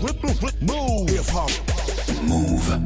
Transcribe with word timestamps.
Move. 0.00 1.10
Hip 1.10 1.30
hop. 1.34 1.50
Move. 2.22 2.80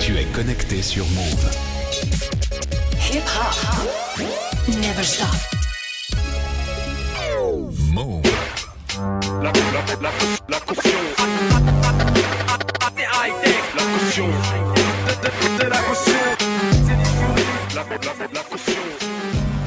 Tu 0.00 0.16
es 0.16 0.24
connecté 0.34 0.80
sur 0.80 1.04
Move. 1.10 1.50
Hip 3.10 3.22
hop. 3.36 4.24
Never 4.80 5.04
stop. 5.04 5.28
Move. 7.92 8.22
La, 9.42 9.52
la, 9.52 9.52
la, 9.52 10.00
la. 10.00 10.10
La 10.48 10.60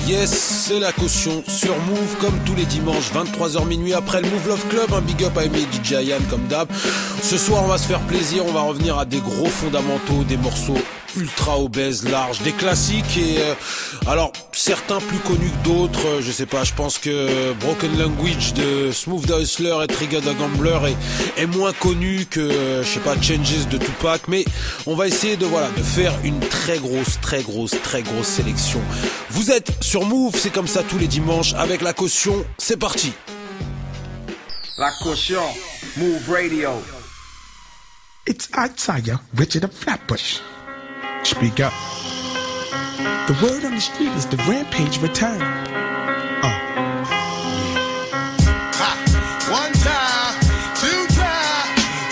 Yes, 0.08 0.30
c'est 0.32 0.80
la 0.80 0.94
caution 0.94 1.44
sur 1.50 1.78
Move 1.82 2.16
comme 2.22 2.40
tous 2.46 2.56
les 2.56 2.64
dimanches 2.64 3.12
23h 3.12 3.68
minuit 3.68 3.94
après 3.94 4.22
le 4.22 4.30
Move 4.30 4.48
Love 4.48 4.66
Club, 4.70 4.94
un 4.94 5.02
big 5.02 5.22
up 5.26 5.38
à 5.38 5.44
Aimé 5.44 5.60
DJ 5.70 5.96
comme 6.30 6.48
d'hab. 6.48 6.70
Ce 7.28 7.38
soir, 7.38 7.62
on 7.62 7.68
va 7.68 7.78
se 7.78 7.86
faire 7.86 8.00
plaisir, 8.00 8.46
on 8.46 8.54
va 8.54 8.62
revenir 8.62 8.98
à 8.98 9.04
des 9.04 9.20
gros 9.20 9.48
fondamentaux, 9.48 10.24
des 10.24 10.38
morceaux 10.38 10.78
ultra 11.18 11.60
obèses, 11.60 12.08
larges, 12.08 12.42
des 12.42 12.54
classiques 12.54 13.18
et 13.18 13.40
euh, 13.40 13.54
alors 14.08 14.32
certains 14.54 15.00
plus 15.02 15.18
connus 15.18 15.52
que 15.52 15.68
d'autres, 15.68 16.08
euh, 16.08 16.22
je 16.22 16.32
sais 16.32 16.46
pas, 16.46 16.64
je 16.64 16.74
pense 16.74 16.98
que 16.98 17.52
Broken 17.60 18.00
Language 18.00 18.54
de 18.54 18.94
Smooth 18.94 19.26
the 19.26 19.42
Hustler 19.42 19.76
et 19.84 19.88
Trigger 19.88 20.22
the 20.22 20.38
Gambler 20.38 20.80
est, 21.36 21.42
est 21.42 21.48
moins 21.48 21.74
connu 21.74 22.26
que 22.30 22.40
euh, 22.40 22.82
je 22.82 22.88
sais 22.88 23.02
pas 23.02 23.22
Changes 23.22 23.68
de 23.70 23.78
Tupac, 23.78 24.22
mais 24.30 24.46
on 24.86 24.96
va 24.96 25.08
essayer 25.08 25.36
de 25.36 25.46
voilà 25.46 25.68
de 25.76 25.84
faire 25.84 26.14
une 26.24 26.40
très 26.40 26.78
grosse, 26.78 27.20
très 27.20 27.44
grosse, 27.44 27.76
très 27.84 28.04
grosse 28.04 28.28
sélection. 28.28 28.80
Vous 29.32 29.52
êtes 29.52 29.74
sur 29.82 30.06
Move, 30.06 30.36
c'est 30.40 30.54
comme 30.54 30.68
ça 30.68 30.82
tous 30.82 30.98
les 30.98 31.08
dimanches 31.08 31.56
avec 31.56 31.82
la 31.82 31.92
caution, 31.92 32.46
c'est 32.58 32.78
parti. 32.78 33.12
La 34.78 34.92
caution, 35.04 35.42
Move 35.98 36.32
Radio. 36.32 36.70
It's 38.28 38.50
Isaiah 38.56 39.22
Richard 39.36 39.64
of 39.64 39.74
Flatbush. 39.74 40.42
Speak 41.24 41.60
up. 41.62 41.74
The 43.28 43.38
word 43.42 43.64
on 43.66 43.76
the 43.76 43.82
street 43.82 44.10
is 44.10 44.26
the 44.26 44.38
rampage 44.50 45.02
return. 45.02 45.42
Uh. 45.42 46.76
One 49.50 49.74
time, 49.80 50.36
two 50.76 51.04
time, 51.16 51.70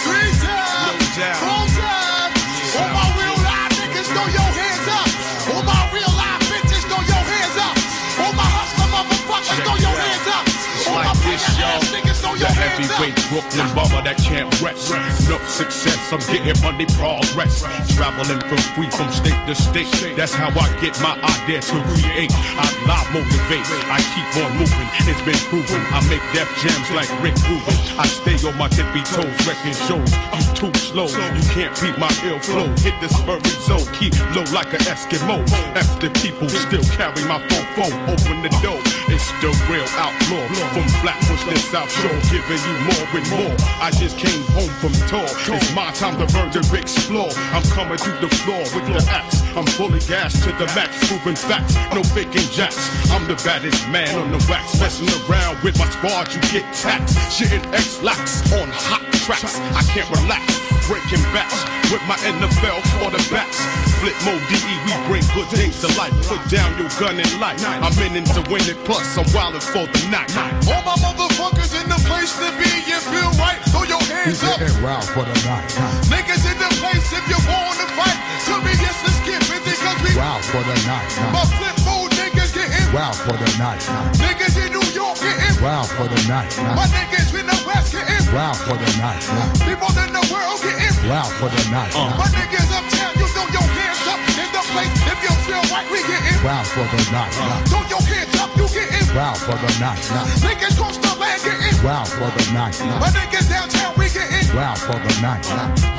three 0.08 0.32
time, 0.40 1.00
four 1.36 1.66
time. 1.76 2.32
All 2.80 2.90
my 2.96 3.08
real 3.20 3.38
live 3.44 3.72
niggas, 3.76 4.08
throw 4.16 4.28
your 4.32 4.52
hands 4.56 4.88
up. 4.88 5.10
All 5.56 5.64
my 5.64 5.82
real 5.94 6.14
live 6.16 6.42
bitches, 6.48 6.84
throw 6.88 7.04
your 7.04 7.24
hands 7.28 7.58
up. 7.60 7.76
All 8.24 8.34
my 8.34 8.48
hustler 8.48 8.90
motherfuckers, 8.96 9.60
throw 9.64 9.78
your 9.78 9.96
hands 10.00 10.28
up. 10.32 10.46
All 10.88 11.00
my 11.04 11.12
like 11.12 11.20
this, 11.24 11.44
player 11.44 11.60
ass 11.60 11.60
y'all. 11.60 11.84
niggas, 11.92 12.20
throw 12.24 12.36
The 12.40 12.40
your 12.40 12.56
hands 12.56 12.90
up. 12.92 13.04
heavyweight 13.04 13.16
Brooklyn 13.56 13.76
bomber 13.76 14.04
that 14.04 14.18
can't 14.20 14.50
rest. 14.62 14.92
No 15.30 15.38
success, 15.48 16.12
I'm 16.12 16.20
getting 16.28 16.60
money 16.62 16.86
progress. 17.00 17.64
Traveling 17.96 18.42
from 18.44 18.60
free 18.76 18.90
from 18.92 19.08
state 19.12 19.40
to 19.48 19.56
state. 19.56 19.88
That's 20.16 20.34
how 20.34 20.52
I 20.52 20.68
get 20.84 21.00
my 21.00 21.16
idea 21.24 21.62
to 21.62 21.78
create. 21.96 22.32
I 22.36 22.68
live 22.84 23.08
motivate. 23.16 23.64
I 23.88 24.04
keep 24.12 24.28
on 24.44 24.52
moving. 24.60 24.90
It's 25.08 25.22
been 25.24 25.40
proven. 25.48 25.82
I 25.96 26.04
make 26.12 26.24
death 26.36 26.52
jams 26.60 26.90
like 26.92 27.08
Rick 27.24 27.40
Rubin. 27.48 27.80
I 27.96 28.08
stay 28.08 28.36
on 28.44 28.58
my 28.58 28.68
tippy 28.68 29.04
toes, 29.08 29.32
wrecking 29.48 29.78
shows. 29.88 30.12
You 30.36 30.44
too 30.52 30.74
slow. 30.76 31.08
You 31.08 31.44
can't 31.56 31.72
beat 31.80 31.98
my 31.98 32.12
ill 32.28 32.40
flow. 32.40 32.68
Hit 32.84 33.00
this 33.00 33.16
furry 33.24 33.56
zone. 33.64 33.88
Keep 33.96 34.20
low 34.36 34.44
like 34.52 34.72
an 34.76 34.84
Eskimo. 34.84 35.40
After 35.80 36.10
people 36.20 36.50
still 36.50 36.84
carry 36.92 37.24
my 37.24 37.40
phone 37.48 37.68
phone. 37.76 37.96
Open 38.12 38.44
the 38.44 38.52
door. 38.60 38.80
It's 39.08 39.32
the 39.40 39.52
real 39.72 39.88
outlaw. 39.96 40.44
From 40.76 40.88
Flatbush 41.00 41.44
to 41.48 41.58
South 41.72 41.92
Shore. 41.92 42.20
Giving 42.28 42.60
you 42.60 42.76
more 42.84 43.08
and 43.16 43.28
more. 43.32 43.45
I 43.82 43.92
just 43.92 44.18
came 44.18 44.42
home 44.54 44.70
from 44.82 44.94
tour. 45.08 45.28
It's 45.56 45.74
my 45.76 45.92
time 45.92 46.18
to 46.20 46.28
murder 46.34 46.62
explore. 46.76 47.30
I'm 47.54 47.64
coming 47.74 47.98
through 47.98 48.20
the 48.20 48.30
floor 48.44 48.64
with 48.74 48.86
the 48.88 48.98
axe. 49.12 49.42
I'm 49.56 49.66
fully 49.66 50.00
gassed 50.00 50.44
to 50.44 50.52
the 50.54 50.66
max, 50.76 51.08
proving 51.08 51.36
facts. 51.36 51.76
No 51.94 52.04
faking 52.04 52.50
jacks. 52.52 52.90
I'm 53.12 53.28
the 53.28 53.36
baddest 53.44 53.88
man 53.90 54.14
on 54.20 54.32
the 54.32 54.42
wax. 54.50 54.80
Messing 54.80 55.10
around 55.30 55.62
with 55.64 55.78
my 55.80 55.90
squad, 55.90 56.34
you 56.34 56.42
get 56.52 56.66
taxed. 56.74 57.18
Shitting 57.32 57.66
X-lax 57.74 58.52
on 58.54 58.70
hot 58.72 59.04
tracks. 59.26 59.60
I 59.74 59.82
can't 59.94 60.10
relax. 60.10 60.44
Breaking 60.88 61.24
backs 61.34 61.66
with 61.92 62.04
my 62.06 62.16
NFL 62.30 62.82
quarterbacks. 62.98 63.58
Flip 64.00 64.16
mode 64.26 64.44
DE, 64.50 64.74
we 64.86 64.94
bring 65.08 65.26
good 65.34 65.50
things 65.50 65.82
to 65.82 65.88
life. 65.98 66.14
Put 66.28 66.42
down 66.50 66.78
your 66.78 66.90
gun 67.00 67.18
and 67.20 67.40
light. 67.40 67.58
I'm 67.66 67.96
in 68.06 68.22
it 68.22 68.26
to 68.38 68.42
win 68.52 68.62
it, 68.70 68.78
plus 68.86 69.18
I'm 69.18 69.26
wildin' 69.34 69.64
for 69.64 69.86
the 69.88 70.02
night. 70.10 70.30
All 70.70 70.84
my 70.84 70.96
motherfuckers 71.02 71.75
place 72.06 72.34
to 72.38 72.50
be. 72.58 72.70
You 72.86 73.00
feel 73.02 73.32
right? 73.42 73.60
Throw 73.74 73.84
your 73.84 74.02
hands 74.06 74.44
up. 74.44 74.60
wild 74.82 75.06
for 75.14 75.26
the 75.26 75.36
night. 75.46 75.68
Niggas 76.10 76.44
in 76.46 76.58
the 76.58 76.70
place 76.82 77.08
if 77.12 77.26
you 77.30 77.40
want 77.50 77.78
to 77.82 77.88
fight. 77.98 78.18
Tell 78.46 78.62
me 78.62 78.74
yes, 78.78 78.96
let's 79.06 79.20
get 79.26 79.42
busy 79.50 79.74
cause 79.82 80.00
we 80.06 80.14
Wild 80.16 80.44
for 80.46 80.62
the 80.64 80.78
night. 80.86 81.10
my 81.34 81.44
flip 81.58 81.76
mode 81.86 82.12
niggas 82.14 82.54
getting 82.54 82.88
Wild 82.94 83.18
for 83.18 83.34
the 83.36 83.50
night. 83.58 83.82
niggas 84.22 84.56
in 84.62 84.70
New 84.72 84.86
York 84.94 85.18
getting 85.20 85.56
Wild 85.62 85.90
for 85.90 86.08
the 86.08 86.20
night. 86.30 86.50
my 86.78 86.86
niggas 86.94 87.34
in 87.34 87.46
the 87.50 87.58
West 87.66 87.92
getting 87.92 88.24
Wild 88.34 88.58
for 88.64 88.78
the 88.78 88.90
night. 89.02 89.22
people 89.66 89.90
in 89.98 90.12
the 90.14 90.24
world 90.30 90.62
getting 90.62 90.94
Wild 91.10 91.32
for 91.42 91.50
the 91.50 91.64
night. 91.74 91.94
my 92.22 92.28
niggas 92.38 92.70
uptown. 92.70 93.12
You 93.18 93.26
throw 93.34 93.48
your 93.50 93.66
hands 93.66 94.06
up 94.06 94.20
in 94.40 94.50
the 94.54 94.64
place 94.72 94.94
if 95.10 95.18
you 95.26 95.34
feel 95.50 95.64
right. 95.74 95.88
We 95.90 96.00
getting 96.06 96.38
Wild 96.46 96.68
for 96.70 96.86
the 96.86 97.02
night. 97.12 97.34
throw 97.70 97.82
your 97.90 98.04
hands 98.06 98.36
up. 98.40 98.50
You 98.56 98.68
getting 98.70 99.05
Wild 99.16 99.38
for 99.38 99.56
the 99.56 99.72
night. 99.80 100.04
niggas 100.44 100.76
cross 100.76 100.98
the 100.98 101.08
land 101.16 101.40
getting 101.40 101.80
wow 101.88 102.04
for 102.04 102.28
the 102.36 102.52
night. 102.52 102.76
my 103.00 103.08
niggas 103.16 103.48
downtown. 103.48 103.96
We 103.96 104.12
getting 104.12 104.44
wow 104.52 104.76
for 104.76 105.00
the 105.00 105.14
night. 105.24 105.48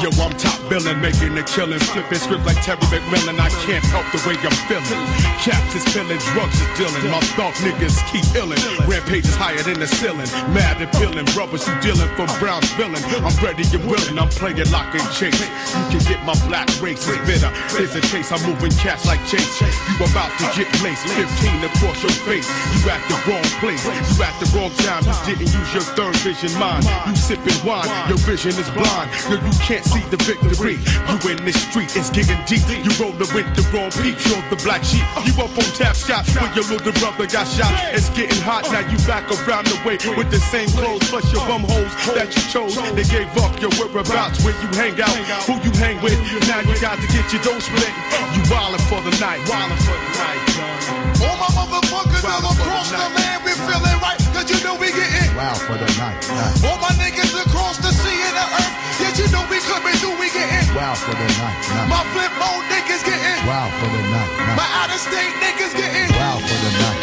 Yo, 0.05 0.13
I'm 0.21 0.37
top 0.37 0.61
billing, 0.69 1.01
making 1.01 1.33
a 1.33 1.43
killing, 1.49 1.81
flipping 1.81 2.21
script 2.21 2.45
like 2.45 2.61
Terry 2.61 2.77
McMillan. 2.93 3.41
I 3.41 3.49
can't 3.65 3.81
help 3.89 4.05
the 4.13 4.21
way 4.29 4.37
I'm 4.45 4.53
feeling. 4.69 5.01
Caps 5.41 5.73
is 5.73 5.89
spilling, 5.89 6.21
drugs 6.37 6.61
is 6.61 6.69
dealing. 6.77 7.09
My 7.09 7.25
thought 7.41 7.57
niggas 7.65 7.97
keep 8.13 8.29
illing. 8.37 8.61
Rampage 8.85 9.25
is 9.25 9.35
higher 9.35 9.65
than 9.65 9.81
the 9.81 9.89
ceiling. 9.89 10.29
Mad 10.53 10.77
and 10.85 10.93
feeling, 11.01 11.25
brothers 11.33 11.65
you 11.65 11.73
dealing 11.81 12.13
from 12.21 12.29
Brown's 12.37 12.69
billing. 12.77 13.01
I'm 13.25 13.33
ready 13.41 13.65
and 13.65 13.85
willing, 13.89 14.21
I'm 14.21 14.29
playing 14.29 14.69
lock 14.69 14.93
and 14.93 15.09
chase. 15.17 15.41
You 15.41 15.89
can 15.89 16.05
get 16.05 16.21
my 16.29 16.37
black 16.53 16.69
race 16.85 17.09
is 17.09 17.17
bitter. 17.25 17.49
There's 17.73 17.97
a 17.97 18.05
chase, 18.13 18.29
I'm 18.29 18.45
moving 18.45 18.77
cats 18.77 19.09
like 19.09 19.25
Chase. 19.25 19.65
You 19.65 20.05
about 20.05 20.29
to 20.37 20.45
get 20.53 20.69
laced, 20.85 21.09
15 21.17 21.65
across 21.65 22.05
your 22.05 22.13
face. 22.29 22.45
You 22.77 22.93
at 22.93 23.06
the 23.09 23.19
wrong 23.27 23.47
place, 23.63 23.83
you 23.85 24.23
at 24.23 24.35
the 24.39 24.47
wrong 24.55 24.71
time. 24.83 25.03
You 25.07 25.35
didn't 25.35 25.53
use 25.55 25.71
your 25.75 25.87
third 25.95 26.17
vision 26.23 26.53
mind. 26.59 26.85
You 27.07 27.17
sipping 27.17 27.59
wine, 27.67 27.89
your 28.09 28.19
vision 28.19 28.55
is 28.55 28.69
blind. 28.71 29.11
Yo, 29.31 29.39
you 29.39 29.55
can't 29.63 29.85
see 29.85 30.03
the 30.11 30.19
victory. 30.23 30.79
You 31.09 31.17
in 31.31 31.45
the 31.45 31.53
street, 31.53 31.95
it's 31.97 32.11
getting 32.11 32.39
deep. 32.47 32.67
You 32.69 32.93
rollin' 32.99 33.31
with 33.35 33.49
the 33.55 33.65
wrong 33.73 33.91
peeps, 34.03 34.27
you're 34.27 34.43
the 34.51 34.59
black 34.63 34.85
sheep. 34.85 35.05
You 35.25 35.33
up 35.43 35.55
on 35.55 35.71
tap 35.75 35.97
shots 35.97 36.35
when 36.37 36.53
your 36.55 36.67
little 36.67 36.93
brother 36.99 37.27
got 37.27 37.47
shot. 37.47 37.73
It's 37.95 38.11
getting 38.11 38.41
hot, 38.43 38.65
now 38.71 38.85
you 38.87 38.99
back 39.07 39.27
around 39.31 39.67
the 39.67 39.79
way 39.87 39.99
with 40.17 40.31
the 40.31 40.41
same 40.41 40.69
clothes, 40.75 41.07
plus 41.09 41.27
your 41.33 41.45
bum 41.47 41.63
hoes 41.63 41.93
that 42.15 42.31
you 42.35 42.43
chose. 42.51 42.75
They 42.95 43.07
gave 43.07 43.31
up 43.39 43.55
your 43.61 43.71
whereabouts 43.79 44.43
where 44.45 44.57
you 44.63 44.69
hang 44.75 44.99
out, 45.01 45.17
who 45.47 45.55
you 45.63 45.73
hang 45.79 46.01
with. 46.03 46.19
Now 46.49 46.61
you 46.61 46.75
got 46.81 46.99
to 46.99 47.07
get 47.09 47.27
your 47.33 47.43
dough 47.43 47.61
split. 47.61 47.95
You 48.35 48.43
wildin' 48.51 48.83
for 48.91 49.01
the 49.03 49.15
night, 49.21 49.41
wildin' 49.47 49.81
for 49.85 49.95
the 49.95 50.11
night. 50.19 50.56
All 50.59 51.37
my 51.37 51.51
motherfuckers 51.53 52.25
all 52.25 52.45
across 52.53 52.91
the 52.91 52.97
land. 52.97 53.45
We 53.45 53.53
feeling 53.53 53.99
right 54.01 54.19
cause 54.33 54.49
you 54.49 54.59
know 54.65 54.77
we 54.81 54.89
getting 54.93 55.37
Wild 55.37 55.61
for 55.61 55.77
the 55.77 55.89
night. 56.01 56.17
all 56.65 56.79
my 56.81 56.93
niggas 56.97 57.35
across 57.45 57.77
the 57.79 57.93
sea 57.93 58.21
and 58.29 58.37
the 58.37 58.47
earth. 58.57 58.75
Yeah, 59.01 59.13
you 59.21 59.27
know 59.33 59.45
we 59.53 59.61
coming 59.69 59.97
through. 60.01 60.17
We 60.17 60.33
getting 60.33 60.65
Wild 60.73 60.97
for 60.99 61.13
the 61.13 61.29
night. 61.41 61.61
my 61.93 62.03
flip 62.17 62.33
mode 62.41 62.65
niggas 62.73 63.05
getting 63.05 63.41
Wild 63.45 63.73
for 63.81 63.89
the 63.93 64.03
night. 64.09 64.31
my 64.57 64.67
out 64.81 64.91
of 64.93 65.01
state 65.01 65.35
niggas 65.45 65.77
getting. 65.77 66.09
Wild 66.17 66.41
for 66.41 66.59
the 66.65 66.73
night. 66.81 67.01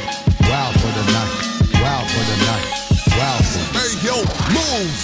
Wild 0.50 0.74
for 0.82 0.92
the 0.98 1.06
night. 1.14 1.32
Wild 1.78 2.08
for 2.10 2.24
the 2.26 2.38
night. 2.50 2.66
Wild 3.18 3.44
for 3.46 3.62
the 3.62 3.70
night. 3.70 3.78
Hey 3.78 3.92
yo, 4.02 4.16
move. 4.50 4.98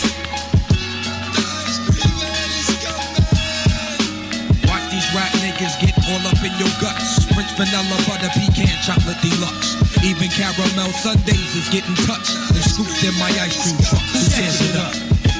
Watch 4.67 4.85
these 4.91 5.09
rap 5.13 5.31
niggas 5.43 5.75
get 5.81 5.93
all 6.09 6.25
up 6.27 6.41
in 6.43 6.53
your 6.57 6.73
guts. 6.81 7.18
Vanilla 7.57 7.97
butter 8.05 8.29
pecan 8.35 8.75
chocolate 8.83 9.19
deluxe. 9.21 9.79
Even 10.03 10.29
caramel 10.29 10.91
sundaes 10.99 11.55
is 11.55 11.67
getting 11.69 11.95
touched 12.05 12.35
and 12.51 12.63
scooped 12.63 13.03
in 13.03 13.13
my 13.19 13.31
ice 13.41 13.57
cream 13.63 13.77
truck. 13.85 14.03
Who 14.13 14.21
it 14.21 14.75
up? 14.75 14.93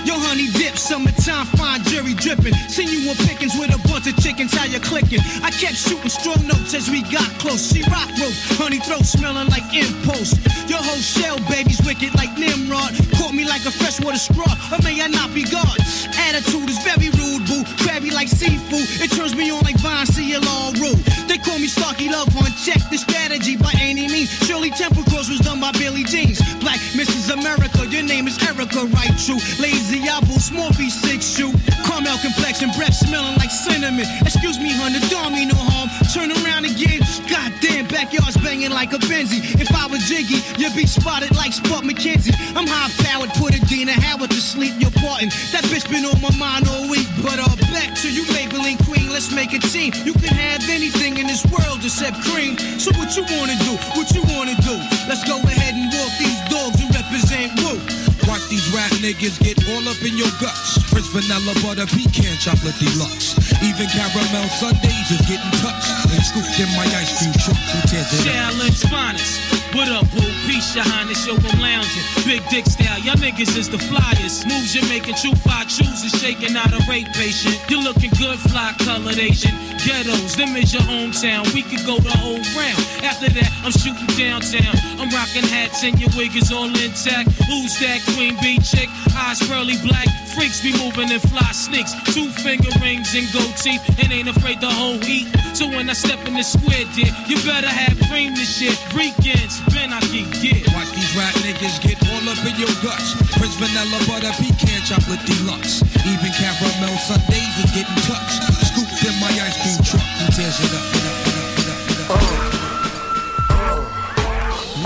Yo, 0.08 0.16
honey 0.18 0.48
dip, 0.58 0.78
summertime, 0.78 1.46
fine 1.60 1.84
jerry 1.84 2.14
dripping. 2.14 2.54
Seen 2.68 2.88
you 2.90 3.10
on 3.10 3.16
pickings 3.28 3.54
with 3.60 3.76
a 3.76 3.80
of 4.08 4.16
chickens, 4.24 4.54
how 4.54 4.66
you 4.66 4.80
clicking? 4.80 5.20
I 5.44 5.52
kept 5.52 5.76
shooting 5.76 6.10
strong 6.10 6.46
notes 6.48 6.74
as 6.74 6.90
we 6.90 7.02
got 7.04 7.28
close. 7.40 7.72
She 7.72 7.82
rock 7.90 8.08
rope, 8.20 8.36
honey 8.60 8.80
throat 8.80 9.06
smelling 9.06 9.50
like 9.50 9.66
impulse. 9.74 10.38
Your 10.70 10.80
whole 10.80 11.02
shell, 11.02 11.38
baby's 11.50 11.82
wicked 11.84 12.14
like 12.16 12.32
Nimrod. 12.38 12.94
Caught 13.18 13.34
me 13.34 13.44
like 13.46 13.66
a 13.66 13.72
freshwater 13.72 14.18
straw, 14.20 14.52
or 14.72 14.80
may 14.84 15.02
I 15.02 15.08
not 15.08 15.34
be 15.34 15.44
God? 15.44 15.76
Attitude 16.16 16.70
is 16.70 16.80
very 16.86 17.10
rude, 17.18 17.44
boo. 17.50 17.64
Crabby 17.84 18.12
like 18.12 18.28
seafood. 18.28 18.86
It 19.02 19.12
turns 19.12 19.36
me 19.36 19.52
on 19.52 19.64
like 19.64 19.80
Vine, 19.80 20.06
see 20.06 20.36
all 20.36 20.72
rude. 20.78 21.00
They 21.28 21.38
call 21.38 21.60
me 21.60 21.68
Starky 21.68 22.10
Love 22.10 22.30
on 22.38 22.52
check 22.60 22.82
the 22.90 22.98
strategy 22.98 23.56
by 23.58 23.74
any 23.80 24.08
means. 24.08 24.30
Shirley 24.46 24.70
Temple 24.70 25.04
Cross 25.10 25.30
was 25.30 25.40
done 25.40 25.60
by 25.60 25.72
Billy 25.74 26.04
Jeans. 26.04 26.40
Black 26.60 26.80
Mrs. 26.94 27.34
America, 27.34 27.88
your 27.88 28.04
name 28.04 28.28
is 28.28 28.38
Erica, 28.44 28.86
right? 28.94 29.14
True. 29.18 29.40
Lazy 29.60 30.08
apple, 30.08 30.40
small 30.40 30.70
V6 30.78 31.22
shoe. 31.24 31.54
Caramel 31.88 32.18
complexion, 32.20 32.70
breath 32.78 32.94
smelling 32.94 33.38
like 33.38 33.52
cinnamon. 33.52 33.89
Excuse 33.98 34.60
me, 34.60 34.70
hun, 34.70 34.94
the 34.94 35.02
dog 35.10 35.34
mean 35.34 35.50
no 35.50 35.58
harm. 35.58 35.90
Turn 36.14 36.30
around 36.30 36.66
again. 36.66 37.02
Goddamn, 37.26 37.88
backyard's 37.88 38.38
banging 38.38 38.70
like 38.70 38.94
a 38.94 39.02
Benzie. 39.10 39.42
If 39.58 39.74
I 39.74 39.88
was 39.88 40.06
Jiggy, 40.06 40.46
you'd 40.62 40.76
be 40.76 40.86
spotted 40.86 41.34
like 41.36 41.54
Spot 41.54 41.84
McKenzie. 41.84 42.36
I'm 42.54 42.68
high 42.68 42.92
powered, 43.02 43.34
put 43.42 43.58
Adina 43.58 43.94
Howard 43.94 44.30
to 44.30 44.42
sleep. 44.42 44.74
You're 44.78 44.94
parting. 45.02 45.30
That 45.50 45.66
bitch 45.74 45.90
been 45.90 46.06
on 46.06 46.22
my 46.22 46.30
mind 46.38 46.70
all 46.70 46.90
week. 46.90 47.08
But 47.24 47.42
uh, 47.42 47.50
back 47.74 47.98
to 48.06 48.08
you, 48.12 48.24
Maybelline 48.30 48.78
Queen. 48.86 49.10
Let's 49.10 49.34
make 49.34 49.54
a 49.54 49.60
team. 49.60 49.94
You 50.06 50.14
can 50.14 50.34
have 50.38 50.62
anything 50.70 51.18
in 51.18 51.26
this 51.26 51.46
world 51.50 51.82
except 51.82 52.22
cream. 52.30 52.58
So 52.78 52.94
what 52.94 53.18
you 53.18 53.24
wanna 53.38 53.58
do? 53.66 53.74
What 53.98 54.14
you 54.14 54.22
wanna 54.30 54.54
do? 54.62 54.76
Let's 55.10 55.26
go 55.26 55.42
ahead 55.42 55.74
and 55.74 55.90
walk 55.90 56.14
these 56.22 56.40
dogs 56.54 56.78
and 56.78 56.94
represent 56.94 57.58
Wu. 57.66 58.09
Watch 58.30 58.48
these 58.48 58.70
rap 58.70 58.92
niggas 59.02 59.42
get 59.42 59.58
all 59.74 59.82
up 59.90 59.98
in 60.06 60.16
your 60.16 60.30
guts. 60.40 60.78
Prince 60.94 61.08
vanilla 61.10 61.52
butter 61.66 61.90
pecan 61.90 62.38
chocolate 62.38 62.78
deluxe. 62.78 63.34
Even 63.66 63.90
caramel 63.90 64.48
sundaes 64.62 65.10
is 65.10 65.22
getting 65.26 65.50
touched 65.58 65.90
and 66.14 66.22
scooped 66.22 66.60
in 66.62 66.70
my 66.78 66.86
ice 66.94 67.10
cream 67.18 67.34
truck. 67.42 67.58
Who 67.58 67.82
tears 67.90 68.14
it? 68.14 68.30
Challenge 68.30 68.82
finest. 68.86 69.59
What 69.74 69.88
up, 69.90 70.10
boo? 70.10 70.26
Peace, 70.50 70.74
your 70.74 70.84
highness, 70.84 71.28
yo, 71.28 71.38
I'm 71.38 71.62
lounging. 71.62 72.06
Big 72.26 72.42
dick 72.50 72.66
style, 72.66 72.98
y'all 73.06 73.22
niggas 73.22 73.56
is 73.56 73.70
the 73.70 73.78
flyers. 73.78 74.42
Moves 74.50 74.74
you're 74.74 74.88
making, 74.90 75.14
true 75.14 75.38
five 75.46 75.70
chooses, 75.70 76.10
shaking 76.20 76.58
out 76.58 76.74
a 76.74 76.82
rape 76.90 77.08
patient. 77.14 77.54
You're 77.70 77.84
looking 77.84 78.10
good, 78.18 78.40
fly 78.50 78.74
colored 78.80 79.20
Asian. 79.20 79.54
Ghettos, 79.86 80.36
them 80.36 80.58
is 80.58 80.74
your 80.74 80.82
hometown. 80.84 81.46
We 81.54 81.62
could 81.62 81.86
go 81.86 82.00
the 82.00 82.10
whole 82.18 82.42
round. 82.58 82.82
After 83.06 83.30
that, 83.30 83.52
I'm 83.62 83.72
shooting 83.72 84.10
downtown. 84.18 84.74
I'm 84.98 85.14
rocking 85.14 85.46
hats 85.46 85.84
and 85.84 86.00
your 86.02 86.10
wig 86.18 86.36
is 86.36 86.52
all 86.52 86.66
intact. 86.66 87.30
Who's 87.46 87.78
that 87.80 88.02
queen 88.18 88.42
bee 88.42 88.58
chick? 88.60 88.90
Eyes 89.14 89.38
pearly 89.48 89.78
black. 89.86 90.10
Freaks 90.40 90.64
be 90.64 90.72
moving 90.80 91.12
in 91.12 91.20
fly 91.20 91.52
sneaks. 91.52 91.92
Two 92.16 92.32
finger 92.32 92.72
rings 92.80 93.12
and 93.12 93.28
gold 93.36 93.52
teeth. 93.60 93.84
And 94.00 94.08
ain't 94.08 94.32
afraid 94.32 94.64
to 94.64 94.72
hold 94.72 95.04
heat. 95.04 95.28
So 95.52 95.68
when 95.68 95.90
I 95.90 95.94
step 95.94 96.24
in 96.32 96.34
the 96.40 96.48
square, 96.48 96.88
dear, 96.96 97.12
you 97.28 97.36
better 97.44 97.68
have 97.68 98.00
cream 98.08 98.32
this 98.40 98.48
shit. 98.48 98.80
Weekends, 98.96 99.60
spin, 99.60 99.92
I 99.92 100.00
can 100.00 100.32
get. 100.40 100.64
Watch 100.72 100.96
these 100.96 101.12
rap 101.20 101.36
niggas 101.44 101.84
get 101.84 102.00
all 102.08 102.24
up 102.32 102.40
in 102.48 102.56
your 102.56 102.72
guts. 102.80 103.20
Prince 103.36 103.60
vanilla 103.60 104.00
butter 104.08 104.32
pecan 104.40 104.80
chocolate 104.88 105.20
deluxe. 105.28 105.84
Even 106.08 106.32
caramel 106.32 106.96
sundaes 107.04 107.56
is 107.60 107.76
getting 107.76 108.00
touched. 108.08 108.40
Scooped 108.64 108.96
in 109.04 109.20
my 109.20 109.28
ice 109.44 109.60
cream 109.60 109.84
truck. 109.84 110.08
Who 110.24 110.26
tears 110.40 110.56
it 110.64 110.72
up? 110.72 110.88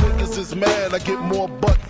Niggas 0.01 0.33
is 0.33 0.55
mad, 0.55 0.95
I 0.95 0.97
get 0.97 1.21
more 1.21 1.47
butt 1.47 1.82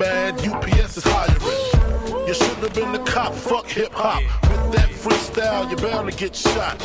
mad, 0.00 0.34
UPS 0.48 0.96
is 0.96 1.04
hiring. 1.06 2.26
You 2.26 2.34
shouldn't 2.34 2.64
have 2.64 2.74
been 2.74 2.92
the 2.92 3.00
cop, 3.00 3.34
fuck 3.34 3.66
hip 3.66 3.92
hop. 3.92 4.22
With 4.48 4.72
that 4.72 4.88
freestyle, 4.88 5.68
you're 5.68 5.78
bound 5.78 6.10
to 6.10 6.16
get 6.16 6.34
shot. 6.34 6.80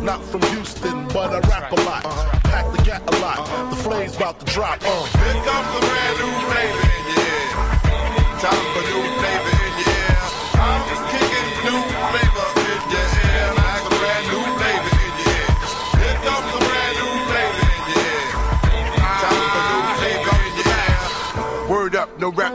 Not 0.00 0.22
from 0.24 0.42
Houston, 0.54 1.08
but 1.08 1.30
I 1.32 1.40
rap 1.50 1.72
a 1.72 1.80
lot. 1.82 2.04
Pack 2.44 2.66
the 2.74 2.82
gat 2.84 3.02
a 3.12 3.18
lot. 3.18 3.70
The 3.70 3.76
flame's 3.76 4.16
about 4.16 4.38
to 4.40 4.46
drop. 4.46 4.78
Uh. 4.82 5.04
Here 5.18 5.42
comes 5.48 5.70
a 5.76 5.80
brand 5.88 6.16
new 6.20 6.32
your 6.46 7.26
ear. 7.26 7.44
Time 8.42 8.64
for 8.72 8.82
new 8.90 9.02
flavor 9.18 9.51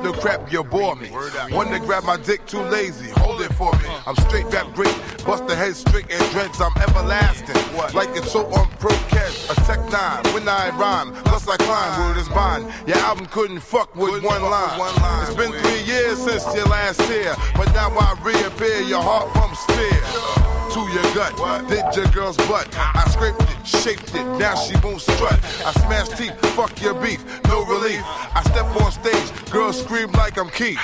no 0.08 0.14
crap, 0.14 0.52
you 0.52 0.64
bore 0.64 0.96
me. 0.96 1.10
One 1.52 1.70
to 1.72 1.80
grab 1.80 2.04
my 2.04 2.18
dick, 2.18 2.46
too 2.46 2.62
lazy. 2.62 3.10
Hold 3.22 3.42
it 3.42 3.54
for 3.56 3.72
me. 3.74 3.90
I'm 4.06 4.16
straight 4.16 4.46
rap 4.46 4.74
great. 4.74 4.96
Bust 5.26 5.46
the 5.48 5.56
head 5.56 5.76
straight 5.76 6.10
and 6.10 6.32
dreads, 6.32 6.62
I'm 6.62 6.72
everlasting. 6.78 7.56
Like 7.94 8.10
it's 8.16 8.32
so 8.32 8.46
on 8.54 8.70
pro 8.80 8.92
catch, 9.10 9.50
a 9.50 9.56
tech 9.68 9.80
nine. 9.92 10.24
When 10.34 10.48
I 10.48 10.70
rhyme, 10.78 11.14
thus 11.26 11.48
I 11.48 11.58
climb, 11.58 12.00
word 12.00 12.18
is 12.18 12.30
mine. 12.30 12.72
Your 12.88 12.98
album 12.98 13.26
couldn't 13.28 13.60
fuck 13.60 13.94
with 13.96 14.24
one 14.24 14.42
line. 14.42 14.80
It's 15.24 15.36
been 15.36 15.52
three 15.52 15.84
years 15.84 16.18
since 16.24 16.46
your 16.56 16.68
last 16.68 17.02
tear, 17.02 17.36
but 17.56 17.68
now 17.74 17.90
I 17.90 18.16
reappear, 18.24 18.82
your 18.82 19.02
heart 19.02 19.28
pumps 19.34 19.66
fear. 19.66 20.37
To 20.78 20.84
your 20.94 21.10
gut, 21.16 21.34
did 21.68 21.84
your 21.96 22.06
girl's 22.14 22.38
butt. 22.46 22.70
I 22.78 23.10
scraped 23.10 23.42
it, 23.42 23.66
shaped 23.66 24.14
it, 24.14 24.24
now 24.38 24.54
she 24.54 24.78
won't 24.86 25.02
strut. 25.02 25.34
I 25.66 25.74
smashed 25.74 26.16
teeth, 26.18 26.38
fuck 26.54 26.70
your 26.80 26.94
beef, 26.94 27.18
no 27.50 27.66
relief. 27.66 28.04
I 28.06 28.44
step 28.46 28.70
on 28.78 28.92
stage, 28.92 29.50
girls 29.50 29.82
scream 29.82 30.12
like 30.12 30.38
I'm 30.38 30.52
Keith. 30.52 30.78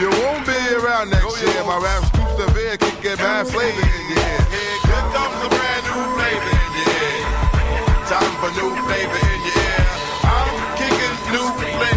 You 0.00 0.10
won't 0.10 0.42
be 0.44 0.58
around 0.74 1.10
next 1.10 1.38
year. 1.38 1.54
My 1.62 1.78
rap's 1.78 2.10
too 2.18 2.26
severe, 2.34 2.76
can 2.78 3.00
get 3.00 3.18
bad 3.18 3.46
flavor 3.46 3.78
in 3.78 4.10
your 4.10 4.18
ear. 4.18 4.42
Here 4.50 5.06
comes 5.14 5.38
a 5.38 5.48
brand 5.54 5.86
new 5.86 6.02
flavor 6.18 6.50
in 6.50 6.70
your 6.74 6.90
ear. 7.06 7.22
Time 8.10 8.34
for 8.42 8.50
new 8.58 8.74
flavor 8.90 9.22
in 9.22 9.40
your 9.46 9.62
ear. 9.70 9.86
I'm 10.34 10.50
kicking 10.82 11.14
new 11.30 11.46
flavor 11.62 11.95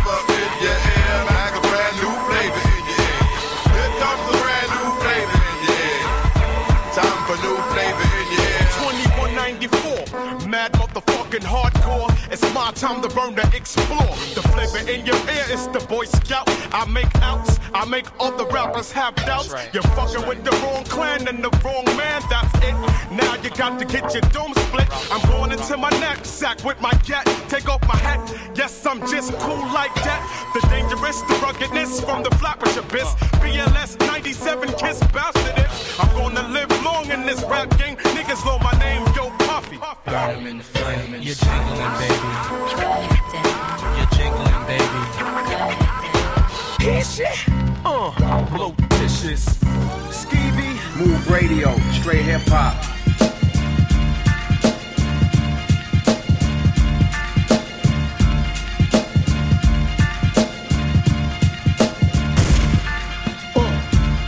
motherfucking 11.40 11.72
hardcore. 11.72 12.32
It's 12.32 12.42
my 12.54 12.72
time 12.72 13.02
to 13.02 13.10
burn 13.10 13.36
to 13.36 13.56
explore. 13.56 14.08
The 14.36 14.42
flavor 14.54 14.90
in 14.90 15.06
your 15.06 15.16
ear 15.16 15.46
is 15.50 15.68
the 15.68 15.86
Boy 15.88 16.06
Scout. 16.06 16.48
I 16.72 16.86
make 16.86 17.14
outs, 17.22 17.60
I 17.74 17.86
make 17.86 18.06
all 18.20 18.36
the 18.36 18.46
rappers 18.48 18.92
have 18.92 19.16
doubts. 19.16 19.54
You're 19.74 19.84
fucking 19.84 20.28
with 20.28 20.44
the 20.44 20.52
wrong 20.64 20.84
clan 20.86 21.28
and 21.28 21.44
the 21.44 21.50
wrong 21.64 21.86
man, 21.98 22.22
that's 22.30 22.54
it. 22.64 22.76
Now 23.12 23.36
you 23.42 23.50
got 23.52 23.80
to 23.80 23.86
get 23.86 24.14
your 24.14 24.22
dome 24.32 24.54
split. 24.54 24.88
I'm 25.12 25.22
going 25.30 25.52
into 25.52 25.78
my 25.78 25.90
knapsack 26.02 26.64
with 26.64 26.80
my 26.82 26.94
gat. 27.06 27.26
Take 27.50 27.70
off 27.70 27.82
my 27.88 27.98
hat, 27.98 28.20
yes, 28.56 28.86
I'm 28.86 29.00
just 29.08 29.34
cool 29.40 29.66
like 29.74 29.94
that. 29.96 30.22
The 30.54 30.68
dangerous, 30.68 31.22
the 31.24 31.36
ruggedness 31.42 32.02
from 32.02 32.24
the 32.24 32.32
flappers 32.38 32.78
abyss. 32.78 33.14
BLS 33.42 34.00
97 34.00 34.74
kiss 34.74 35.00
bastard. 35.14 35.66
I'm 36.00 36.10
gonna 36.16 36.48
live 36.50 36.70
long 36.84 37.10
in 37.12 37.26
this 37.26 37.42
rap 37.44 37.70
game. 37.78 37.96
Niggas 37.98 38.46
know 38.46 38.60
my 38.60 38.72
name, 38.80 39.02
yo, 39.16 39.30
Puffy. 39.60 39.78
Burn 40.06 40.38
'em 40.38 40.48
in 40.48 40.58
the 40.60 40.64
flame. 40.64 41.22
You're 41.22 41.36
jingling, 41.36 41.94
baby. 42.00 42.30
You're 43.98 44.12
jingling, 44.16 44.62
baby. 44.68 45.02
Hit 46.80 47.06
shit. 47.06 47.38
Uh, 47.84 48.12
blotitious. 48.56 49.46
Skeevy. 50.12 50.72
Move 50.96 51.30
radio, 51.30 51.78
straight 51.92 52.22
hip 52.22 52.42
hop. 52.48 52.74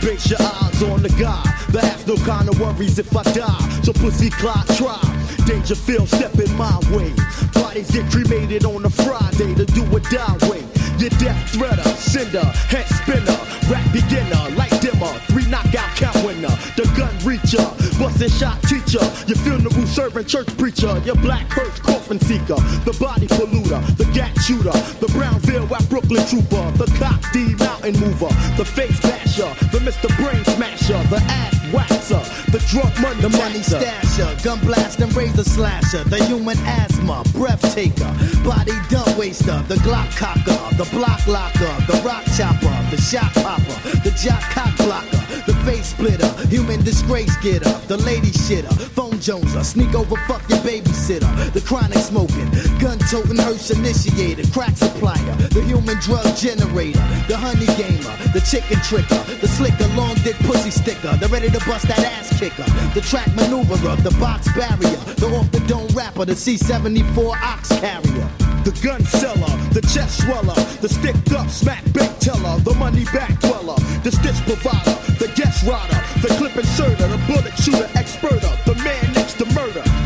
Base 0.02 0.28
your 0.28 0.42
eyes 0.42 0.82
on 0.82 1.02
the 1.02 1.08
guy 1.18 1.42
that 1.70 1.84
has 1.84 2.06
no 2.06 2.16
kind 2.16 2.50
of 2.50 2.60
worries 2.60 2.98
if 2.98 3.16
I 3.16 3.22
die. 3.32 3.80
So 3.82 3.92
pussy 3.94 4.28
clock 4.28 4.66
try. 4.76 5.11
Dangerfield 5.46 6.08
stepping 6.08 6.54
my 6.56 6.78
way. 6.90 7.12
Bodies 7.52 7.90
get 7.90 8.10
cremated 8.10 8.64
on 8.64 8.84
a 8.84 8.90
Friday 8.90 9.54
to 9.54 9.64
do 9.64 9.82
a 9.96 10.00
die 10.00 10.48
way. 10.48 10.71
Your 11.02 11.10
death 11.18 11.50
threader, 11.50 11.96
sender, 11.96 12.44
head 12.70 12.86
spinner, 12.86 13.34
rap 13.68 13.92
beginner, 13.92 14.54
light 14.54 14.70
dimmer, 14.80 15.12
three 15.26 15.44
knockout 15.50 15.90
count 15.96 16.14
winner, 16.24 16.54
the 16.78 16.88
gun 16.96 17.10
reacher, 17.26 17.66
busting 17.98 18.30
shot 18.30 18.62
teacher, 18.62 19.02
your 19.26 19.36
funeral 19.42 19.84
serving 19.88 20.26
church 20.26 20.46
preacher, 20.56 20.96
your 21.04 21.16
black 21.16 21.50
hearse 21.50 21.80
coffin 21.80 22.20
seeker, 22.20 22.54
the 22.86 22.96
body 23.00 23.26
polluter, 23.26 23.84
the 23.96 24.04
gat 24.14 24.30
shooter, 24.42 24.70
the 25.02 25.10
Brownsville 25.12 25.66
West 25.66 25.90
Brooklyn 25.90 26.24
trooper, 26.24 26.70
the 26.78 26.86
cop 27.00 27.20
D 27.32 27.52
mountain 27.56 27.98
mover, 27.98 28.30
the 28.56 28.64
face 28.64 29.00
basher, 29.00 29.50
the 29.72 29.78
Mr. 29.82 30.06
Brain 30.18 30.44
smasher, 30.54 31.02
the 31.10 31.18
ass 31.26 31.52
waxer, 31.72 32.22
the 32.52 32.58
drunk 32.70 32.94
money 33.00 33.20
The 33.20 33.30
money 33.30 33.60
stasher, 33.60 34.44
gun 34.44 34.60
blast 34.60 35.00
and 35.00 35.12
razor 35.16 35.42
slasher, 35.42 36.04
the 36.04 36.22
human 36.24 36.58
asthma, 36.58 37.24
breath 37.32 37.74
taker, 37.74 38.12
body 38.44 38.72
dump 38.88 39.16
waster, 39.16 39.62
the 39.68 39.76
Glock 39.82 40.14
cocker, 40.16 40.76
the 40.76 40.84
block 40.92 41.26
locker, 41.26 41.74
the 41.88 42.00
rock 42.04 42.24
chopper, 42.36 42.70
the 42.94 43.00
shot 43.00 43.32
popper, 43.34 43.76
the 44.04 44.12
jock 44.22 44.42
cock 44.52 44.76
blocker, 44.76 45.16
the 45.46 45.54
face 45.64 45.88
splitter, 45.88 46.28
human 46.46 46.84
disgrace 46.84 47.34
getter, 47.38 47.72
the 47.88 47.96
lady 47.96 48.30
shitter, 48.30 48.72
phone 48.92 49.14
joneser, 49.14 49.64
sneak 49.64 49.94
over 49.94 50.16
fuck 50.28 50.46
your 50.48 50.58
babysitter, 50.60 51.52
the 51.52 51.60
chronic 51.62 51.98
smoking, 51.98 52.48
gun 52.78 52.98
toting 53.10 53.38
hearse 53.38 53.70
initiator, 53.70 54.44
crack 54.52 54.76
supplier, 54.76 55.34
the 55.48 55.62
human 55.64 55.98
drug 56.00 56.28
generator, 56.36 57.02
the 57.26 57.36
honey 57.36 57.66
gamer, 57.80 58.14
the 58.32 58.42
chicken 58.44 58.76
tricker, 58.84 59.40
the 59.40 59.48
slicker, 59.48 59.88
long 59.96 60.14
dick 60.22 60.36
pussy 60.44 60.70
sticker, 60.70 61.16
the 61.16 61.28
ready 61.28 61.48
to 61.48 61.58
bust 61.64 61.88
that 61.88 61.98
ass 62.00 62.38
kicker, 62.38 62.68
the 62.94 63.00
track 63.00 63.28
maneuverer, 63.32 63.96
the 64.02 64.14
box 64.20 64.46
barrier, 64.52 65.00
the 65.16 65.26
off 65.34 65.50
the 65.52 65.60
dome 65.60 65.88
rapper, 65.96 66.26
the 66.26 66.34
C74 66.34 67.34
ox 67.40 67.68
carrier. 67.80 68.41
The 68.64 68.70
gun 68.80 69.04
seller, 69.04 69.50
the 69.72 69.80
chest 69.80 70.20
sweller, 70.22 70.54
the 70.80 70.88
sticked 70.88 71.32
up 71.32 71.50
smack 71.50 71.82
big 71.92 72.08
teller, 72.20 72.60
the 72.60 72.72
money 72.74 73.04
back 73.06 73.40
dweller, 73.40 73.74
the 74.04 74.12
stitch 74.12 74.40
provider, 74.46 74.94
the 75.18 75.32
guest 75.34 75.66
rider, 75.66 76.00
the 76.20 76.28
clip 76.38 76.56
inserter, 76.56 77.08
the 77.08 77.18
bullet 77.26 77.58
shooter 77.58 77.90
experter, 77.96 78.56
the 78.64 78.74
man. 78.76 79.11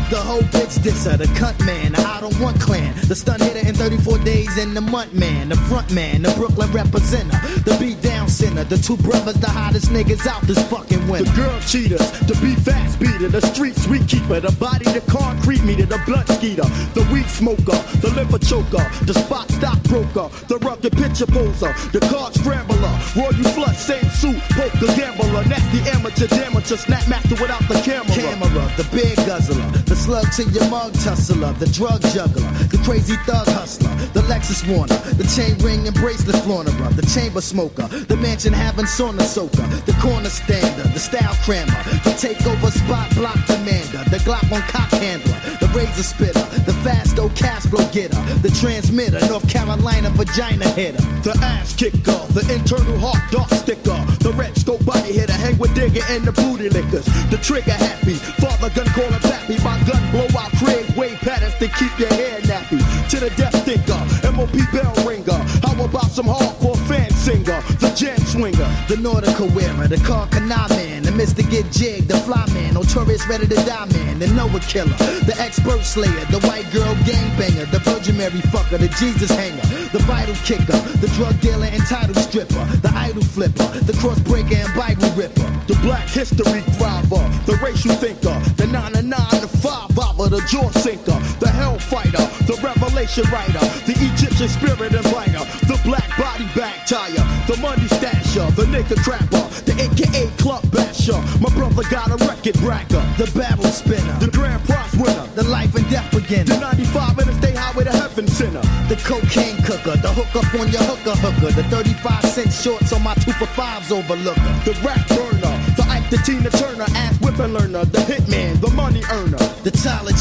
The 0.09 0.15
whole 0.15 0.41
bitch 0.55 0.81
disser, 0.81 1.17
the 1.17 1.27
cut 1.37 1.59
man, 1.65 1.91
the 1.91 1.99
I 1.99 2.21
don't 2.21 2.39
want 2.39 2.61
clan, 2.61 2.95
the 3.09 3.15
stun 3.15 3.41
hitter 3.41 3.67
in 3.67 3.75
34 3.75 4.19
days 4.19 4.57
in 4.57 4.73
the 4.73 4.79
month 4.79 5.13
man, 5.13 5.49
the 5.49 5.57
front 5.67 5.91
man, 5.91 6.21
the 6.21 6.31
Brooklyn 6.31 6.69
representer, 6.69 7.35
the 7.65 7.75
beat 7.77 8.01
down 8.01 8.29
sinner, 8.29 8.63
the 8.63 8.77
two 8.77 8.95
brothers, 8.97 9.35
the 9.35 9.49
hottest 9.49 9.89
niggas 9.91 10.25
out 10.25 10.41
this 10.43 10.63
fucking 10.69 11.05
winter. 11.09 11.29
The 11.29 11.35
girl 11.35 11.59
cheaters, 11.59 12.07
the 12.21 12.39
beat 12.39 12.57
fast 12.59 12.97
beater, 13.01 13.27
the 13.27 13.41
street 13.41 13.75
sweet 13.75 14.07
keeper, 14.07 14.39
the 14.39 14.53
body, 14.53 14.85
the 14.85 15.01
concrete 15.11 15.61
meter, 15.63 15.85
the 15.85 15.99
blunt 16.05 16.29
skeeter, 16.29 16.63
the 16.95 17.03
weed 17.11 17.27
smoker, 17.27 17.75
the 17.99 18.09
liver 18.15 18.39
choker, 18.39 18.87
the 19.03 19.13
spot 19.13 19.51
stockbroker, 19.51 20.31
the 20.47 20.57
rugged 20.63 20.95
picture 20.95 21.27
poser, 21.27 21.75
the 21.91 21.99
card 22.07 22.33
scrambler, 22.33 22.79
royal 23.11 23.43
flush, 23.51 23.75
same 23.75 24.07
suit, 24.15 24.39
poker 24.55 24.87
gambler, 24.95 25.43
nasty 25.51 25.83
amateur, 25.91 26.27
damager, 26.31 26.77
snap 26.77 27.03
master 27.09 27.35
without 27.35 27.67
the 27.67 27.75
camera. 27.83 28.15
Camera, 28.15 28.63
the 28.79 28.87
big 28.95 29.17
guzzler, 29.27 29.67
the 29.83 29.96
slug 30.07 30.31
to 30.31 30.43
your 30.55 30.69
mug 30.69 30.93
tussler, 31.03 31.51
the 31.59 31.67
drug 31.67 32.01
juggler, 32.15 32.47
the 32.71 32.79
crazy 32.85 33.17
thug 33.27 33.45
hustler, 33.59 33.93
the 34.15 34.21
Lexus 34.31 34.63
Warner, 34.63 34.95
the 35.19 35.27
chain 35.35 35.59
ring 35.59 35.85
and 35.85 35.95
bracelet 35.97 36.37
flaunterer, 36.47 36.95
the 36.95 37.05
chamber 37.11 37.41
smoker, 37.41 37.87
the 38.07 38.15
mansion 38.15 38.53
having 38.53 38.85
sauna 38.85 39.23
soaker, 39.23 39.67
the 39.83 39.91
corner 39.99 40.29
stander, 40.29 40.87
the 40.95 40.99
style 40.99 41.35
crammer, 41.43 41.75
the 42.07 42.15
takeover 42.15 42.71
spot 42.71 43.13
block 43.15 43.35
commander, 43.51 43.99
the 44.07 44.19
Glock 44.23 44.47
on 44.55 44.61
cock 44.71 44.89
handler, 45.03 45.35
the 45.59 45.67
razor 45.75 46.03
spitter, 46.03 46.47
the 46.63 46.75
fast 46.87 47.19
old 47.19 47.35
cash 47.35 47.63
flow 47.63 47.83
getter, 47.91 48.15
the 48.39 48.51
transmitter, 48.61 49.19
North 49.27 49.49
Carolina 49.49 50.09
vagina 50.11 50.69
hitter, 50.69 51.03
the 51.27 51.35
ass 51.43 51.75
kicker, 51.75 52.15
the 52.31 52.47
internal 52.47 52.97
heart 52.99 53.19
dart 53.29 53.49
sticker, 53.51 53.99
the 54.23 54.31
red 54.39 54.55
scope 54.55 54.85
body 54.85 55.11
hitter, 55.11 55.33
hang 55.33 55.57
with 55.57 55.75
digger 55.75 56.05
and 56.11 56.23
the 56.23 56.31
booty 56.31 56.69
lickers, 56.69 57.05
the 57.27 57.37
trigger 57.43 57.75
happy, 57.75 58.15
father 58.39 58.69
gun 58.71 58.87
caller 58.95 59.19
pappy, 59.19 59.57
my 59.65 59.75
gun 59.83 59.96
blow 60.11 60.27
out 60.39 60.51
Craig 60.57 60.85
wave 60.95 61.17
patterns 61.19 61.53
to 61.55 61.67
keep 61.67 61.97
your 61.99 62.09
hair 62.09 62.39
nappy, 62.41 62.79
to 63.09 63.19
the 63.19 63.29
death 63.35 63.55
thinker, 63.65 64.01
MOP 64.35 64.53
bell 64.71 64.93
ringer, 65.05 65.39
how 65.63 65.83
about 65.83 66.11
some 66.11 66.25
hardcore 66.25 66.77
fan 66.87 67.16
singer, 67.27 67.59
the 67.83 67.91
jam 67.93 68.17
swinger, 68.19 68.69
the 68.87 68.95
nautical 68.95 69.47
wearer, 69.47 69.85
the 69.87 69.97
Karl 70.07 70.27
Kani 70.27 70.47
man, 70.47 71.03
the 71.03 71.11
Mr. 71.11 71.43
Get 71.51 71.69
Jig, 71.73 72.07
the 72.07 72.15
fly 72.23 72.45
man, 72.53 72.75
notorious 72.75 73.27
ready 73.27 73.47
to 73.47 73.55
die 73.67 73.85
man, 73.91 74.19
the 74.19 74.27
Noah 74.27 74.61
killer, 74.61 74.95
the 75.27 75.35
expert 75.37 75.83
slayer, 75.83 76.23
the 76.31 76.39
white 76.47 76.69
girl 76.71 76.95
gangbanger, 77.03 77.69
the 77.71 77.79
Virgin 77.79 78.15
Mary 78.17 78.41
fucker, 78.53 78.79
the 78.79 78.87
Jesus 78.99 79.29
hanger, 79.29 79.67
the 79.91 79.99
vital 80.07 80.35
kicker, 80.47 80.79
the 81.03 81.07
drug 81.19 81.39
dealer 81.41 81.67
and 81.67 81.83
title 81.85 82.15
stripper, 82.15 82.63
the 82.79 82.91
idol 82.95 83.23
flipper, 83.23 83.67
the 83.83 83.93
cross 83.99 84.19
breaker 84.19 84.55
and 84.55 84.71
Bible 84.73 85.09
ripper, 85.19 85.49
the 85.67 85.75
black 85.83 86.07
history 86.07 86.61
thriver, 86.79 87.23
the 87.45 87.55
racial 87.63 87.93
thinker, 87.95 88.39
the 88.55 88.67
9 88.67 88.93
to 88.93 89.01
9 89.01 89.19
to 89.43 89.47
5 89.47 89.99
hour, 89.99 90.29
the 90.29 90.41
jaw 90.47 90.69
sinker, 90.79 91.19
the 91.43 91.51
hellfighter, 91.51 92.23
the 92.47 92.55
revelation 92.63 93.25
writer, 93.31 93.63
the 93.83 93.95
Egyptian 93.99 94.47
spirit 94.47 94.93
inviter, 94.93 95.43
the 95.67 95.79
black 95.83 96.07
body 96.17 96.47
bag 96.55 96.87
tire, 96.87 97.16
the 97.47 97.57
money 97.61 97.87
stasher, 97.87 98.47
the 98.55 98.63
nigga 98.63 98.95
crapper, 99.05 99.43
the 99.65 99.73
AKA 99.73 100.29
club 100.37 100.63
basher. 100.71 101.17
My 101.39 101.49
brother 101.55 101.83
got 101.89 102.11
a 102.11 102.17
record 102.27 102.57
bragger, 102.59 103.03
the 103.17 103.29
battle 103.37 103.65
spinner, 103.65 104.17
the 104.19 104.27
grand 104.27 104.63
prize 104.65 104.93
winner, 104.95 105.27
the 105.35 105.43
life 105.43 105.73
and 105.75 105.87
death 105.89 106.11
beginner, 106.11 106.45
the 106.45 106.59
95 106.59 107.19
interstate 107.19 107.55
highway 107.55 107.83
to 107.85 107.91
heaven 107.91 108.27
center, 108.27 108.61
the 108.89 108.95
cocaine 109.03 109.57
cooker, 109.63 109.95
the 109.97 110.11
hook 110.11 110.31
up 110.35 110.53
on 110.59 110.67
your 110.71 110.83
hooker 110.83 111.15
hooker, 111.23 111.51
the 111.55 111.63
35 111.69 112.23
cent 112.25 112.51
shorts 112.53 112.93
on 112.93 113.03
my 113.03 113.13
two 113.15 113.33
for 113.33 113.47
fives 113.47 113.91
overlooker, 113.91 114.53
the 114.65 114.73
rap 114.83 115.01
burner, 115.07 115.55
the 115.75 115.85
Ike, 115.89 116.09
the 116.09 116.17
Tina 116.17 116.49
Turner, 116.49 116.85
ass 116.95 117.19
whipping 117.21 117.53
learner, 117.53 117.85
the 117.85 117.99
hitman, 117.99 118.59
the 118.59 118.69
money 118.71 119.01
earner, 119.11 119.37
the 119.63 119.71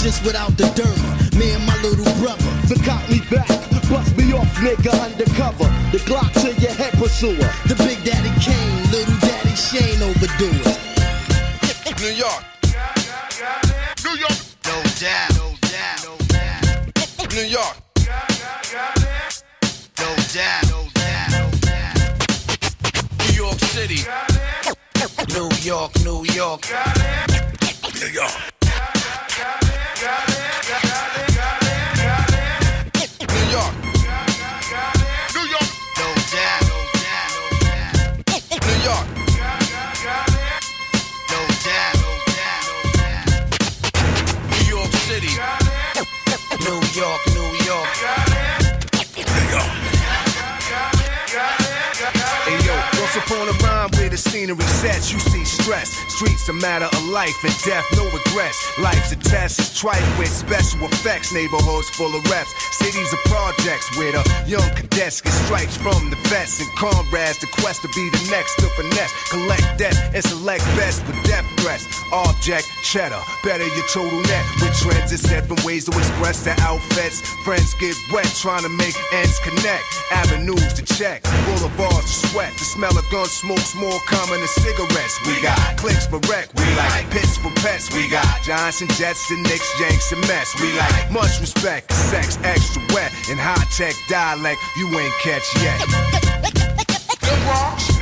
just 0.02 0.24
without 0.24 0.56
the 0.56 0.64
derma, 0.78 1.38
me 1.38 1.52
and 1.52 1.66
my 1.66 1.76
little 1.82 2.04
brother, 2.22 2.55
the 2.68 2.74
cop 2.84 3.08
me 3.08 3.20
back, 3.30 3.48
bust 3.88 4.16
me 4.16 4.32
off, 4.32 4.52
nigga 4.56 4.90
undercover, 5.04 5.70
the 5.92 5.98
Glock 5.98 6.32
to 6.42 6.52
your 6.60 6.72
head 6.72 6.92
pursuer, 6.94 7.50
the 7.66 7.74
Big 7.86 8.02
Daddy 8.02 8.32
Kane, 8.40 8.90
Little 8.90 9.16
Daddy 9.20 9.54
Shane 9.54 10.02
overdo 10.02 10.50
it. 10.66 10.78
New 12.00 12.12
York. 12.12 12.44
New 14.04 14.16
York. 14.18 14.38
No 14.64 14.82
doubt. 14.98 15.30
No 15.36 15.54
doubt. 15.70 16.04
No 16.04 16.16
doubt. 16.26 17.32
New 17.32 17.46
York. 17.46 17.76
No 19.98 20.16
doubt. 20.34 20.64
No 20.68 20.80
doubt. 20.94 21.46
New 23.20 23.34
York 23.34 23.58
City. 23.60 24.02
New 25.34 25.48
York, 25.62 25.92
New 26.04 26.24
York. 26.34 26.66
New 28.00 28.08
York. 28.08 28.55
Scenery 54.46 54.62
sets, 54.66 55.12
you 55.12 55.18
see 55.18 55.44
stress. 55.44 56.05
Streets 56.16 56.48
a 56.48 56.54
matter 56.54 56.86
of 56.86 57.08
life 57.12 57.44
and 57.44 57.52
death, 57.60 57.84
no 57.92 58.04
regrets. 58.08 58.56
Life's 58.78 59.12
a 59.12 59.16
test, 59.16 59.60
it's 59.60 59.78
trite 59.78 60.00
with 60.16 60.32
special 60.32 60.86
effects. 60.86 61.30
Neighborhoods 61.30 61.90
full 61.90 62.08
of 62.08 62.24
reps, 62.30 62.48
cities 62.72 63.12
of 63.12 63.18
projects 63.28 63.84
where 63.98 64.12
the 64.12 64.24
young 64.48 64.64
cadets 64.72 65.20
get 65.20 65.34
stripes 65.44 65.76
from 65.76 66.08
the 66.08 66.16
vets 66.32 66.58
and 66.58 66.70
comrades. 66.72 67.36
The 67.36 67.48
quest 67.60 67.82
to 67.82 67.88
be 67.92 68.08
the 68.08 68.32
next 68.32 68.56
to 68.64 68.66
finesse, 68.80 69.12
collect 69.28 69.76
debts 69.76 70.00
and 70.16 70.24
select 70.24 70.64
best 70.72 71.06
with 71.06 71.20
death 71.28 71.44
threats. 71.60 71.84
Object 72.10 72.64
cheddar, 72.82 73.20
better 73.44 73.68
your 73.76 73.84
total 73.92 74.16
net 74.24 74.44
with 74.64 74.72
trends 74.80 75.12
and 75.12 75.20
seven 75.20 75.58
ways 75.68 75.84
to 75.84 75.92
express 75.92 76.44
their 76.48 76.56
outfits. 76.60 77.20
Friends 77.44 77.74
get 77.76 77.92
wet 78.10 78.24
trying 78.40 78.62
to 78.62 78.72
make 78.72 78.96
ends 79.12 79.36
connect. 79.44 79.84
Avenues 80.10 80.72
to 80.80 80.82
check, 80.96 81.24
boulevards 81.44 82.08
to 82.08 82.28
sweat. 82.32 82.56
The 82.56 82.64
smell 82.64 82.96
of 82.96 83.04
gun 83.12 83.26
smoke's 83.26 83.76
more 83.76 84.00
common 84.08 84.40
than 84.40 84.48
cigarettes. 84.48 85.20
We 85.28 85.36
got 85.42 85.60
clicks 85.76 86.05
for 86.06 86.18
wreck, 86.30 86.48
we 86.54 86.64
like 86.76 87.10
pits 87.10 87.36
for 87.36 87.50
pets. 87.62 87.94
We 87.94 88.08
got 88.10 88.26
Johnson 88.42 88.88
Jets, 88.88 89.28
the 89.28 89.36
Knicks, 89.36 89.80
Yanks, 89.80 90.12
and 90.12 90.20
Mets. 90.28 90.60
We 90.60 90.72
like 90.76 91.10
much 91.10 91.40
respect, 91.40 91.92
sex 91.92 92.38
extra 92.42 92.82
wet, 92.94 93.12
and 93.30 93.38
high 93.38 93.64
tech 93.76 93.94
dialect 94.08 94.60
you 94.76 94.86
ain't 94.98 95.14
catch 95.22 95.46
yet. 95.62 95.80
The 97.20 97.40
Bronx. 97.44 97.95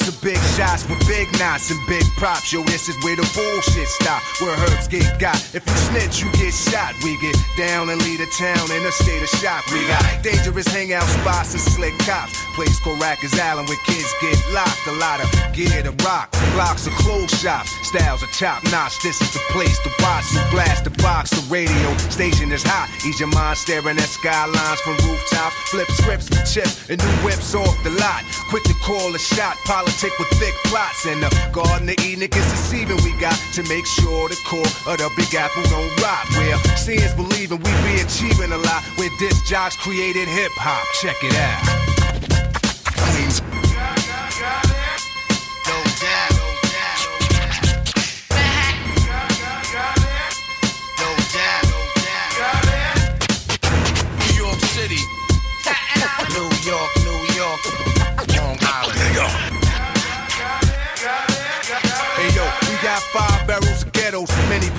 And 0.00 0.08
of 0.08 0.22
big 0.22 0.40
shots 0.56 0.88
with 0.88 0.98
big 1.06 1.28
knots 1.38 1.70
and 1.70 1.78
big 1.86 2.04
props. 2.16 2.52
Yo, 2.52 2.62
this 2.62 2.88
is 2.88 2.96
where 3.04 3.16
the 3.16 3.28
bullshit 3.34 3.88
stop, 3.88 4.22
where 4.40 4.56
herbs 4.64 4.88
get 4.88 5.04
got. 5.20 5.36
If 5.54 5.66
you 5.66 5.76
snitch, 5.92 6.22
you 6.22 6.32
get 6.32 6.54
shot. 6.54 6.94
We 7.04 7.20
get 7.20 7.36
down 7.58 7.90
and 7.90 8.00
lead 8.00 8.20
a 8.20 8.26
town 8.38 8.70
in 8.72 8.80
a 8.86 8.92
state 8.92 9.22
of 9.22 9.28
shock. 9.40 9.66
We 9.72 9.84
got 9.86 10.22
dangerous 10.22 10.66
hangout 10.68 11.08
spots 11.20 11.52
and 11.52 11.60
slick 11.60 11.92
cops. 12.00 12.32
Place 12.54 12.78
called 12.80 13.00
Rikers 13.00 13.38
Island 13.38 13.68
where 13.68 13.78
kids 13.84 14.12
get 14.20 14.36
locked. 14.52 14.86
A 14.86 14.92
lot 14.92 15.20
of 15.20 15.28
gear 15.52 15.82
to 15.82 15.92
rock. 16.04 16.30
blocks 16.54 16.86
of 16.86 16.92
clothes 16.94 17.32
shops. 17.40 17.70
Styles 17.86 18.22
are 18.22 18.32
top 18.32 18.64
notch. 18.72 18.96
This 19.02 19.20
is 19.20 19.32
the 19.32 19.40
place 19.52 19.78
to 19.84 19.90
watch. 20.00 20.24
You 20.32 20.40
blast 20.50 20.84
the 20.84 20.94
box, 21.02 21.30
the 21.30 21.42
radio 21.52 21.96
station 22.08 22.52
is 22.52 22.62
hot. 22.64 22.88
Ease 23.04 23.20
your 23.20 23.28
mind 23.28 23.58
staring 23.58 23.98
at 23.98 24.08
skylines 24.08 24.80
from 24.80 24.96
rooftops. 25.04 25.56
Flip 25.68 25.90
scripts 25.90 26.28
for 26.28 26.40
chips 26.46 26.88
and 26.88 26.98
new 27.00 27.16
whips 27.26 27.54
off 27.54 27.76
the 27.84 27.90
lot. 27.90 28.24
Quick 28.48 28.64
to 28.64 28.74
call 28.80 29.14
a 29.14 29.18
shot. 29.18 29.56
Politic 29.82 30.14
with 30.16 30.28
thick 30.38 30.54
plots. 30.66 31.06
And 31.06 31.20
the 31.20 31.28
Garden 31.50 31.88
of 31.88 31.98
Eden 31.98 32.22
is 32.22 32.30
deceiving. 32.30 33.02
We 33.02 33.18
got 33.18 33.36
to 33.54 33.64
make 33.64 33.84
sure 33.84 34.28
the 34.28 34.38
core 34.46 34.62
of 34.86 34.98
the 34.98 35.10
Big 35.16 35.34
Apple 35.34 35.64
don't 35.64 35.90
rot. 36.00 36.24
Where 36.36 36.56
seeing's 36.76 37.14
believing 37.14 37.58
we 37.58 37.72
be 37.82 38.00
achieving 38.00 38.52
a 38.52 38.58
lot. 38.58 38.84
Where 38.96 39.10
disc 39.18 39.44
jocks 39.44 39.76
created 39.76 40.28
hip 40.28 40.52
hop. 40.54 40.86
Check 41.02 41.16
it 41.22 41.34
out. 41.34 41.82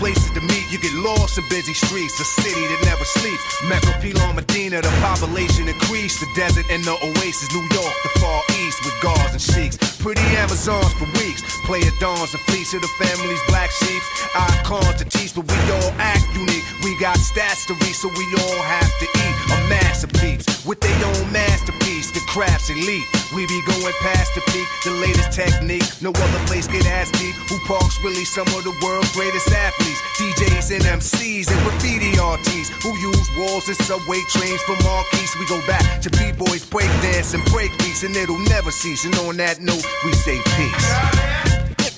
Places 0.03 0.31
to 0.35 0.41
meet. 0.41 0.67
You 0.69 0.79
get 0.79 0.91
lost 0.99 1.37
in 1.37 1.47
busy 1.47 1.73
streets, 1.73 2.19
a 2.19 2.25
city 2.25 2.59
that 2.67 2.81
never 2.83 3.05
sleeps. 3.05 3.43
Mecca, 3.63 3.95
Pilon, 4.03 4.35
Medina, 4.35 4.81
the 4.81 4.91
population 4.99 5.69
increased. 5.69 6.19
The 6.19 6.27
desert 6.35 6.65
and 6.69 6.83
the 6.83 6.91
oasis, 6.91 7.47
New 7.55 7.63
York, 7.71 7.95
the 8.03 8.11
far 8.19 8.43
east 8.59 8.83
with 8.83 8.99
guards 8.99 9.31
and 9.31 9.41
sheiks. 9.41 9.77
Pretty 10.03 10.27
Amazons 10.43 10.91
for 10.99 11.07
weeks. 11.23 11.41
Player 11.63 11.93
dawns 12.03 12.35
and 12.35 12.43
fleece 12.51 12.73
of 12.73 12.81
the 12.81 12.91
family's 12.99 13.43
black 13.47 13.71
sheep. 13.71 14.03
Icons 14.35 14.95
to 14.99 15.05
teach, 15.07 15.31
but 15.35 15.47
we 15.47 15.59
all 15.71 15.91
act 15.95 16.27
unique. 16.35 16.67
We 16.83 16.99
got 16.99 17.15
stats 17.15 17.63
to 17.71 17.73
read, 17.73 17.95
so 17.95 18.09
we 18.11 18.25
all 18.43 18.61
have 18.75 18.91
to 18.99 19.07
eat. 19.07 19.35
A 19.55 19.57
masterpiece 19.71 20.52
with 20.65 20.79
their 20.79 20.95
own 21.05 21.31
masterpiece. 21.31 22.11
The 22.11 22.21
craft's 22.27 22.69
elite. 22.69 23.05
We 23.33 23.45
be 23.47 23.61
going 23.65 23.93
past 24.01 24.35
the 24.35 24.41
peak, 24.51 24.67
the 24.83 24.91
latest 24.91 25.31
technique. 25.31 25.85
No 26.01 26.11
other 26.11 26.41
place 26.45 26.67
get 26.67 26.85
as 26.85 27.11
deep. 27.11 27.35
Who 27.49 27.59
parks 27.65 27.97
really 28.03 28.25
some 28.25 28.47
of 28.47 28.63
the 28.63 28.75
world's 28.83 29.11
greatest 29.13 29.49
athletes? 29.51 30.01
DJs 30.17 30.75
and 30.75 30.83
MCs 31.01 31.51
and 31.51 31.59
graffiti 31.63 32.17
artists 32.19 32.69
who 32.83 32.95
use 32.97 33.29
walls 33.37 33.67
and 33.67 33.77
subway 33.77 34.21
trains 34.29 34.61
for 34.63 34.75
marquees. 34.83 35.35
We 35.39 35.45
go 35.47 35.59
back 35.65 36.01
to 36.01 36.09
b-boys, 36.11 36.65
breakdance 36.65 37.33
and 37.33 37.43
breakbeats, 37.49 38.03
and 38.05 38.15
it'll 38.15 38.39
never 38.49 38.71
cease. 38.71 39.05
And 39.05 39.15
on 39.27 39.37
that 39.37 39.61
note, 39.61 39.85
we 40.05 40.13
say 40.13 40.39
peace. 40.55 40.87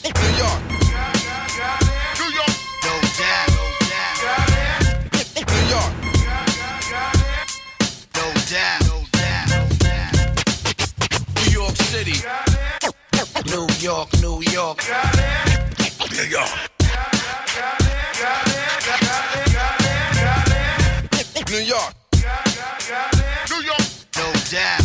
New 0.05 0.37
York. 0.37 0.74
New 13.45 13.67
York, 13.79 14.09
New 14.21 14.41
York. 14.51 14.79
New 16.11 16.23
York. 16.23 16.49
New 21.49 21.59
York. 21.59 21.93
New 23.49 23.61
York. 23.61 23.85
No 24.17 24.33
doubt. 24.49 24.81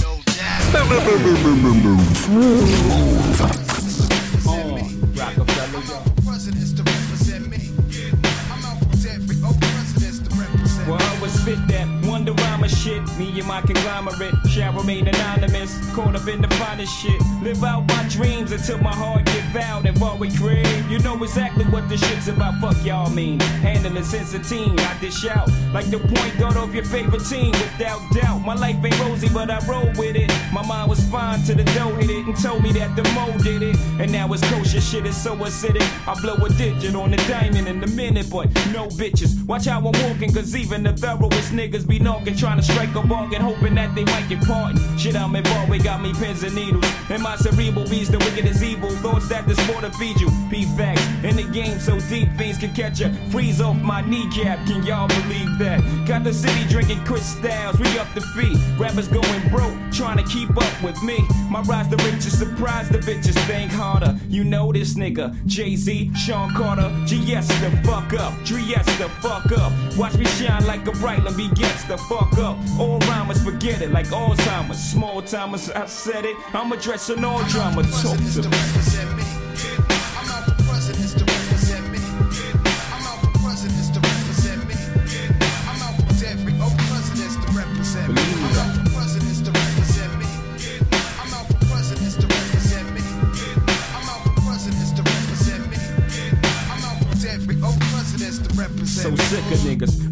Well, 10.87 10.99
I 11.01 11.19
was 11.21 11.33
spit 11.33 11.59
that 11.69 11.87
wonder 12.05 12.33
rhymer 12.33 12.69
shit. 12.69 13.03
Me 13.19 13.39
and 13.39 13.47
my 13.47 13.61
conglomerate 13.63 14.35
shall 14.49 14.73
remain 14.73 15.09
anonymous. 15.09 15.79
Caught 15.95 16.15
up 16.15 16.29
in 16.29 16.41
the 16.41 16.49
finest 16.55 16.97
shit. 17.03 17.21
Live 17.43 17.65
out 17.65 17.87
my 17.89 18.07
dreams 18.09 18.53
until 18.53 18.79
my 18.79 18.95
heart 18.95 19.25
give 19.25 19.57
out 19.57 19.85
and 19.87 19.99
while 20.01 20.17
we 20.17 20.31
crave. 20.37 20.89
You 20.89 21.01
know 21.01 21.21
exactly 21.23 21.65
what 21.65 21.89
this 21.89 22.01
shit's 22.07 22.29
about. 22.29 22.61
Fuck 22.61 22.85
y'all 22.85 23.11
mean. 23.11 23.41
Handling 23.41 24.05
since 24.05 24.33
a 24.35 24.39
teen. 24.39 24.79
I 24.79 24.99
dish 25.01 25.27
out 25.27 25.51
like 25.75 25.91
the 25.91 25.99
point 25.99 26.39
guard 26.39 26.57
of 26.57 26.73
your 26.75 26.85
favorite 26.85 27.25
team. 27.25 27.51
Without 27.51 28.01
doubt, 28.13 28.39
my 28.39 28.55
life 28.55 28.77
ain't 28.85 29.01
rosy, 29.01 29.29
but 29.31 29.51
I 29.51 29.59
roll 29.67 29.87
with 29.97 30.15
it. 30.15 30.31
My 30.53 30.65
mind 30.65 30.89
was 30.89 31.01
fine 31.09 31.43
till 31.43 31.57
the 31.57 31.65
dough 31.65 31.95
hit 31.97 32.11
it 32.11 32.25
and 32.27 32.41
told 32.41 32.63
me 32.63 32.71
that 32.73 32.95
the 32.95 33.03
mo 33.15 33.27
did 33.43 33.63
it. 33.63 33.77
And 33.99 34.13
now 34.13 34.33
it's 34.33 34.49
kosher 34.49 34.81
shit 34.81 35.07
is 35.07 35.17
so 35.17 35.35
acidic. 35.37 35.83
I 36.07 36.15
blow 36.21 36.35
a 36.35 36.49
digit 36.51 36.95
on 36.95 37.11
the 37.11 37.17
diamond 37.17 37.67
in 37.67 37.83
a 37.83 37.89
minute, 37.89 38.31
but 38.31 38.47
no 38.73 38.87
bitches. 38.87 39.45
Watch 39.45 39.67
how 39.67 39.79
I'm 39.79 39.85
walking, 39.85 40.33
cause 40.33 40.55
even 40.55 40.85
the 40.85 40.93
thoroughest 40.93 41.53
niggas 41.53 41.87
be 41.87 41.99
knocking, 41.99 42.37
trying 42.37 42.59
to 42.59 42.63
strike 42.63 42.95
a 42.95 43.03
bargain, 43.03 43.41
hoping 43.41 43.75
that 43.75 43.95
they 43.97 44.05
might 44.05 44.29
get 44.29 44.41
pardoned. 44.43 45.01
Shit, 45.01 45.17
I'm 45.17 45.35
involved, 45.35 45.80
got 45.83 46.01
me 46.01 46.13
pins 46.15 46.43
and 46.43 46.55
needles. 46.55 46.85
And 47.09 47.23
my 47.23 47.37
cerebral 47.37 47.89
beats 47.89 48.09
the 48.09 48.19
wicked 48.19 48.47
is 48.47 48.63
evil. 48.63 48.91
Thoughts 49.03 49.29
that 49.29 49.47
this 49.47 49.59
to 49.81 49.91
feed 49.99 50.21
you. 50.21 50.29
P 50.51 50.65
facts 50.77 51.07
in 51.25 51.37
the 51.37 51.45
game 51.45 51.79
so 51.79 51.99
deep, 52.09 52.29
things 52.37 52.59
can 52.59 52.73
catch 52.75 53.01
ya. 53.01 53.09
Freeze 53.31 53.61
off 53.61 53.77
my 53.77 54.01
kneecap, 54.03 54.67
can 54.67 54.85
y'all 54.85 55.09
believe 55.09 55.59
that? 55.59 55.81
Got 56.07 56.25
the 56.25 56.33
city 56.33 56.65
drinking 56.69 57.05
Chris 57.05 57.25
Styles, 57.25 57.79
we 57.79 57.99
up 57.99 58.13
the 58.15 58.21
feet. 58.21 58.59
Rappers 58.79 59.09
going 59.09 59.49
broke, 59.49 59.77
trying 59.93 60.19
to 60.19 60.25
keep 60.25 60.51
up 60.51 60.83
with 60.83 61.01
me. 61.03 61.19
My 61.49 61.61
rise 61.63 61.89
the 61.89 61.97
riches, 61.99 62.39
surprise 62.39 62.89
the 62.89 62.99
bitches, 62.99 63.39
think 63.47 63.73
harder. 63.73 64.19
You 64.29 64.45
know 64.45 64.73
this 64.73 64.95
nigga, 64.95 65.35
Jay 65.47 65.77
Z, 65.77 66.13
Sean 66.15 66.53
Carter, 66.55 66.91
GS 67.07 67.49
the 67.61 67.71
fuck 67.85 68.13
up, 68.15 68.33
Dries 68.45 68.87
the 68.99 69.09
fuck 69.21 69.51
up. 69.53 69.73
Watch 69.97 70.17
me 70.17 70.25
shine 70.27 70.67
like 70.67 70.87
a 70.87 70.93
bright 70.93 71.23
lamp, 71.25 71.37
gets 71.55 71.85
the 71.85 71.97
fuck 71.97 72.37
up. 72.39 72.59
All 72.79 72.99
rhymers 73.01 73.43
forget 73.43 73.81
it, 73.81 73.91
like 73.93 74.07
Alzheimer's. 74.07 74.79
Small 74.79 75.23
timers, 75.23 75.70
I 75.75 75.87
said 75.87 76.25
it. 76.25 76.37
I'm 76.55 76.73
addressing 76.73 77.25
all 77.25 77.43
drama. 77.45 77.83
Talk 77.83 78.19
to 78.19 78.49
me. 78.49 79.20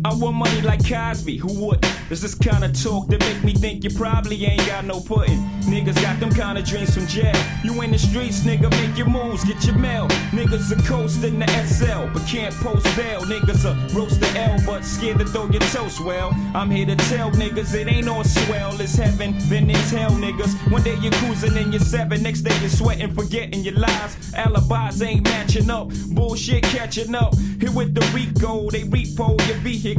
I 0.09 0.14
want 0.14 0.37
money 0.37 0.62
like 0.62 0.88
Cosby, 0.88 1.37
who 1.37 1.53
would? 1.66 1.83
There's 2.09 2.23
this 2.23 2.35
kind 2.35 2.64
of 2.64 2.73
talk 2.83 3.09
that 3.09 3.21
make 3.21 3.44
me 3.44 3.53
think 3.53 3.85
you 3.85 3.90
probably 3.90 4.42
ain't 4.47 4.66
got 4.66 4.87
no 4.87 5.01
pudding. 5.01 5.38
Niggas 5.64 6.01
got 6.01 6.18
them 6.18 6.31
kind 6.31 6.57
of 6.57 6.64
dreams 6.64 6.94
from 6.94 7.07
jail. 7.07 7.37
You 7.62 7.83
in 7.83 7.90
the 7.90 7.99
streets, 7.99 8.40
nigga, 8.40 8.71
make 8.71 8.97
your 8.97 9.11
moves, 9.11 9.44
get 9.44 9.62
your 9.66 9.77
mail. 9.77 10.09
Niggas 10.31 10.73
are 10.73 10.83
coasting 10.88 11.38
the 11.38 11.47
SL, 11.66 12.11
but 12.14 12.27
can't 12.27 12.55
post 12.55 12.87
bail. 12.97 13.21
Niggas 13.21 13.66
are 13.66 13.77
roast 13.94 14.18
the 14.18 14.29
L, 14.38 14.57
but 14.64 14.83
scared 14.83 15.18
to 15.18 15.27
throw 15.27 15.47
your 15.51 15.61
toast. 15.61 16.01
Well, 16.01 16.31
I'm 16.55 16.71
here 16.71 16.87
to 16.87 16.97
tell 16.97 17.31
niggas 17.33 17.75
it 17.75 17.87
ain't 17.87 18.09
all 18.09 18.25
swell. 18.25 18.81
It's 18.81 18.97
heaven, 18.97 19.35
then 19.51 19.68
it's 19.68 19.90
hell, 19.90 20.12
niggas. 20.12 20.73
One 20.73 20.83
day 20.85 20.97
you're 21.03 21.12
cruising 21.12 21.55
in 21.59 21.71
your 21.71 21.83
seven, 21.83 22.23
next 22.23 22.42
day 22.42 22.59
you're 22.61 22.71
sweating, 22.71 23.12
forgetting 23.12 23.62
your 23.62 23.75
lies. 23.75 24.16
Alibis 24.35 25.03
ain't 25.03 25.25
matching 25.25 25.68
up, 25.68 25.90
bullshit 26.12 26.62
catching 26.62 27.14
up. 27.14 27.37
Here 27.61 27.73
with 27.73 27.94
the 27.94 28.01
Rico, 28.14 28.71
they 28.71 28.85
repo 28.85 29.37
your 29.47 29.59
vehicle. 29.59 29.98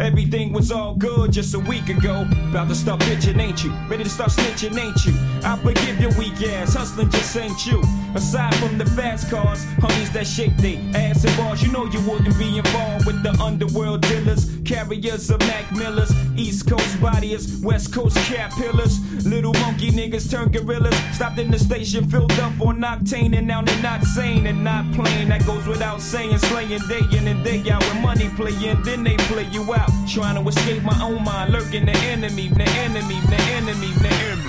Everything 0.00 0.52
was 0.52 0.72
all 0.72 0.94
good 0.94 1.32
just 1.32 1.54
a 1.54 1.58
week 1.58 1.88
ago. 1.88 2.26
About 2.50 2.68
to 2.68 2.74
start 2.74 3.00
bitching, 3.00 3.40
ain't 3.40 3.62
you? 3.62 3.72
Ready 3.88 4.04
to 4.04 4.10
start 4.10 4.30
snitching, 4.30 4.76
ain't 4.78 5.04
you? 5.04 5.14
I 5.44 5.56
forgive 5.56 6.00
your 6.00 6.12
weak 6.18 6.42
ass, 6.48 6.74
hustling 6.74 7.10
just 7.10 7.36
ain't 7.36 7.66
you. 7.66 7.80
Aside 8.16 8.54
from 8.54 8.78
the 8.78 8.86
fast 8.86 9.30
cars, 9.30 9.62
honeys 9.78 10.10
that 10.12 10.26
shake 10.26 10.56
they 10.56 10.78
ass 10.94 11.22
and 11.22 11.36
bars, 11.36 11.62
you 11.62 11.70
know 11.70 11.84
you 11.84 12.00
wouldn't 12.08 12.38
be 12.38 12.56
involved 12.56 13.04
with 13.04 13.22
the 13.22 13.30
underworld 13.42 14.00
dealers, 14.08 14.50
carriers 14.64 15.28
of 15.28 15.38
Mac 15.40 15.70
Millers, 15.72 16.10
East 16.34 16.66
Coast 16.66 16.98
bodies, 16.98 17.60
West 17.62 17.92
Coast 17.92 18.16
cat 18.16 18.50
pillars. 18.52 18.96
Little 19.26 19.52
monkey 19.60 19.90
niggas 19.90 20.30
turn 20.30 20.48
gorillas. 20.48 20.96
Stopped 21.14 21.38
in 21.38 21.50
the 21.50 21.58
station, 21.58 22.08
filled 22.08 22.32
up 22.40 22.58
on 22.58 22.80
octane, 22.80 23.36
and 23.36 23.46
now 23.46 23.60
they're 23.60 23.82
not 23.82 24.02
sane 24.02 24.46
and 24.46 24.64
not 24.64 24.90
playing. 24.94 25.28
That 25.28 25.44
goes 25.44 25.66
without 25.66 26.00
saying, 26.00 26.38
slaying 26.38 26.80
day 26.88 27.02
in 27.12 27.28
and 27.28 27.44
day 27.44 27.68
out. 27.70 27.84
When 27.84 28.00
money 28.00 28.30
playing, 28.30 28.82
then 28.82 29.04
they 29.04 29.16
play 29.28 29.46
you 29.52 29.74
out. 29.74 29.90
Trying 30.08 30.42
to 30.42 30.48
escape 30.48 30.82
my 30.82 30.98
own 31.02 31.22
mind, 31.22 31.52
lurking 31.52 31.84
the 31.84 31.96
enemy, 31.98 32.48
the 32.48 32.64
enemy, 32.80 33.20
the 33.28 33.40
enemy, 33.52 33.92
the 34.00 34.08
enemy. 34.08 34.45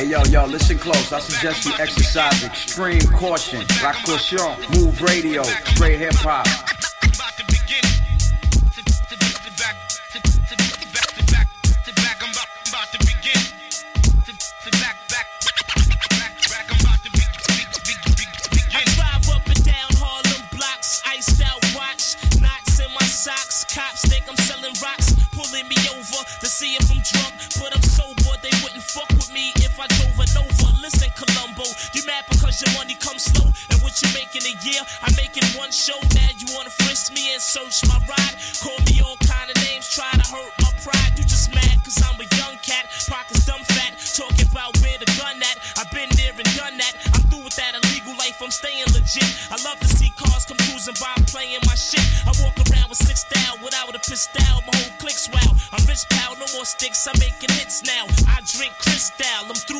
Hey 0.00 0.06
yo, 0.06 0.22
yo, 0.30 0.46
listen 0.46 0.78
close. 0.78 1.12
I 1.12 1.18
suggest 1.18 1.66
you 1.66 1.72
exercise 1.78 2.42
extreme 2.42 3.02
caution. 3.12 3.60
La 3.82 3.92
caution, 3.92 4.56
move 4.74 4.98
radio, 5.02 5.42
straight 5.42 5.98
hip 5.98 6.14
hop. 6.14 6.69
Drink 58.44 58.72
Cristal. 58.78 59.26
I'm 59.48 59.54
through 59.54 59.79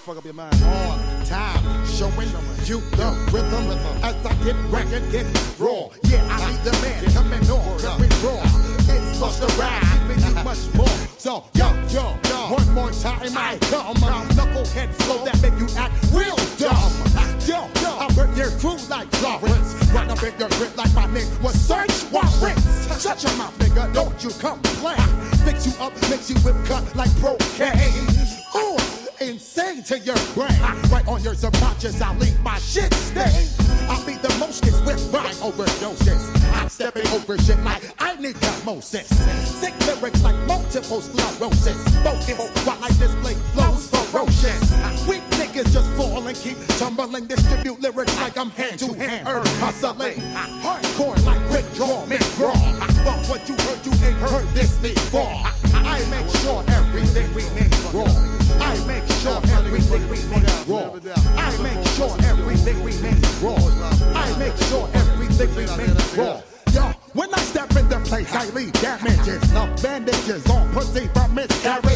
fuck 0.00 0.16
up 0.16 0.24
your 0.24 0.34
mind. 0.34 0.54
All 0.64 0.96
time, 1.26 1.86
showing 1.86 2.28
you 2.64 2.80
the 2.96 3.08
rhythm. 3.32 3.68
rhythm. 3.68 4.02
As 4.02 4.16
I 4.24 4.32
get 4.44 4.56
ragged, 4.72 5.12
get 5.12 5.26
raw. 5.58 5.90
Yeah, 6.04 6.24
I 6.30 6.50
need 6.50 6.64
the 6.64 6.72
man 6.80 7.04
coming 7.12 7.50
on, 7.50 7.78
coming 7.78 8.08
raw. 8.24 8.40
It's 8.88 9.18
supposed 9.18 9.40
the 9.40 9.48
ride, 9.60 9.84
giving 10.08 10.24
you 10.24 10.42
much 10.42 10.74
more. 10.74 10.88
So, 11.18 11.44
yo, 11.52 11.68
yo, 11.92 12.16
yo, 12.28 12.38
one 12.48 12.72
more 12.72 12.90
time, 12.92 13.36
I 13.36 13.58
come. 13.68 13.96
Knucklehead 14.32 14.88
flow 15.02 15.22
that 15.26 15.36
make 15.42 15.58
you 15.60 15.68
act 15.76 15.92
real 16.12 16.36
dumb. 16.56 16.92
Yo, 17.44 17.68
yo, 17.82 17.90
I 18.00 18.08
burn 18.16 18.34
your 18.36 18.50
crew 18.56 18.78
like 18.88 19.08
Florence. 19.20 19.74
Run 19.92 20.08
up 20.08 20.22
in 20.22 20.32
your 20.38 20.48
grip 20.56 20.76
like 20.78 20.94
my 20.94 21.12
name 21.12 21.28
was 21.42 21.54
Search 21.60 22.10
Warrants. 22.10 23.02
Shut 23.02 23.22
your 23.22 23.36
mouth, 23.36 23.56
nigga, 23.58 23.92
don't 23.92 24.16
you 24.24 24.30
complain. 24.30 24.96
Fix 25.44 25.66
you 25.66 25.72
up, 25.84 25.92
mix 26.08 26.30
you 26.30 26.36
whip 26.40 26.56
cut 26.64 26.84
like 26.96 27.14
pro 27.20 27.36
your 30.10 30.34
brain. 30.34 30.60
Right 30.90 31.06
on 31.06 31.22
your 31.22 31.34
subconscious, 31.34 32.00
I 32.00 32.14
leave 32.16 32.38
my 32.40 32.58
shit 32.58 32.92
stain. 32.94 33.48
I 33.88 34.02
be 34.06 34.14
the 34.14 34.28
motionless 34.38 34.80
with 34.84 35.12
rhyme 35.12 35.34
overdoses. 35.36 36.22
I'm 36.54 36.68
stepping 36.68 37.06
over 37.08 37.38
shit 37.38 37.60
like 37.60 37.82
I 37.98 38.16
need 38.16 38.36
Moses. 38.64 39.06
Sick 39.60 39.74
lyrics 39.86 40.22
like 40.22 40.36
multiple 40.46 41.00
sclerosis. 41.00 41.78
Focus 42.02 42.38
while 42.66 42.78
I 42.82 42.88
display 42.88 43.34
flows 43.54 43.88
ferocious. 43.88 44.62
Weak 45.06 45.22
niggas 45.38 45.72
just 45.72 45.90
fall 45.92 46.26
and 46.26 46.36
keep 46.36 46.58
tumbling. 46.78 47.26
Distribute 47.26 47.80
lyrics 47.80 48.16
like 48.20 48.36
I'm 48.36 48.50
hand 48.50 48.78
to 48.80 48.92
hand. 48.94 49.26
Hustling 49.26 50.20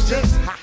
just. 0.05 0.54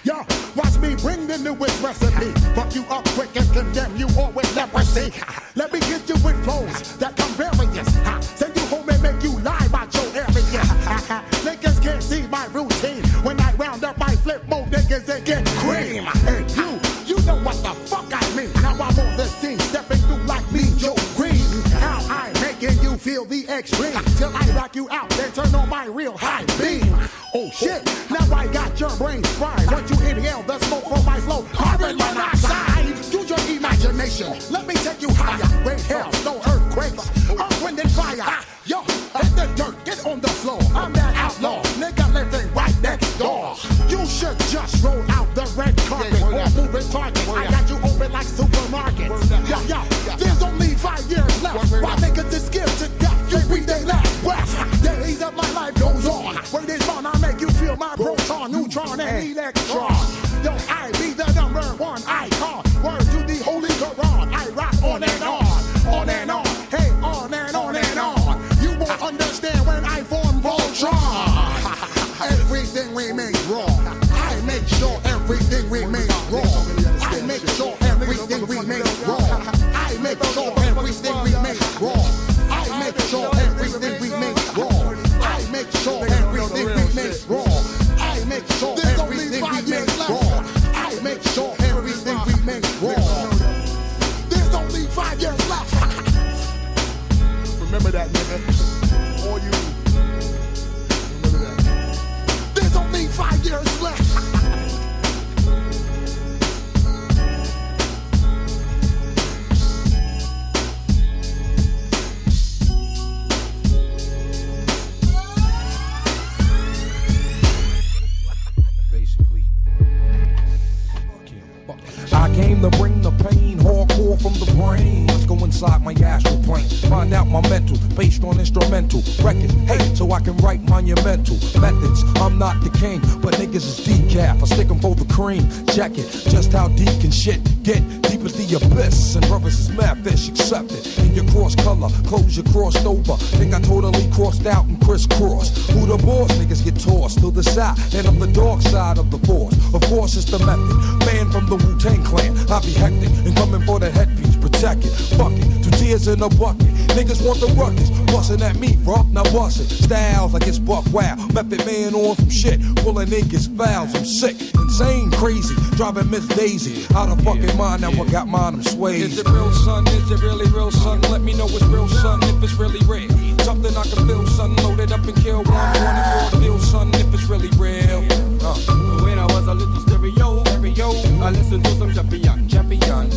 Niggas 156.93 157.25
want 157.27 157.41
the 157.41 157.47
ruckus, 157.57 157.89
bustin' 158.13 158.43
at 158.43 158.57
me, 158.57 158.77
bro. 158.85 159.03
Now 159.11 159.25
bust 159.25 159.61
it. 159.61 159.69
Styles 159.73 160.35
like 160.35 160.47
it's 160.47 160.59
buck 160.59 160.85
wow. 160.93 161.17
Method 161.33 161.65
man 161.65 161.95
on 161.95 162.17
some 162.17 162.29
shit, 162.29 162.61
pulling 162.77 163.09
niggas 163.09 163.49
fouls. 163.57 163.95
I'm 163.95 164.05
sick, 164.05 164.37
insane, 164.55 165.11
crazy, 165.13 165.55
driving 165.77 166.11
Miss 166.11 166.27
Daisy 166.29 166.87
out 166.95 167.09
of 167.09 167.25
fucking 167.25 167.57
mind. 167.57 167.83
Now 167.83 167.91
I 167.93 168.05
got 168.11 168.29
mine, 168.29 168.55
I'm 168.55 168.63
swayed. 168.63 169.01
Is 169.01 169.19
it 169.19 169.29
real, 169.29 169.51
son? 169.65 169.89
Is 169.89 170.11
it 170.11 170.21
really 170.21 170.47
real, 170.51 170.71
son? 170.71 171.01
Let 171.11 171.23
me 171.23 171.33
know 171.33 171.47
it's 171.47 171.65
real, 171.65 171.89
son, 171.89 172.23
if 172.25 172.43
it's 172.43 172.55
really 172.55 172.85
real. 172.87 173.11
Something 173.41 173.75
I 173.75 173.83
can 173.85 174.07
feel, 174.07 174.27
son. 174.27 174.55
Loaded 174.57 174.93
up 174.93 175.05
and 175.05 175.17
kill 175.17 175.43
one, 175.45 175.47
one 175.47 175.77
and 175.77 176.33
raw 176.33 176.41
deal, 176.41 176.59
son, 176.59 176.91
if 176.95 177.13
it's 177.15 177.25
really 177.25 177.49
real. 177.57 178.05
Uh. 178.45 178.83
When 179.03 179.19
I 179.19 179.27
was 179.27 179.47
a 179.47 179.55
little 179.55 179.81
stereo, 179.81 180.45
stereo, 180.45 180.91
I 181.25 181.31
listened 181.31 181.65
to 181.65 181.75
some 181.77 181.93
champion, 181.95 182.49
champion. 182.49 183.11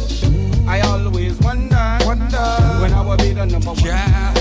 I 0.68 0.80
always 0.82 1.38
wonder, 1.40 1.76
wonder 1.76 2.05
when 2.82 2.94
I 2.94 3.02
will 3.02 3.18
be 3.18 3.34
the 3.34 3.46
number 3.46 3.72
one. 3.72 3.84
Yeah. 3.84 4.34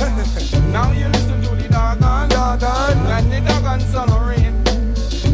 now 0.73 0.93
you 0.93 1.09
listen 1.09 1.43
to 1.43 1.55
the 1.57 1.69
doggone, 1.69 2.29
doggone, 2.29 2.99
and 3.17 3.33
the 3.33 3.41
doggone 3.41 3.81
son 3.81 4.11
of 4.11 4.27
rain. 4.27 4.55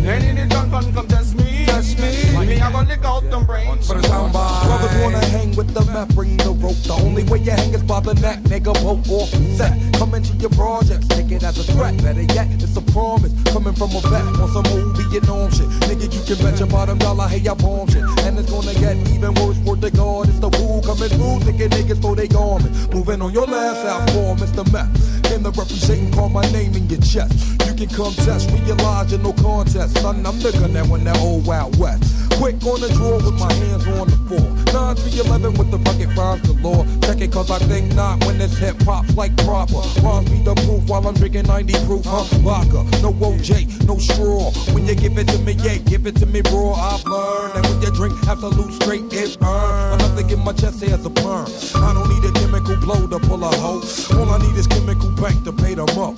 Any 0.06 0.44
the 0.48 0.68
fun 0.70 0.92
come 0.94 1.06
test 1.08 1.34
me, 1.36 1.49
test 1.70 1.98
me. 1.98 2.46
Me 2.46 2.60
I 2.60 2.72
gonna 2.72 2.88
lick 2.88 3.04
out 3.04 3.22
them 3.30 3.44
brains. 3.44 3.88
But 3.88 3.98
it's 3.98 4.10
on 4.10 4.32
by. 4.32 4.64
Brothers 4.64 5.02
wanna 5.02 5.24
hang 5.26 5.54
with 5.56 5.72
the 5.74 5.84
map, 5.92 6.08
bring 6.10 6.36
the 6.38 6.52
rope. 6.52 6.80
The 6.84 6.94
only 6.94 7.24
way 7.24 7.38
you 7.38 7.52
hang 7.52 7.72
is 7.74 7.82
by 7.82 8.00
the 8.00 8.14
neck, 8.14 8.40
nigga. 8.50 8.74
Boat 8.82 9.08
off 9.08 9.30
set. 9.56 9.72
Come 9.98 10.14
into 10.14 10.32
your 10.36 10.50
projects, 10.50 11.06
take 11.08 11.30
it 11.30 11.42
as 11.42 11.58
a 11.58 11.64
threat. 11.72 11.96
Better 12.02 12.22
yet, 12.22 12.48
it's 12.62 12.76
a 12.76 12.82
promise. 12.92 13.32
Coming 13.52 13.74
from 13.74 13.90
a 13.94 14.00
vet 14.00 14.24
on 14.40 14.48
some 14.52 14.66
movie 14.72 15.16
and 15.16 15.26
norm 15.26 15.50
shit. 15.50 15.68
Nigga, 15.88 16.06
you 16.12 16.22
can 16.24 16.44
bet 16.44 16.58
your 16.58 16.68
bottom 16.68 16.98
dollar, 16.98 17.28
hey, 17.28 17.46
I 17.46 17.54
bomb 17.54 17.88
shit. 17.88 18.04
And 18.24 18.38
it's 18.38 18.50
gonna 18.50 18.74
get 18.74 18.96
even 19.14 19.34
worse 19.34 19.58
for 19.64 19.76
the 19.76 19.90
guard. 19.90 20.28
It's 20.28 20.38
the 20.38 20.48
Wu 20.48 20.80
coming 20.82 21.10
through, 21.10 21.40
thinking 21.44 21.70
niggas 21.70 22.00
for 22.00 22.16
they 22.16 22.28
garment. 22.28 22.72
Moving 22.94 23.22
on 23.22 23.32
your 23.32 23.46
last 23.46 23.84
out 23.86 24.08
for 24.10 24.34
Mr. 24.36 24.64
Meth. 24.72 24.90
Came 25.24 25.44
to 25.44 25.50
represent 25.50 26.00
and 26.00 26.14
call 26.14 26.28
my 26.28 26.42
name 26.52 26.74
in 26.74 26.88
your 26.88 27.00
chest. 27.00 27.34
You 27.66 27.74
can 27.74 27.88
come 27.88 28.14
test, 28.24 28.50
realize 28.50 29.12
you're 29.12 29.20
no 29.20 29.32
contest. 29.34 29.98
Son, 29.98 30.24
I'm 30.26 30.38
the 30.40 30.52
gun 30.52 30.72
that 30.72 30.86
won 30.86 31.04
that 31.04 31.18
old 31.18 31.46
Wild 31.46 31.59
West. 31.78 32.04
Quick 32.38 32.56
on 32.64 32.80
the 32.80 32.88
draw 32.94 33.16
with 33.16 33.38
my 33.38 33.52
hands 33.52 33.86
on 33.86 34.08
the 34.08 34.16
floor. 34.24 34.48
9 34.72 34.96
3 34.96 35.20
11 35.20 35.54
with 35.54 35.70
the 35.70 35.78
bucket 35.78 36.08
rhymes 36.16 36.40
galore. 36.48 36.86
Check 37.02 37.20
it 37.20 37.32
cause 37.32 37.50
I 37.50 37.58
think 37.58 37.94
not 37.94 38.24
when 38.24 38.38
this 38.38 38.56
hip 38.56 38.80
hop's 38.82 39.14
like 39.16 39.36
proper. 39.44 39.82
Rhymes 40.00 40.30
be 40.30 40.42
the 40.42 40.54
proof 40.64 40.88
while 40.88 41.06
I'm 41.06 41.14
drinking 41.14 41.46
90 41.46 41.72
proof, 41.84 42.04
huh? 42.06 42.24
Vodka, 42.40 42.84
no 43.02 43.12
OJ, 43.12 43.86
no 43.86 43.98
straw. 43.98 44.50
When 44.72 44.86
you 44.86 44.94
give 44.94 45.18
it 45.18 45.28
to 45.28 45.38
me, 45.38 45.52
yeah, 45.60 45.76
give 45.78 46.06
it 46.06 46.16
to 46.16 46.26
me 46.26 46.40
raw. 46.52 46.72
I've 46.72 47.04
learned 47.04 47.54
that 47.54 47.66
when 47.68 47.82
you 47.82 47.90
drink 47.92 48.14
Absolut 48.26 48.72
straight, 48.74 49.12
it 49.12 49.38
burn. 49.40 49.94
Enough 49.94 50.16
to 50.16 50.22
get 50.22 50.38
my 50.38 50.52
chest 50.52 50.82
as 50.82 51.04
a 51.04 51.10
perm. 51.10 51.46
I 51.74 51.92
don't 51.92 52.08
need 52.08 52.24
a 52.28 52.32
chemical 52.32 52.76
blow 52.76 53.06
to 53.06 53.18
pull 53.18 53.42
a 53.44 53.48
hoe. 53.56 53.82
All 54.16 54.30
I 54.30 54.38
need 54.38 54.56
is 54.56 54.66
chemical 54.66 55.10
bank 55.16 55.44
to 55.44 55.52
pay 55.52 55.74
them 55.74 55.88
up. 55.98 56.16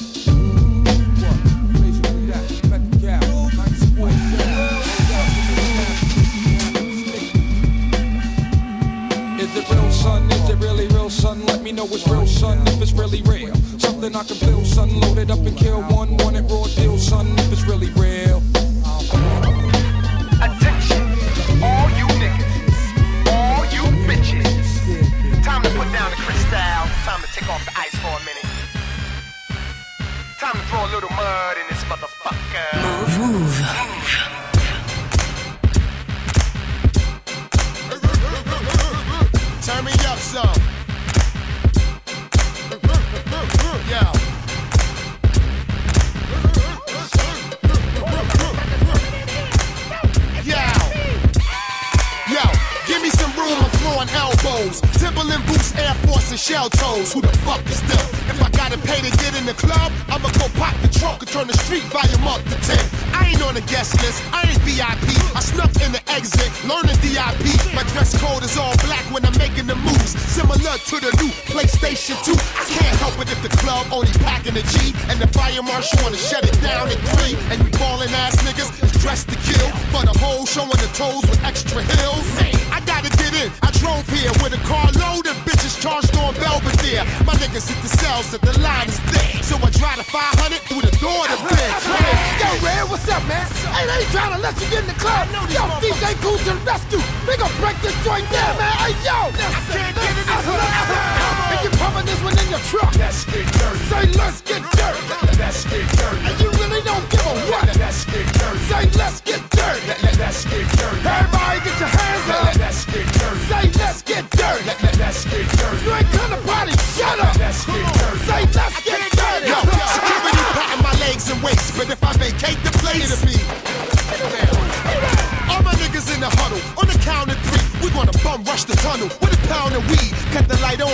Son? 10.02 10.30
Is 10.32 10.48
it 10.48 10.56
really 10.56 10.88
real, 10.88 11.08
son? 11.08 11.46
Let 11.46 11.62
me 11.62 11.72
know 11.72 11.86
it's 11.86 12.06
real, 12.08 12.26
son, 12.26 12.58
if 12.66 12.82
it's 12.82 12.92
really 12.92 13.22
real. 13.22 13.54
Something 13.78 14.14
I 14.16 14.24
can 14.24 14.36
feel, 14.36 14.64
son. 14.64 15.00
Loaded 15.00 15.30
up 15.30 15.38
and 15.38 15.56
kill 15.56 15.82
one, 15.82 16.16
one 16.18 16.34
at 16.34 16.50
raw 16.50 16.66
deal, 16.74 16.98
son, 16.98 17.26
if 17.38 17.52
it's 17.52 17.64
really 17.64 17.90
real. 17.92 18.42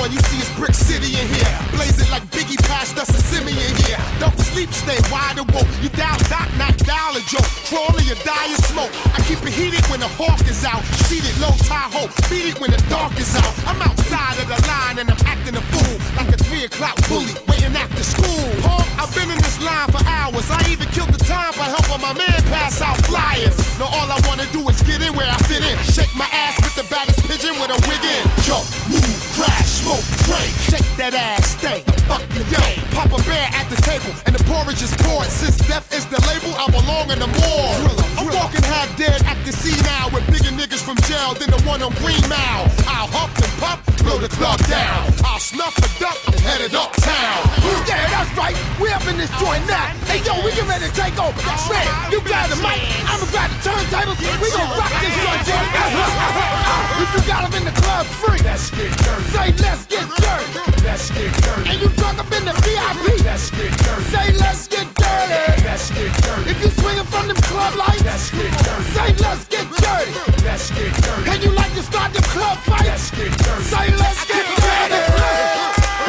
On, 0.08 0.14
you 0.14 0.20
see 0.28 0.38
it's 0.40 0.52
Brick 0.56 0.74
City 0.74 1.12
in 1.20 1.26
here. 1.28 1.52
Blazing 1.72 2.10
like 2.10 2.24
Biggie 2.32 2.60
passed 2.66 2.96
us 2.98 3.08
a 3.10 3.20
Simi 3.20 3.52
in 3.52 3.74
here. 3.84 4.00
Don't 4.20 4.36
sleep, 4.38 4.72
stay 4.72 4.98
wide 5.12 5.38
awoke. 5.38 5.68
You 5.82 5.88
dial 5.90 6.18
doc, 6.28 6.48
not 6.56 6.76
dial 6.78 7.16
a 7.16 7.22
joke. 7.28 7.48
Crawling, 7.68 8.06
you 8.08 8.16
die 8.24 8.48
in 8.48 8.60
smoke. 8.72 8.92
I 9.12 9.20
keep 9.28 9.40
it 9.44 9.52
heated 9.52 9.84
when 9.92 10.00
the 10.00 10.08
hawk 10.16 10.40
is 10.48 10.64
out. 10.64 10.82
Seated 11.08 11.36
low 11.40 11.52
Tahoe, 11.68 12.08
beat 12.28 12.56
it 12.56 12.60
when 12.60 12.70
the 12.70 12.80
dark 12.88 13.12
is 13.20 13.34
out. 13.36 13.52
I'm 13.68 13.80
outside 13.82 14.40
of 14.40 14.48
the 14.48 14.58
line 14.66 14.98
and 14.98 15.10
I'm 15.10 15.22
acting 15.28 15.56
a 15.56 15.64
fool. 15.72 15.96
Like 16.16 16.32
a 16.32 16.38
three 16.40 16.64
o'clock 16.64 16.96
bully 17.08 17.34
waiting 17.48 17.76
after 17.76 18.02
school. 18.02 18.48
Huh? 18.64 18.84
I've 18.96 19.12
been 19.14 19.30
in 19.30 19.38
this 19.38 19.60
line 19.60 19.88
for 19.92 20.02
hours. 20.08 20.48
I 20.50 20.64
even 20.72 20.88
killed 20.96 21.12
the 21.12 21.22
time 21.24 21.52
by 21.60 21.68
helping 21.68 22.00
my 22.00 22.14
man 22.16 22.40
pass 22.48 22.80
out 22.80 22.96
flyers. 23.04 23.56
Now 23.78 23.92
all 23.92 24.08
I 24.08 24.18
wanna 24.26 24.48
do 24.52 24.64
is 24.68 24.80
get 24.82 25.04
in 25.04 25.12
where 25.14 25.28
I 25.28 25.36
fit 25.44 25.62
in. 25.62 25.76
Shake 25.84 26.12
my 26.16 26.28
ass 26.32 26.56
with 26.64 26.74
the 26.80 26.86
baddest 26.88 27.20
pigeon 27.28 27.54
with 27.60 27.70
a 27.70 27.78
wig 27.86 28.02
in. 28.02 28.24
Jump, 28.48 28.64
move, 28.88 29.27
crash, 29.38 29.86
smoke, 29.86 30.02
drink, 30.26 30.50
shake 30.66 30.90
that 30.98 31.14
ass, 31.14 31.54
stay, 31.54 31.86
fuck 32.10 32.22
you, 32.34 32.42
yo. 32.50 32.58
Pop 32.90 33.14
a 33.14 33.18
bear 33.22 33.46
at 33.54 33.70
the 33.70 33.78
table, 33.86 34.10
and 34.26 34.34
the 34.34 34.42
porridge 34.50 34.82
is 34.82 34.90
poured. 35.06 35.30
Since 35.30 35.62
death 35.70 35.86
is 35.94 36.02
the 36.10 36.18
label, 36.26 36.50
I 36.58 36.66
belong 36.66 37.14
in 37.14 37.22
the 37.22 37.30
morgue. 37.30 37.94
I'm 38.18 38.26
walking 38.34 38.66
half 38.66 38.90
dead 38.98 39.22
at 39.30 39.38
the 39.46 39.54
sea 39.54 39.78
now 39.86 40.10
with 40.10 40.26
bigger 40.26 40.50
niggas 40.50 40.82
from 40.82 40.98
jail 41.06 41.38
than 41.38 41.54
the 41.54 41.62
one 41.62 41.86
on 41.86 41.94
Green 42.02 42.22
Mile. 42.26 42.66
I'll 42.90 43.06
huff 43.14 43.30
and 43.38 43.54
puff, 43.62 43.78
blow 44.02 44.18
the 44.18 44.26
club 44.28 44.58
down. 44.66 45.06
I'll 45.22 45.38
snuff 45.38 45.78
a 45.78 45.88
duck, 46.02 46.18
and 46.26 46.34
head 46.42 46.60
it 46.66 46.74
uptown. 46.74 47.38
Yeah, 47.86 48.02
that's 48.10 48.34
right, 48.34 48.58
we 48.82 48.90
up 48.90 49.06
in 49.06 49.16
this 49.22 49.30
joint 49.38 49.62
now. 49.70 49.94
Hey 50.10 50.18
yo, 50.26 50.34
we 50.42 50.50
get 50.50 50.66
ready 50.66 50.90
to 50.90 50.94
take 50.98 51.14
over. 51.14 51.38
right, 51.70 51.86
you 52.10 52.18
got 52.26 52.50
the 52.50 52.58
mic, 52.58 52.82
I'ma 53.06 53.26
grab 53.30 53.54
the 53.54 53.58
turntables. 53.62 54.18
We 54.42 54.50
gon' 54.50 54.66
rock 54.74 54.90
this 54.98 55.14
one, 55.22 55.46
If 57.06 57.10
you 57.14 57.22
got 57.30 57.46
them 57.46 57.54
in 57.54 57.64
the 57.70 57.76
club, 57.78 58.04
free. 58.18 58.42
Let's 58.42 58.70
get 58.70 58.90
dirty. 58.98 59.27
Say 59.28 59.52
let's 59.60 59.84
get 59.86 60.08
dirty. 60.08 60.48
Let's 60.84 61.10
get 61.10 61.32
dirty. 61.44 61.70
And 61.70 61.80
you 61.82 61.88
drunk 62.00 62.18
up 62.18 62.32
in 62.32 62.44
the 62.48 62.54
VIP. 62.64 63.20
Let's 63.24 63.50
get 63.50 63.72
dirty. 63.76 64.04
Say 64.08 64.32
let's 64.40 64.68
get 64.68 64.88
dirty. 64.96 65.64
Let's 65.68 65.90
get 65.92 66.12
dirty. 66.24 66.50
If 66.50 66.58
you 66.64 66.70
swinging 66.80 67.04
from 67.04 67.28
them 67.28 67.36
club 67.44 67.74
lights. 67.76 68.04
Let's 68.04 68.30
get 68.30 68.52
dirty. 68.64 68.84
Say 68.96 69.10
let's 69.20 69.44
get 69.52 69.66
dirty. 69.68 70.12
Let's 70.48 70.70
get 70.72 70.92
dirty. 71.04 71.30
And 71.30 71.44
you 71.44 71.50
like 71.52 71.72
to 71.74 71.82
start 71.82 72.12
the 72.14 72.22
club 72.32 72.56
fight. 72.64 72.88
Let's 72.88 73.10
get 73.10 73.32
dirty. 73.36 73.64
Say 73.68 73.86
let's 74.00 74.22
get 74.24 74.46
dirty. 74.64 75.00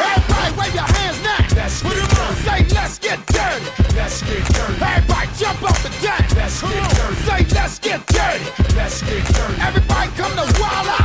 Everybody 0.00 0.50
wave 0.56 0.74
your 0.74 0.88
hands 0.88 1.18
now. 1.20 1.44
Let's 1.60 1.82
get 1.82 2.00
dirty. 2.00 2.40
Say 2.40 2.60
let's 2.72 2.96
get 2.98 3.20
dirty. 3.28 3.68
Let's 4.00 4.22
get 4.24 4.44
dirty. 4.48 4.80
Everybody 4.80 5.28
jump 5.36 5.62
up 5.68 5.76
and 5.84 5.96
down. 6.00 6.24
Let's 6.40 6.56
get 6.62 6.84
dirty. 6.96 7.16
Say 7.28 7.40
let's 7.52 7.76
get 7.78 8.00
dirty. 8.06 8.48
Let's 8.76 9.02
get 9.04 9.24
dirty. 9.28 9.56
Everybody 9.60 10.08
come 10.16 10.32
to 10.40 10.46
wild 10.56 10.88
out. 10.88 10.99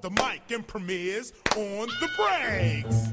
the 0.00 0.10
mic 0.10 0.42
and 0.50 0.66
premieres 0.66 1.32
on 1.56 1.88
the 2.00 2.08
breaks. 2.16 3.08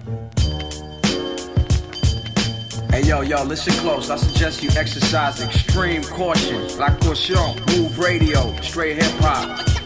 Hey 2.91 3.04
yo, 3.04 3.21
yo, 3.21 3.43
listen 3.43 3.74
close. 3.74 4.10
I 4.10 4.15
suggest 4.17 4.63
you 4.63 4.69
exercise 4.78 5.41
extreme 5.41 6.04
caution. 6.04 6.78
La 6.78 6.95
caution, 6.98 7.56
move 7.67 7.98
radio, 7.98 8.56
straight 8.62 9.02
hip 9.02 9.12
hop. 9.19 9.85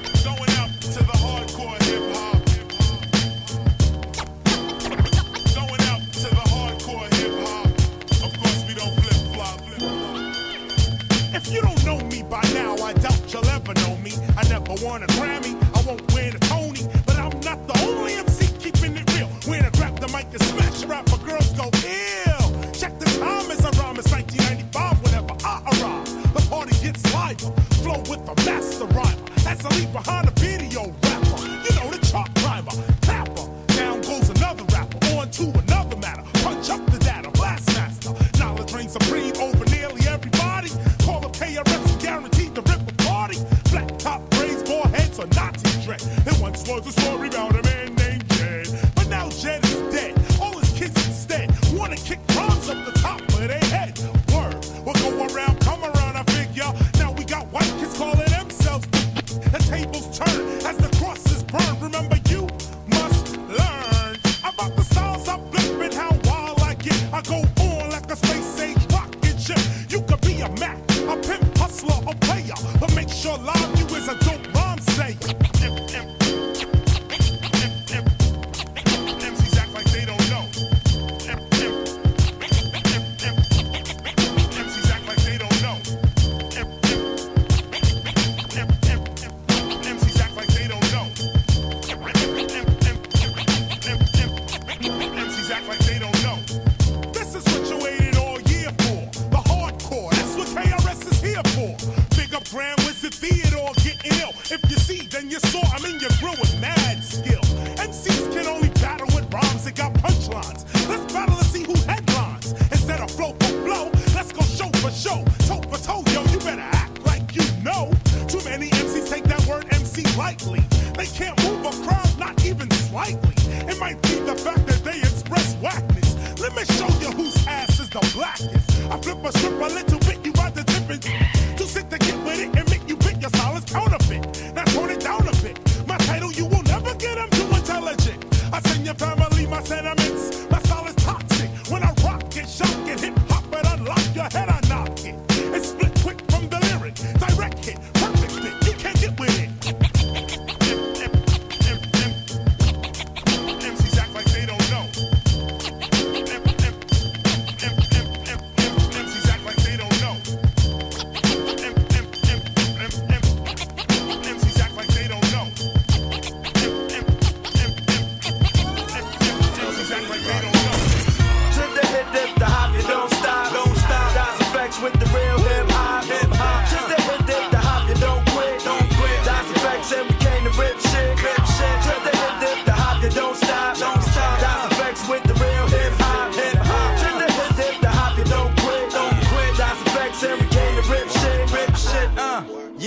ill. 21.84 22.72
Check 22.72 23.00
the 23.00 23.06
time 23.20 23.52
as 23.52 23.66
I 23.66 23.72
rhyme, 23.82 23.98
it's 23.98 24.12
1995 24.12 25.04
whenever 25.04 25.36
I 25.44 25.62
arrive. 25.72 26.34
The 26.34 26.48
party 26.50 26.76
gets 26.82 27.14
lighter, 27.14 27.52
flow 27.84 28.00
with 28.10 28.26
the 28.26 28.36
master 28.46 28.86
rhymer. 28.86 29.26
As 29.48 29.66
I 29.66 29.70
leave 29.76 29.92
behind 29.92 30.29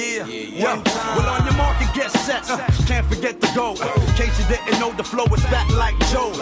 Uh, 0.02 0.82
well, 1.16 1.28
on 1.28 1.44
your 1.44 1.54
mark 1.54 1.80
and 1.80 1.94
get 1.94 2.10
set. 2.10 2.48
Uh, 2.50 2.58
can't 2.86 3.06
forget 3.06 3.40
the 3.40 3.46
goal. 3.54 3.80
In 3.80 4.14
case 4.14 4.36
you 4.36 4.44
didn't 4.48 4.80
know, 4.80 4.92
the 4.92 5.04
flow 5.04 5.24
is 5.26 5.42
back 5.44 5.68
like 5.76 5.96
Joe. 6.10 6.32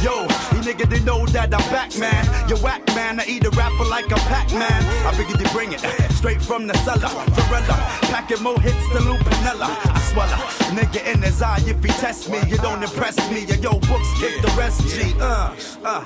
Yo, 0.00 0.22
you 0.54 0.62
nigga, 0.62 0.88
they 0.88 1.00
know 1.00 1.26
that 1.26 1.52
I'm 1.52 1.70
back, 1.72 1.96
man. 1.98 2.24
You 2.48 2.56
whack, 2.62 2.86
man. 2.94 3.18
I 3.18 3.24
eat 3.26 3.44
a 3.44 3.50
rapper 3.50 3.84
like 3.84 4.10
a 4.12 4.20
Pac 4.30 4.52
Man. 4.52 4.82
I 5.04 5.12
figured 5.16 5.40
you 5.40 5.48
bring 5.50 5.72
it 5.72 5.80
straight 6.12 6.40
from 6.40 6.68
the 6.68 6.74
cellar. 6.78 7.10
Varela, 7.34 7.74
packing 8.12 8.42
more 8.42 8.60
hits 8.60 8.86
than 8.92 9.02
Lupinella. 9.02 9.74
I 9.90 10.00
swallow. 10.12 10.38
Nigga 10.78 11.04
in 11.12 11.22
his 11.22 11.42
eye, 11.42 11.60
if 11.66 11.82
he 11.82 11.90
test 11.98 12.30
me, 12.30 12.38
you 12.46 12.56
don't 12.58 12.82
impress 12.82 13.18
me. 13.30 13.44
Yeah, 13.48 13.56
yo, 13.56 13.80
books 13.80 14.08
kick 14.20 14.40
the 14.42 14.52
rest, 14.56 14.86
G. 14.94 15.12
Uh, 15.18 15.54
uh. 15.84 16.00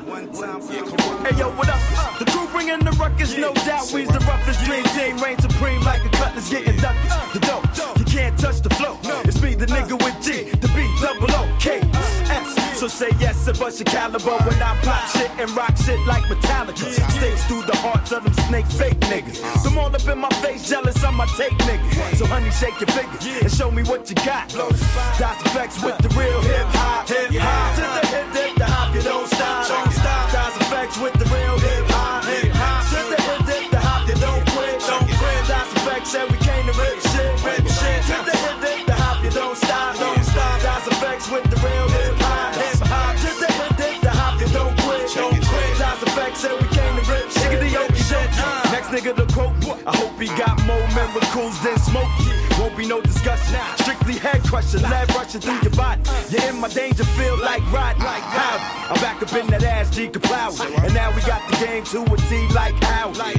Hey, 1.24 1.36
yo, 1.36 1.50
what 1.50 1.68
up? 1.68 1.80
The 2.18 2.24
crew 2.30 2.48
bringing 2.48 2.80
the 2.80 2.92
ruckus, 2.92 3.36
no 3.36 3.52
doubt. 3.52 3.92
We's 3.92 4.08
the 4.08 4.20
roughest 4.20 4.64
dream 4.64 4.84
team, 4.96 5.18
reign 5.18 5.38
supreme 5.38 5.82
like 5.82 6.02
a 6.04 6.08
cutlass 6.08 6.48
getting 6.50 6.76
The 7.32 7.40
dope, 7.40 7.98
you 7.98 8.04
can't 8.04 8.38
touch 8.38 8.60
the 8.60 8.70
flow. 8.70 8.98
It's 9.24 9.40
me, 9.42 9.54
the 9.54 9.66
nigga 9.66 9.96
with 10.02 10.16
G, 10.22 10.50
the 10.50 10.68
B, 10.68 10.86
double 11.00 11.32
O, 11.32 11.56
K, 11.58 11.80
S. 12.30 12.78
So 12.78 12.88
say 12.88 13.08
yes 13.18 13.48
and 13.48 13.58
bust 13.58 13.80
your 13.80 13.86
caliber 13.86 14.36
when 14.44 14.62
I 14.62 14.76
pop 14.82 15.08
shit 15.08 15.30
and 15.38 15.50
rock 15.56 15.76
shit 15.78 15.98
like 16.06 16.24
Metallica. 16.24 16.76
Stays 17.16 17.44
through 17.46 17.62
the 17.62 17.76
hearts 17.76 18.12
of 18.12 18.24
them 18.24 18.34
snake 18.48 18.66
fake 18.66 19.00
niggas. 19.08 19.40
Them 19.64 19.78
all 19.78 19.94
up 19.94 20.06
in 20.06 20.18
my 20.18 20.28
face, 20.44 20.68
jealous 20.68 21.02
of 21.02 21.14
my 21.14 21.26
tape 21.36 21.56
niggas. 21.64 22.16
So 22.16 22.26
honey, 22.26 22.50
shake 22.50 22.78
your 22.80 22.88
fingers 22.88 23.26
and 23.26 23.50
show 23.50 23.70
me 23.70 23.82
what 23.84 24.08
you 24.08 24.16
got. 24.16 24.48
That's 25.18 25.40
effects 25.46 25.82
with 25.82 25.98
the 25.98 26.08
real 26.20 26.40
hip 26.42 26.66
hop, 26.76 27.08
hip 27.08 27.32
hop. 27.32 27.74
To 27.76 27.82
the 27.82 28.06
hip 28.14 28.56
the 28.56 28.66
hop, 28.66 28.94
you 28.94 29.02
don't 29.02 29.26
stop. 29.26 29.66
That's 30.32 30.56
effects 30.58 30.98
with 31.00 31.14
the 31.14 31.24
real 31.34 31.58
nigga 49.06 49.26
to 49.26 49.34
quote, 49.34 49.82
I 49.86 49.96
hope 49.96 50.18
he 50.20 50.26
got 50.26 50.58
more 50.66 50.86
miracles 50.94 51.60
than 51.62 51.78
Smokey. 51.78 52.30
Won't 52.58 52.76
be 52.76 52.86
no 52.86 53.00
discussion. 53.00 53.60
Strictly 53.78 54.14
head 54.14 54.42
crushing, 54.42 54.82
lead 54.82 55.08
rushing 55.14 55.40
through 55.40 55.60
your 55.62 55.72
body. 55.72 56.02
You're 56.30 56.50
in 56.50 56.60
my 56.60 56.68
danger 56.68 57.04
field 57.04 57.40
like 57.40 57.62
Rod, 57.72 57.98
like 57.98 58.22
Howdy. 58.22 58.64
I'm 58.90 59.00
back 59.00 59.22
up 59.22 59.32
in 59.34 59.46
that 59.48 59.62
ass, 59.62 59.94
G 59.94 60.08
Kaplow. 60.08 60.84
And 60.84 60.94
now 60.94 61.14
we 61.14 61.20
got 61.22 61.42
the 61.50 61.56
game 61.64 61.84
to 61.84 62.02
a 62.02 62.16
T 62.16 62.48
like 62.54 62.74
how. 62.82 63.10
Me 63.10 63.34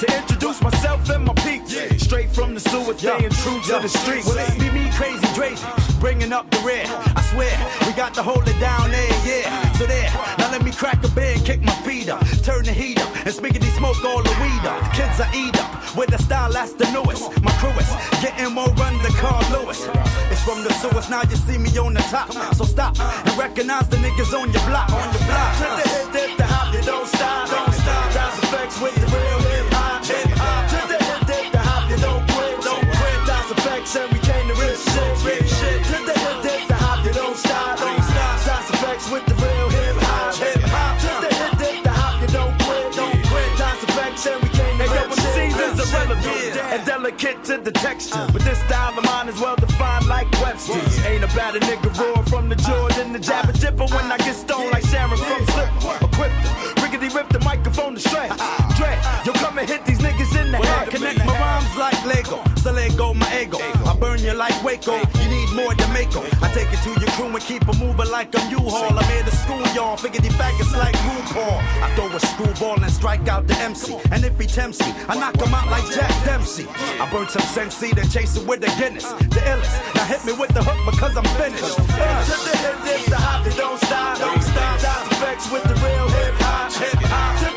to 0.00 0.16
introduce 0.16 0.60
myself 0.62 1.08
and 1.10 1.24
my 1.24 1.34
peeps. 1.34 1.74
Straight 2.02 2.30
from 2.30 2.54
the 2.54 2.60
sewer, 2.60 2.94
staying 2.94 3.30
true 3.30 3.60
to 3.62 3.80
the 3.82 3.88
streets. 3.88 4.26
Well, 4.26 4.36
let's 4.36 4.54
be 4.54 4.70
me 4.70 4.90
crazy, 4.92 5.26
crazy. 5.34 5.66
Bringing 6.00 6.32
up 6.32 6.48
the 6.50 6.58
rear. 6.60 6.84
I 6.86 7.22
swear, 7.32 7.52
we 7.86 7.92
got 7.92 8.14
to 8.14 8.22
hold 8.22 8.46
it 8.46 8.58
down 8.60 8.90
there, 8.90 9.16
yeah. 9.26 9.72
So 9.72 9.86
there, 9.86 10.10
now 10.38 10.50
let 10.50 10.62
me 10.62 10.70
crack 10.70 11.02
a 11.02 11.20
and 11.20 11.44
kick 11.44 11.62
my 11.62 11.74
feet 11.82 12.08
up. 12.08 12.24
Turn 12.42 12.64
the 12.64 12.72
heat 12.72 13.00
up 13.00 13.03
and 13.24 13.34
spiggity 13.34 13.70
smoke 13.76 14.04
all 14.04 14.22
the 14.22 14.34
weed 14.40 14.64
up. 14.68 14.80
Kids 14.92 15.20
I 15.20 15.28
eat 15.34 15.56
up 15.60 15.96
with 15.96 16.10
the 16.10 16.18
style 16.18 16.52
that's 16.52 16.72
the 16.72 16.84
newest. 16.92 17.24
My 17.42 17.52
crew 17.52 17.70
is 17.80 17.90
getting 18.20 18.52
more 18.52 18.68
run 18.74 18.94
than 19.02 19.12
Carl 19.12 19.44
Lewis. 19.52 19.88
It's 20.30 20.42
from 20.42 20.62
the 20.62 20.72
sewers, 20.74 21.08
now 21.08 21.22
you 21.22 21.36
see 21.36 21.58
me 21.58 21.70
on 21.78 21.94
the 21.94 22.04
top. 22.12 22.32
So 22.54 22.64
stop 22.64 22.98
and 23.00 23.36
recognize 23.38 23.88
the 23.88 23.96
niggas 23.96 24.32
on 24.38 24.52
your 24.52 24.64
block. 24.66 24.90
On 24.90 25.12
your 25.14 25.24
block. 25.24 25.52
The 26.12 26.34
the 26.36 26.44
hop, 26.44 26.74
you 26.74 26.82
don't 26.82 27.06
stop, 27.08 27.48
don't 27.48 27.73
and 46.74 46.84
delicate 46.84 47.44
to 47.44 47.58
the 47.58 47.70
texture. 47.70 48.26
But 48.32 48.42
this 48.42 48.58
style 48.66 48.98
of 48.98 49.04
mine 49.04 49.28
is 49.28 49.40
well 49.40 49.54
defined 49.56 50.06
like 50.06 50.30
Webster's. 50.42 50.98
Ain't 51.06 51.22
about 51.22 51.56
a 51.56 51.60
nigga 51.60 51.90
roar 51.98 52.24
from 52.26 52.48
the 52.48 52.56
Jordan, 52.56 53.12
the 53.12 53.18
jabber 53.18 53.52
jibber 53.52 53.86
when 53.86 54.10
I 54.10 54.18
get 54.18 54.34
stoned 54.34 54.70
like 54.72 54.84
Sharon 54.84 55.16
from 55.16 55.46
Sliver. 55.46 56.06
Equipped 56.06 56.40
to 56.44 56.50
riggedy 56.82 57.14
rip 57.14 57.28
the 57.28 57.40
microphone 57.40 57.94
to 57.94 58.00
stretch. 58.00 58.36
Dread, 58.76 58.98
yo 59.24 59.32
come 59.34 59.58
and 59.58 59.68
hit 59.68 59.84
these 59.86 59.98
niggas 59.98 60.34
in 60.40 60.50
the 60.50 60.58
head. 60.58 60.90
Connect 60.90 61.18
my 61.18 61.38
rhymes 61.38 61.76
like 61.76 62.04
Lego, 62.04 62.42
so 62.56 62.72
let 62.72 62.96
go 62.96 63.14
my 63.14 63.42
ego. 63.42 63.58
You 64.24 64.32
like 64.32 64.56
Waco, 64.64 64.96
you 65.20 65.28
need 65.28 65.50
more 65.52 65.74
than 65.74 65.92
Mako. 65.92 66.24
I 66.40 66.48
take 66.54 66.72
it 66.72 66.80
to 66.80 66.98
your 66.98 67.10
crew 67.12 67.26
and 67.26 67.44
keep 67.44 67.60
it 67.60 67.78
moving 67.78 68.10
like 68.10 68.32
I'm 68.32 68.50
U-Haul. 68.50 68.98
I'm 68.98 69.04
here 69.12 69.22
to 69.22 69.36
school 69.36 69.60
y'all, 69.76 69.98
figure 69.98 70.22
these 70.22 70.32
faggots 70.32 70.72
like 70.78 70.96
RuPaul. 70.96 71.60
I 71.84 71.94
throw 71.94 72.08
a 72.08 72.18
screwball 72.18 72.82
and 72.82 72.90
strike 72.90 73.28
out 73.28 73.46
the 73.46 73.54
MC. 73.58 73.98
And 74.12 74.24
if 74.24 74.40
he 74.40 74.46
tempts 74.46 74.80
me, 74.80 74.94
I 75.10 75.20
knock 75.20 75.36
him 75.36 75.52
out 75.52 75.68
like 75.68 75.84
Jack 75.92 76.08
Dempsey. 76.24 76.66
I 76.98 77.06
burn 77.12 77.28
some 77.28 77.42
Sensi, 77.42 77.92
then 77.92 78.08
chase 78.08 78.34
it 78.38 78.48
with 78.48 78.62
the 78.62 78.72
Guinness. 78.80 79.12
The 79.12 79.44
illest, 79.44 79.94
now 79.94 80.04
hit 80.06 80.24
me 80.24 80.32
with 80.32 80.54
the 80.54 80.62
hook 80.62 80.80
because 80.90 81.14
I'm 81.18 81.28
finished. 81.36 81.78
Uh, 81.78 82.24
to 82.24 82.36
the 82.48 82.56
hip, 82.88 83.04
the 83.10 83.16
hop, 83.16 83.44
don't 83.54 83.78
stop, 83.78 84.18
don't 84.18 84.42
stop. 84.42 84.80
That's 84.80 85.12
effects 85.12 85.52
with 85.52 85.64
the 85.64 85.74
real 85.84 86.08
hip 86.08 86.34
hop, 86.40 86.72
hip 86.72 86.94
hop. 87.12 87.53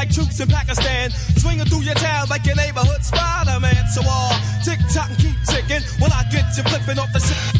Like 0.00 0.14
troops 0.14 0.40
in 0.40 0.48
Pakistan, 0.48 1.10
swinging 1.36 1.66
through 1.66 1.82
your 1.82 1.94
town 1.94 2.26
like 2.30 2.46
your 2.46 2.56
neighborhood 2.56 3.04
Spider-Man. 3.04 3.84
So 3.92 4.00
uh, 4.00 4.08
all 4.08 4.32
tick 4.64 4.80
tock 4.94 5.10
and 5.10 5.18
keep 5.18 5.36
ticking, 5.44 5.84
when 6.00 6.10
I 6.10 6.24
get 6.32 6.48
you 6.56 6.64
flipping 6.64 6.98
off 6.98 7.12
the 7.12 7.20
shit 7.20 7.59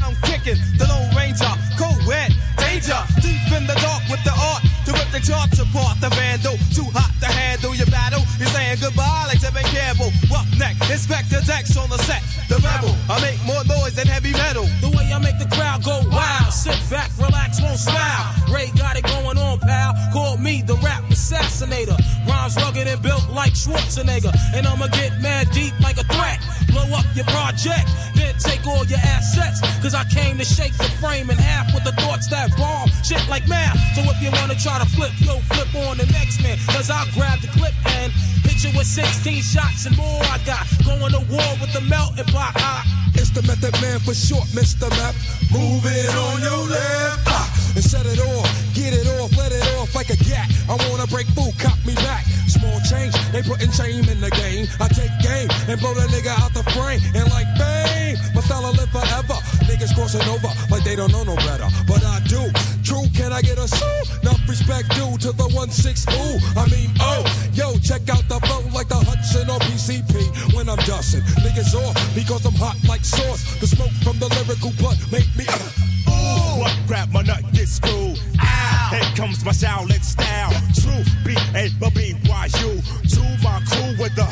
Rugged 22.56 22.86
and 22.86 23.00
built 23.02 23.28
like 23.30 23.52
Schwarzenegger. 23.52 24.34
And 24.54 24.66
I'ma 24.66 24.88
get 24.88 25.20
mad 25.20 25.50
deep 25.52 25.78
like 25.80 25.98
a 25.98 26.04
threat. 26.04 26.40
Blow 26.70 26.86
up 26.94 27.06
your 27.14 27.26
project, 27.26 27.88
then 28.14 28.34
take 28.38 28.66
all 28.66 28.84
your 28.86 28.98
assets. 29.02 29.60
Cause 29.82 29.94
I 29.94 30.04
came 30.04 30.38
to 30.38 30.44
shake 30.44 30.76
the 30.78 30.90
frame 31.00 31.30
in 31.30 31.38
half 31.38 31.74
with 31.74 31.84
the 31.84 31.92
thoughts 31.92 32.28
that 32.30 32.50
bomb. 32.56 32.88
Shit 33.02 33.22
like 33.28 33.46
math. 33.48 33.78
So 33.94 34.02
if 34.02 34.22
you 34.22 34.30
wanna 34.32 34.54
try 34.54 34.78
to 34.78 34.86
flip, 34.86 35.12
yo, 35.18 35.38
flip 35.50 35.74
on 35.88 35.98
the 35.98 36.06
next 36.06 36.42
man. 36.42 36.58
Cause 36.68 36.90
I'll 36.90 37.10
grab 37.12 37.40
the 37.40 37.48
clip 37.48 37.74
and 37.98 38.12
hit 38.46 38.62
you 38.64 38.76
with 38.76 38.86
16 38.86 39.42
shots 39.42 39.86
and 39.86 39.96
more. 39.96 40.22
I 40.30 40.38
got 40.44 40.66
going 40.84 41.12
to 41.12 41.22
war 41.30 41.50
with 41.60 41.72
the 41.72 41.82
melting 41.82 42.26
pot. 42.32 42.52
I 42.56 42.84
It's 43.14 43.30
the 43.30 43.42
Method 43.42 43.74
Man 43.80 43.98
for 44.00 44.14
short, 44.14 44.46
Mr. 44.54 44.88
Meth. 44.90 45.16
Move 45.52 45.82
it 45.84 46.14
on 46.14 46.40
your 46.40 46.62
left. 46.68 47.26
Ah, 47.26 47.46
and 47.74 47.84
set 47.84 48.06
it 48.06 48.18
off, 48.18 48.48
get 48.74 48.92
it 48.92 49.06
off, 49.18 49.36
let 49.36 49.52
it 49.52 49.66
off 49.78 49.94
like 49.94 50.10
a 50.10 50.16
gat. 50.16 50.50
I 50.68 50.76
wanna 50.88 51.06
break 51.06 51.26
food, 51.28 51.54
cop 51.58 51.78
me 51.84 51.94
back. 51.94 52.29
Small 52.50 52.80
change, 52.82 53.14
they 53.30 53.42
putting 53.42 53.70
shame 53.70 54.08
in 54.10 54.18
the 54.20 54.30
game. 54.30 54.66
I 54.82 54.88
take 54.90 55.14
game 55.22 55.46
and 55.70 55.78
blow 55.78 55.94
the 55.94 56.10
nigga 56.10 56.34
out 56.42 56.52
the 56.52 56.66
frame. 56.74 56.98
And 57.14 57.30
like 57.30 57.46
bang, 57.54 58.18
my 58.34 58.42
style 58.42 58.74
live 58.74 58.90
forever. 58.90 59.38
Niggas 59.70 59.94
crossing 59.94 60.26
over 60.26 60.50
like 60.70 60.82
they 60.82 60.96
don't 60.96 61.12
know 61.12 61.22
no 61.22 61.36
better. 61.46 61.70
But 61.86 62.02
I 62.02 62.18
do. 62.26 62.42
True, 62.82 63.06
can 63.14 63.32
I 63.32 63.40
get 63.40 63.58
a 63.58 63.68
sue? 63.68 64.02
Enough 64.22 64.42
respect 64.48 64.90
due 64.98 65.14
to 65.22 65.30
the 65.30 65.46
1-6 65.54 66.10
ooh. 66.10 66.42
I 66.58 66.66
mean, 66.74 66.90
oh, 66.98 67.22
yo, 67.54 67.78
check 67.78 68.02
out 68.10 68.26
the 68.26 68.40
flow 68.42 68.66
like 68.74 68.88
the 68.88 68.98
Hudson 68.98 69.48
or 69.48 69.60
PCP 69.62 70.54
when 70.54 70.68
I'm 70.68 70.78
dusting. 70.90 71.22
Niggas 71.46 71.74
off 71.78 71.94
because 72.14 72.44
I'm 72.44 72.54
hot 72.54 72.76
like 72.88 73.04
sauce. 73.04 73.60
The 73.60 73.68
smoke 73.68 73.94
from 74.02 74.18
the 74.18 74.26
lyrical 74.26 74.72
blood 74.74 74.98
make 75.12 75.30
me. 75.38 75.46
Uh, 75.46 76.10
ooh, 76.10 76.60
what 76.60 76.74
grab 76.86 77.12
my 77.12 77.22
nut, 77.22 77.44
get 77.52 77.68
screwed. 77.68 78.18
Ow, 78.42 78.88
here 78.90 79.14
comes 79.14 79.44
my 79.44 79.52
Shaolin 79.52 80.02
style. 80.02 80.50
True 80.74 81.04
B 81.24 81.36
A 81.54 81.70
B 81.94 82.19
Y 82.54 82.60
U. 82.62 82.82
To 82.82 83.22
my 83.42 83.60
crew 83.68 83.94
with 83.98 84.14
the. 84.14 84.26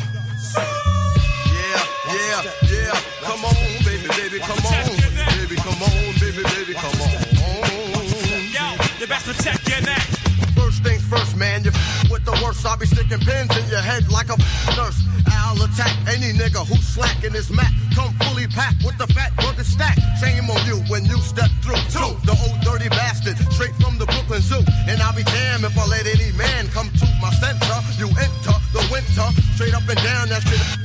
Yeah, 1.54 1.82
yeah, 2.14 2.42
yeah. 2.70 3.00
Come 3.22 3.44
on, 3.44 3.54
baby, 3.84 4.08
baby, 4.16 4.38
come 4.40 4.58
on. 4.64 4.86
Baby, 5.38 5.56
come 5.56 5.82
on, 5.82 6.14
baby, 6.20 6.42
baby, 6.42 6.74
come 6.74 7.00
on. 7.00 7.12
Yo, 8.54 8.66
you 9.00 9.06
best 9.06 9.26
protect 9.26 9.68
your 9.68 9.80
neck. 9.82 10.02
First 10.56 10.82
things 10.82 11.02
first, 11.02 11.36
man. 11.36 11.64
You 11.64 11.70
f- 11.70 12.10
with 12.10 12.24
the 12.24 12.32
worst. 12.42 12.64
I'll 12.66 12.76
be 12.76 12.86
sticking 12.86 13.20
pins 13.20 13.56
in 13.56 13.68
your 13.68 13.80
head 13.80 14.10
like 14.10 14.28
a 14.30 14.34
f- 14.34 14.76
nurse. 14.76 14.98
I'll 15.30 15.62
attack 15.62 15.92
any 16.08 16.32
nigga 16.32 16.66
who's 16.66 16.86
slacking 16.86 17.32
his 17.32 17.50
mat. 17.50 17.70
Come 17.94 18.12
fully 18.24 18.46
packed 18.48 18.84
with 18.84 18.96
the 18.98 19.06
fat 19.08 19.34
burger 19.36 19.64
stack. 19.64 19.96
Shame 20.20 20.48
on 20.50 20.60
you 20.66 20.76
when 20.90 21.04
you 21.04 21.18
step 21.20 21.50
through. 21.62 21.78
Two, 21.92 22.16
the 22.26 22.34
old 22.48 22.60
dirty 22.62 22.88
bastard, 22.88 23.36
straight 23.52 23.74
from 23.76 23.98
the 23.98 24.06
Brooklyn 24.06 24.40
Zoo. 24.40 24.60
And 24.88 25.00
I'll 25.02 25.14
be 25.14 25.22
damned 25.24 25.64
if 25.64 25.76
I 25.78 25.86
let 25.86 26.06
any 26.06 26.17
straight 29.68 29.82
up 29.82 29.88
and 29.88 30.02
down. 30.02 30.28
That 30.28 30.42
shit 30.42 30.77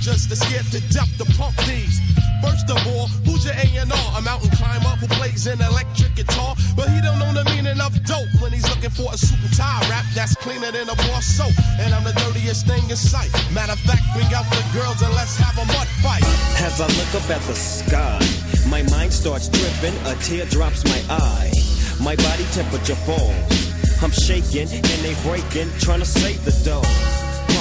majors 0.00 0.26
that 0.28 0.36
scared 0.36 0.66
to 0.72 0.80
death 0.92 1.10
to 1.18 1.24
pump 1.36 1.56
these. 1.68 2.00
First 2.42 2.70
of 2.70 2.80
all, 2.88 3.06
who's 3.28 3.44
your 3.44 3.52
A&R? 3.52 3.84
A 4.16 4.22
mountain 4.22 4.50
climber 4.56 4.96
who 4.96 5.06
plays 5.20 5.46
an 5.46 5.60
electric 5.60 6.14
guitar, 6.16 6.56
but 6.76 6.88
he 6.88 7.00
don't 7.00 7.18
know 7.18 7.32
the 7.32 7.44
meaning 7.52 7.78
of 7.80 7.92
dope 8.04 8.32
when 8.40 8.52
he's 8.52 8.64
looking 8.68 8.90
for 8.90 9.12
a 9.12 9.18
and 9.20 9.52
tie 9.52 9.84
rap 9.90 10.04
that's 10.14 10.34
cleaner 10.36 10.72
than 10.72 10.88
a 10.88 10.96
bar 10.96 11.20
soap. 11.20 11.52
And 11.78 11.92
I'm 11.92 12.04
the 12.04 12.12
dirtiest 12.12 12.66
thing 12.66 12.88
in 12.88 12.96
sight. 12.96 13.30
Matter 13.52 13.72
of 13.72 13.80
fact, 13.80 14.00
bring 14.14 14.30
out 14.32 14.48
the 14.48 14.64
girls 14.72 15.02
and 15.02 15.12
let's 15.14 15.36
have 15.36 15.56
a 15.60 15.66
mud 15.68 15.88
fight. 16.00 16.24
As 16.64 16.80
I 16.80 16.88
look 16.88 17.12
up 17.20 17.28
at 17.28 17.42
the 17.44 17.54
sky, 17.54 18.20
my 18.68 18.82
mind 18.88 19.12
starts 19.12 19.48
dripping, 19.48 19.96
a 20.06 20.14
tear 20.24 20.46
drops 20.46 20.84
my 20.84 21.00
eye. 21.12 21.52
My 22.00 22.16
body 22.16 22.44
temperature 22.52 22.96
falls. 23.04 23.36
I'm 24.02 24.12
shaking 24.12 24.68
and 24.72 25.00
they 25.04 25.14
breaking, 25.28 25.68
trying 25.78 26.00
to 26.00 26.06
save 26.08 26.42
the 26.46 26.56
dough. 26.64 27.19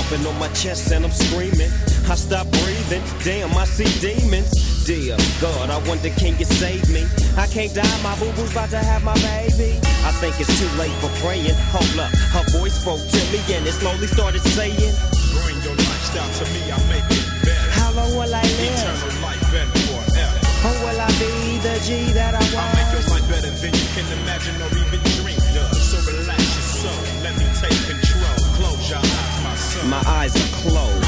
Pumping 0.10 0.26
on 0.26 0.39
my 0.39 0.47
chest 0.57 0.91
and 0.91 1.05
I'm 1.05 1.12
screaming. 1.12 1.70
I 2.10 2.16
stop 2.18 2.49
breathing, 2.66 3.03
damn, 3.22 3.53
I 3.55 3.66
see 3.66 3.86
demons. 4.01 4.49
Dear 4.84 5.16
God, 5.39 5.70
I 5.70 5.78
wonder 5.88 6.10
can 6.18 6.34
you 6.39 6.45
save 6.45 6.89
me? 6.89 7.05
I 7.38 7.45
can't 7.45 7.70
die, 7.76 7.86
my 8.01 8.18
boo 8.18 8.34
boo's 8.34 8.49
about 8.51 8.72
to 8.72 8.82
have 8.82 9.03
my 9.03 9.14
baby. 9.22 9.78
I 10.01 10.10
think 10.18 10.34
it's 10.41 10.49
too 10.57 10.66
late 10.82 10.89
for 10.97 11.14
praying. 11.22 11.53
Hold 11.70 11.93
up, 12.01 12.10
her 12.34 12.41
voice 12.57 12.82
spoke 12.82 12.97
to 12.97 13.22
me 13.30 13.38
and 13.53 13.62
it 13.70 13.78
slowly 13.78 14.07
started 14.07 14.41
saying, 14.41 14.97
Bring 15.45 15.62
your 15.62 15.78
lifestyle 15.78 16.26
to 16.41 16.45
me, 16.57 16.66
I'll 16.74 16.89
make 16.89 17.05
it 17.05 17.26
better. 17.45 17.70
How 17.78 17.93
long 17.93 18.10
will 18.18 18.34
I 18.34 18.41
live? 18.41 18.82
Eternal 18.82 19.14
life 19.22 19.53
and 19.62 19.70
forever. 19.93 20.39
Or 20.66 20.76
will 20.89 21.01
I 21.05 21.10
be 21.22 21.62
the 21.62 21.78
G 21.86 22.10
that 22.18 22.34
I 22.34 22.41
I'll 22.57 22.74
make 22.74 22.89
your 22.97 23.05
life 23.14 23.30
better 23.30 23.53
than 23.62 23.78
you 23.78 23.88
can 23.93 24.10
imagine 24.26 24.57
or 24.57 24.74
even 24.74 25.01
dream 25.22 25.28
my 29.90 30.04
eyes 30.06 30.36
are 30.36 30.56
closed. 30.62 31.04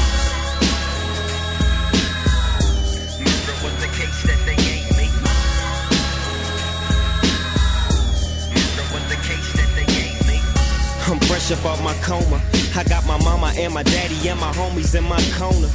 I'm 11.08 11.20
fresh 11.20 11.52
up 11.52 11.64
off 11.64 11.82
my 11.84 11.94
coma. 12.02 12.42
I 12.74 12.84
got 12.84 13.06
my 13.06 13.18
mama 13.22 13.52
and 13.56 13.72
my 13.72 13.82
daddy 13.82 14.28
and 14.28 14.40
my 14.40 14.50
homies 14.52 14.94
in 14.96 15.04
my 15.04 15.20
corner. 15.38 15.68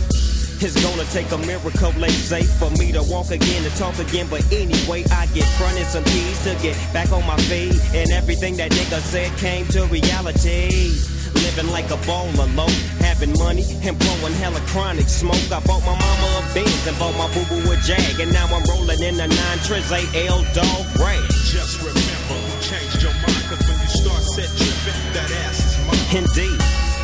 It's 0.60 0.84
gonna 0.84 1.06
take 1.12 1.32
a 1.32 1.38
miracle, 1.46 1.92
they 1.92 2.10
say, 2.10 2.42
for 2.42 2.72
me 2.72 2.92
to 2.92 3.04
walk 3.04 3.30
again 3.30 3.64
and 3.64 3.76
talk 3.76 3.98
again. 4.00 4.28
But 4.30 4.52
anyway, 4.52 5.06
I 5.12 5.28
get 5.28 5.46
fronted 5.58 5.86
some 5.86 6.04
keys 6.04 6.44
to 6.44 6.56
get 6.62 6.76
back 6.92 7.12
on 7.12 7.26
my 7.26 7.38
feet. 7.46 7.80
And 7.94 8.12
everything 8.12 8.58
that 8.58 8.72
nigga 8.72 9.00
said 9.00 9.32
came 9.38 9.66
to 9.68 9.86
reality. 9.86 11.17
Living 11.46 11.72
like 11.72 11.90
a 11.92 11.98
baller 12.08 12.50
low, 12.56 12.70
having 13.06 13.34
money 13.38 13.66
and 13.84 13.98
blowing 14.00 14.34
hella 14.34 14.60
chronic 14.72 15.08
smoke. 15.08 15.52
I 15.52 15.60
bought 15.66 15.84
my 15.86 15.94
mama 15.94 16.28
a 16.40 16.54
Benz 16.54 16.88
and 16.88 16.98
bought 16.98 17.16
my 17.18 17.28
boo 17.34 17.46
boo 17.50 17.72
a 17.72 17.76
Jag. 17.78 18.20
And 18.20 18.32
now 18.32 18.46
I'm 18.48 18.64
rolling 18.70 19.02
in 19.02 19.20
a 19.20 19.28
9 19.28 19.38
Triz 19.66 19.92
AL 19.92 20.42
Dog 20.54 20.86
Rag. 21.00 21.24
Just 21.46 21.80
remember 21.80 22.38
who 22.42 22.54
changed 22.62 23.02
your 23.02 23.14
mind, 23.14 23.44
cause 23.50 23.62
when 23.68 23.78
you 23.82 23.90
start 23.90 24.24
set 24.24 24.50
tripping, 24.58 25.02
that 25.14 25.30
ass 25.46 25.60
is 25.62 25.76
mine. 25.86 26.24
Indeed, 26.24 26.60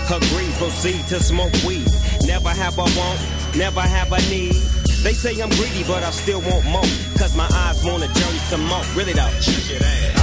agree, 0.10 0.52
proceed 0.58 1.06
to 1.08 1.20
smoke 1.22 1.54
weed. 1.66 1.88
Never 2.26 2.50
have 2.50 2.80
I 2.80 2.88
want, 2.98 3.20
never 3.56 3.82
have 3.82 4.12
a 4.12 4.22
need. 4.30 4.56
They 5.04 5.14
say 5.14 5.40
I'm 5.42 5.50
greedy, 5.50 5.84
but 5.84 6.02
I 6.02 6.12
still 6.12 6.42
want 6.42 6.66
more. 6.66 6.90
Cause 7.18 7.36
my 7.36 7.48
eyes 7.52 7.84
want 7.84 8.04
a 8.04 8.08
journey 8.08 8.40
some 8.50 8.66
more. 8.66 8.84
Really 8.96 9.14
though. 9.14 9.30
Check 9.42 9.70
it 9.70 9.84
out. 9.84 10.23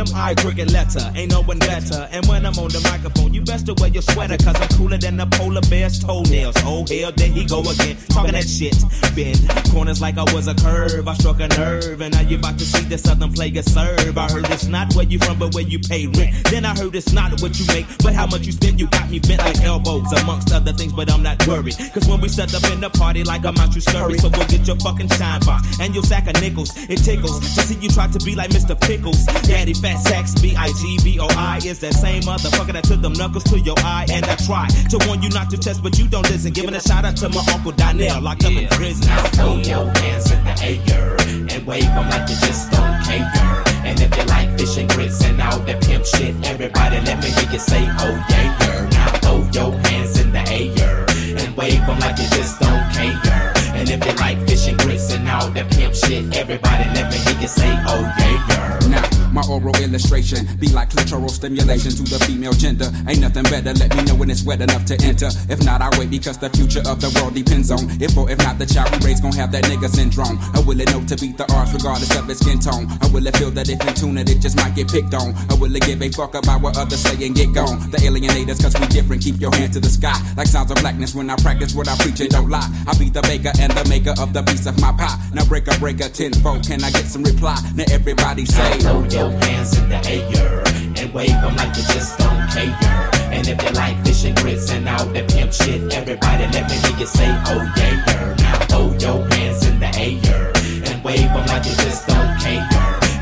Well, 0.00 0.06
it's 0.06 0.12
the 0.12 0.16
M.I. 0.16 0.34
cricket 0.34 0.72
letter, 0.72 1.12
ain't 1.14 1.30
no 1.30 1.42
one 1.42 1.58
better. 1.58 2.08
And 2.10 2.24
when 2.26 2.46
I'm 2.46 2.56
on 2.58 2.68
the 2.68 2.80
microphone, 2.90 3.34
you 3.34 3.42
best 3.42 3.66
to 3.66 3.74
wear 3.74 3.88
your 3.88 4.02
sweater, 4.02 4.36
cause 4.36 4.56
I'm 4.56 4.68
cooler 4.76 4.96
than 4.96 5.20
a 5.20 5.26
polar 5.26 5.60
bear's 5.68 5.98
toenails. 5.98 6.56
Oh, 6.64 6.84
hell, 6.88 7.12
there 7.12 7.28
he 7.28 7.44
go 7.44 7.60
again, 7.60 7.96
talking 8.08 8.32
that 8.32 8.48
shit. 8.48 8.76
Bend 9.14 9.40
corners 9.72 10.00
like 10.00 10.16
I 10.16 10.24
was 10.32 10.48
a 10.48 10.54
curve, 10.54 11.06
I 11.06 11.14
struck 11.14 11.40
a 11.40 11.48
nerve, 11.48 12.00
and 12.00 12.14
now 12.14 12.22
you 12.22 12.38
about 12.38 12.58
to 12.58 12.64
see 12.64 12.84
the 12.84 12.96
southern 12.96 13.32
player 13.32 13.62
serve. 13.62 14.16
I 14.16 14.30
heard 14.30 14.48
it's 14.50 14.66
not 14.66 14.94
where 14.94 15.04
you 15.04 15.18
from, 15.18 15.38
but 15.38 15.54
where 15.54 15.64
you 15.64 15.78
pay 15.78 16.06
rent. 16.06 16.34
Then 16.50 16.64
I 16.64 16.76
heard 16.76 16.94
it's 16.94 17.12
not 17.12 17.40
what 17.42 17.58
you 17.58 17.66
make, 17.68 17.86
but 18.02 18.14
how 18.14 18.26
much 18.26 18.46
you 18.46 18.52
spend. 18.52 18.80
You 18.80 18.86
got 18.88 19.10
me 19.10 19.18
bent 19.18 19.40
like 19.40 19.60
elbows, 19.60 20.12
amongst 20.22 20.52
other 20.52 20.72
things, 20.72 20.92
but 20.92 21.10
I'm 21.10 21.22
not 21.22 21.46
worried. 21.46 21.76
Cause 21.92 22.08
when 22.08 22.20
we 22.20 22.28
set 22.28 22.54
up 22.54 22.64
in 22.72 22.80
the 22.80 22.90
party, 22.90 23.24
like 23.24 23.44
I'm 23.44 23.56
out, 23.58 23.74
you 23.74 23.80
scurry. 23.80 24.18
So 24.18 24.30
go 24.30 24.44
get 24.46 24.66
your 24.66 24.76
fucking 24.76 25.08
shine 25.10 25.40
box 25.40 25.78
and 25.80 25.94
your 25.94 26.04
sack 26.04 26.26
of 26.28 26.40
nickels. 26.40 26.72
It 26.88 27.04
tickles 27.04 27.40
to 27.54 27.60
see 27.62 27.76
you 27.80 27.90
try 27.90 28.06
to 28.06 28.18
be 28.24 28.34
like 28.34 28.50
Mr. 28.50 28.78
Pickles. 28.80 29.24
Daddy 29.46 29.74
Fat 29.74 29.89
Sacks, 29.98 30.40
B 30.40 30.54
I 30.56 30.68
G 30.80 30.98
B 31.02 31.18
O 31.20 31.26
I 31.30 31.60
is 31.64 31.78
that 31.80 31.94
same 31.94 32.22
motherfucker 32.22 32.72
that 32.72 32.84
took 32.84 33.00
them 33.00 33.12
knuckles 33.14 33.44
to 33.44 33.58
your 33.58 33.76
eye. 33.78 34.06
And 34.12 34.24
I 34.24 34.36
try 34.36 34.66
to 34.90 34.98
warn 35.06 35.22
you 35.22 35.30
not 35.30 35.50
to 35.50 35.58
test, 35.58 35.82
but 35.82 35.98
you 35.98 36.06
don't 36.06 36.28
listen. 36.30 36.52
Giving 36.52 36.74
a 36.74 36.80
shout 36.80 37.04
out 37.04 37.16
to 37.18 37.28
my 37.28 37.42
uncle 37.52 37.72
Donnell, 37.72 38.20
locked 38.20 38.44
up 38.44 38.52
in 38.52 38.68
prison. 38.68 39.06
Now 39.06 39.22
throw 39.36 39.56
your 39.56 39.86
hands 39.98 40.30
in 40.30 40.44
the 40.44 40.54
air 40.62 41.16
and 41.54 41.66
wave 41.66 41.84
them 41.84 42.08
like 42.10 42.28
you 42.28 42.36
just 42.46 42.70
don't 42.70 43.02
care. 43.04 43.62
And 43.84 44.00
if 44.00 44.16
you 44.16 44.24
like 44.24 44.58
fish 44.58 44.76
and 44.76 44.88
grits 44.88 45.24
and 45.24 45.40
all 45.40 45.58
that 45.60 45.82
pimp 45.82 46.04
shit, 46.04 46.34
everybody 46.46 47.00
let 47.00 47.22
me 47.22 47.30
hear 47.30 47.50
you 47.50 47.58
say, 47.58 47.86
oh 47.98 48.26
yeah, 48.28 48.56
yeah. 48.60 48.88
Now 48.90 49.12
throw 49.18 49.38
your 49.52 49.78
hands 49.88 50.20
in 50.20 50.32
the 50.32 50.42
air 50.48 51.06
and 51.38 51.56
wave 51.56 51.80
them 51.86 51.98
like 51.98 52.18
you 52.18 52.28
just 52.28 52.60
don't 52.60 52.92
care. 52.92 53.59
And 53.80 53.88
if 53.88 54.04
you 54.04 54.12
like 54.20 54.36
fish 54.46 54.68
and 54.68 54.78
grits 54.78 55.10
and 55.10 55.26
all 55.26 55.48
that 55.52 55.70
pimp 55.72 55.94
shit, 55.94 56.36
everybody 56.36 56.84
let 56.92 57.08
me 57.10 57.16
hear 57.16 57.40
you 57.40 57.48
say, 57.48 57.72
oh 57.88 58.02
yeah, 58.18 58.46
yeah. 58.48 58.80
Now, 58.92 59.08
my 59.32 59.40
oral 59.48 59.74
illustration 59.80 60.44
be 60.58 60.68
like 60.68 60.90
clitoral 60.90 61.30
stimulation 61.30 61.92
to 61.96 62.02
the 62.02 62.18
female 62.26 62.52
gender. 62.52 62.92
Ain't 63.08 63.20
nothing 63.20 63.44
better, 63.44 63.72
let 63.72 63.94
me 63.96 64.02
know 64.04 64.16
when 64.16 64.28
it's 64.28 64.44
wet 64.44 64.60
enough 64.60 64.84
to 64.84 65.00
enter. 65.00 65.30
If 65.48 65.64
not, 65.64 65.80
I 65.80 65.88
wait 65.98 66.10
because 66.10 66.36
the 66.36 66.50
future 66.50 66.82
of 66.84 67.00
the 67.00 67.08
world 67.16 67.34
depends 67.34 67.70
on 67.70 67.88
if 68.02 68.12
or 68.18 68.28
if 68.28 68.36
not 68.44 68.58
the 68.58 68.66
child 68.66 68.92
we 68.92 68.98
raise 69.06 69.20
gon' 69.20 69.32
have 69.32 69.50
that 69.52 69.64
nigga 69.64 69.88
syndrome. 69.88 70.36
I 70.52 70.60
will 70.60 70.78
it 70.78 70.90
know 70.92 71.00
to 71.06 71.16
beat 71.16 71.38
the 71.38 71.48
odds 71.54 71.72
regardless 71.72 72.12
of 72.18 72.28
its 72.28 72.40
skin 72.44 72.58
tone? 72.60 72.84
I 73.00 73.08
will 73.08 73.24
it 73.26 73.36
feel 73.36 73.50
that 73.52 73.70
if 73.70 73.80
in 73.80 73.94
tune 73.94 74.18
it, 74.18 74.28
it 74.28 74.44
just 74.44 74.56
might 74.56 74.74
get 74.74 74.92
picked 74.92 75.14
on? 75.14 75.32
I 75.48 75.54
will 75.54 75.74
it 75.74 75.86
give 75.88 76.02
a 76.02 76.10
fuck 76.10 76.34
about 76.34 76.60
what 76.60 76.76
others 76.76 77.00
say 77.00 77.16
and 77.24 77.34
get 77.34 77.54
gone? 77.54 77.78
The 77.90 77.98
alienators, 78.04 78.60
cause 78.60 78.76
we 78.76 78.86
different, 78.92 79.22
keep 79.22 79.40
your 79.40 79.54
hand 79.56 79.72
to 79.72 79.80
the 79.80 79.88
sky. 79.88 80.18
Like 80.36 80.48
sounds 80.48 80.70
of 80.70 80.78
blackness 80.84 81.14
when 81.14 81.30
I 81.30 81.36
practice 81.36 81.72
what 81.72 81.88
I 81.88 81.96
preach 81.96 82.20
and 82.20 82.28
don't 82.28 82.50
lie. 82.50 82.68
I 82.86 82.92
be 82.98 83.08
the 83.08 83.22
baker 83.22 83.52
and 83.56 83.69
the 83.74 83.86
maker 83.88 84.14
of 84.20 84.32
the 84.32 84.42
piece 84.42 84.66
of 84.66 84.80
my 84.80 84.92
pie. 84.92 85.18
Now 85.32 85.44
break 85.46 85.66
a 85.68 85.78
breaker 85.78 86.08
tenfold, 86.08 86.66
can 86.66 86.82
I 86.82 86.90
get 86.90 87.06
some 87.06 87.22
reply? 87.22 87.58
Now 87.74 87.84
everybody 87.90 88.44
say, 88.46 88.78
Throw 88.78 89.04
your 89.04 89.30
hands 89.30 89.78
in 89.78 89.88
the 89.88 90.00
air 90.06 90.62
and 90.96 91.12
wave 91.14 91.28
them 91.28 91.56
like 91.56 91.76
you 91.76 91.82
just 91.94 92.18
don't 92.18 92.48
care. 92.50 93.10
And 93.32 93.46
if 93.46 93.62
you 93.62 93.70
like 93.70 93.96
fish 94.04 94.24
and 94.24 94.36
grits 94.36 94.70
and 94.70 94.88
all 94.88 95.06
that 95.06 95.30
pimp 95.30 95.52
shit, 95.52 95.92
everybody 95.94 96.44
let 96.52 96.68
me 96.68 96.76
hear 96.76 96.98
you 96.98 97.06
say, 97.06 97.28
oh 97.46 97.72
yeah, 97.76 98.04
yeah. 98.06 98.34
Now 98.38 98.58
throw 98.66 98.92
your 98.98 99.24
hands 99.34 99.66
in 99.66 99.78
the 99.80 99.90
air 99.96 100.52
and 100.90 101.04
wave 101.04 101.30
them 101.32 101.46
like 101.46 101.64
you 101.64 101.74
just 101.86 102.06
don't 102.06 102.38
care. 102.40 102.68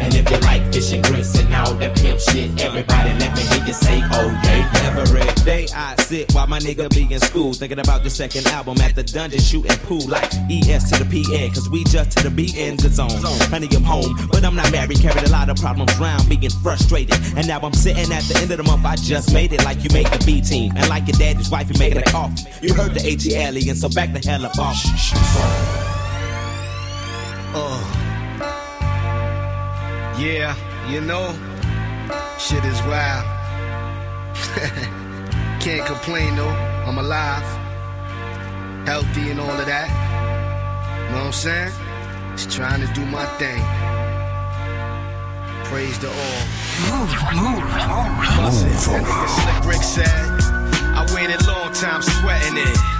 And 0.00 0.14
if 0.14 0.30
you 0.30 0.38
like 0.38 0.72
fish 0.72 0.92
and 0.92 1.04
grits 1.04 1.38
and 1.38 1.54
all 1.54 1.74
that 1.74 1.96
pimp 1.96 2.20
shit, 2.20 2.50
you 3.68 3.74
say, 3.74 4.00
oh 4.12 4.30
yeah, 4.44 4.72
yeah. 4.72 4.98
Every 4.98 5.44
day 5.44 5.66
I 5.74 5.94
sit 5.96 6.32
while 6.32 6.46
my 6.46 6.58
nigga 6.58 6.88
be 6.88 7.12
in 7.12 7.20
school, 7.20 7.52
thinking 7.52 7.78
about 7.78 8.02
the 8.02 8.08
second 8.08 8.46
album 8.46 8.80
at 8.80 8.94
the 8.94 9.02
dungeon 9.02 9.40
shooting 9.40 9.76
pool 9.84 10.00
like 10.08 10.24
ES 10.50 10.90
to 10.90 11.04
the 11.04 11.08
PN, 11.08 11.52
cause 11.52 11.68
we 11.68 11.84
just 11.84 12.16
to 12.16 12.30
the 12.30 12.58
in 12.58 12.76
the 12.78 12.88
zone. 12.88 13.10
Honey, 13.52 13.68
I'm 13.76 13.84
home, 13.84 14.16
but 14.32 14.42
I'm 14.42 14.56
not 14.56 14.72
married, 14.72 14.98
carried 15.00 15.22
a 15.22 15.30
lot 15.30 15.50
of 15.50 15.58
problems 15.58 15.96
round, 15.98 16.26
being 16.30 16.50
frustrated. 16.62 17.14
And 17.36 17.46
now 17.46 17.60
I'm 17.60 17.74
sitting 17.74 18.10
at 18.10 18.24
the 18.24 18.38
end 18.40 18.50
of 18.50 18.56
the 18.56 18.64
month, 18.64 18.86
I 18.86 18.96
just 18.96 19.34
made 19.34 19.52
it 19.52 19.62
like 19.64 19.84
you 19.84 19.90
made 19.92 20.06
the 20.06 20.24
B 20.24 20.40
team. 20.40 20.72
And 20.74 20.88
like 20.88 21.06
your 21.06 21.18
daddy's 21.18 21.50
wife, 21.50 21.68
you 21.70 21.78
making 21.78 21.98
a 21.98 22.04
coffee. 22.04 22.48
You 22.66 22.72
heard 22.72 22.94
the 22.94 23.04
AT 23.06 23.26
alien, 23.26 23.76
so 23.76 23.90
back 23.90 24.14
the 24.14 24.26
hell 24.26 24.46
up 24.46 24.58
off. 24.58 24.82
Uh. 27.54 27.84
Yeah, 30.18 30.56
you 30.90 31.02
know, 31.02 31.36
shit 32.38 32.64
is 32.64 32.80
wild. 32.82 33.37
Can't 35.60 35.86
complain 35.86 36.36
though, 36.36 36.48
I'm 36.86 36.98
alive, 36.98 37.42
healthy 38.86 39.30
and 39.30 39.40
all 39.40 39.50
of 39.50 39.66
that. 39.66 39.88
Know 41.10 41.18
what 41.18 41.26
I'm 41.26 41.32
saying? 41.32 41.72
Just 42.32 42.50
trying 42.50 42.80
to 42.86 42.92
do 42.92 43.04
my 43.06 43.26
thing. 43.38 43.62
Praise 45.64 45.98
the 45.98 46.08
all. 46.08 46.42
Move, 46.88 47.10
move, 47.34 47.64
move. 47.64 48.18
That 48.38 48.52
nigga 48.94 49.28
Slick 49.28 49.74
Rick 49.74 49.82
said, 49.82 50.30
I 50.94 51.06
waited 51.14 51.46
long 51.46 51.72
time 51.72 52.02
sweating 52.02 52.56
it. 52.56 52.97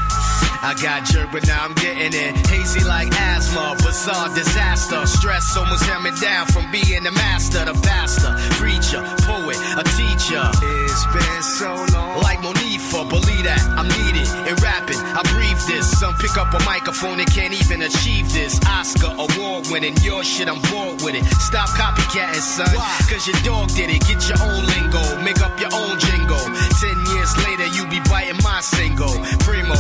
I 0.61 0.75
got 0.75 1.05
jerk, 1.07 1.31
but 1.31 1.47
now 1.47 1.65
I'm 1.65 1.75
getting 1.75 2.13
it. 2.13 2.47
Hazy 2.49 2.83
like 2.85 3.09
asthma, 3.13 3.77
bizarre 3.79 4.29
disaster. 4.35 5.07
Stress 5.07 5.57
almost 5.57 5.85
held 5.85 6.03
me 6.03 6.11
down 6.21 6.47
from 6.47 6.71
being 6.73 7.05
the 7.05 7.13
master, 7.13 7.65
the 7.65 7.75
pastor, 7.75 8.35
preacher, 8.59 8.99
poet, 9.23 9.59
a 9.79 9.85
teacher. 9.95 10.43
It's 10.83 11.07
been 11.15 11.43
so 11.43 11.71
long. 11.95 12.19
Like 12.23 12.39
Monifa, 12.41 13.09
believe 13.09 13.45
that 13.45 13.63
I'm 13.79 13.87
needed 14.03 14.27
in 14.51 14.57
rapping. 14.59 14.99
I 14.99 15.23
breathe 15.31 15.63
this. 15.71 15.87
Some 15.99 16.15
pick 16.19 16.37
up 16.37 16.53
a 16.53 16.63
microphone 16.65 17.21
and 17.21 17.31
can't 17.31 17.55
even 17.55 17.83
achieve 17.83 18.33
this. 18.33 18.59
Oscar 18.67 19.15
award 19.15 19.69
winning, 19.71 19.95
your 20.03 20.25
shit, 20.25 20.49
I'm 20.49 20.61
bored 20.71 21.03
with 21.03 21.15
it. 21.15 21.25
Stop 21.39 21.69
copycatting, 21.79 22.43
son. 22.43 22.75
Cause 23.07 23.27
your 23.27 23.39
dog 23.47 23.69
did 23.79 23.91
it. 23.91 24.03
Get 24.11 24.27
your 24.27 24.43
own 24.43 24.67
lingo, 24.67 25.23
make 25.23 25.41
up 25.41 25.55
your 25.61 25.71
own 25.73 25.99
jingle. 26.03 26.43
Ten 26.83 26.99
years 27.15 27.33
later, 27.47 27.67
you 27.79 27.87
be 27.87 28.01
biting 28.11 28.43
my 28.43 28.61
single. 28.61 29.15
Primo, 29.47 29.79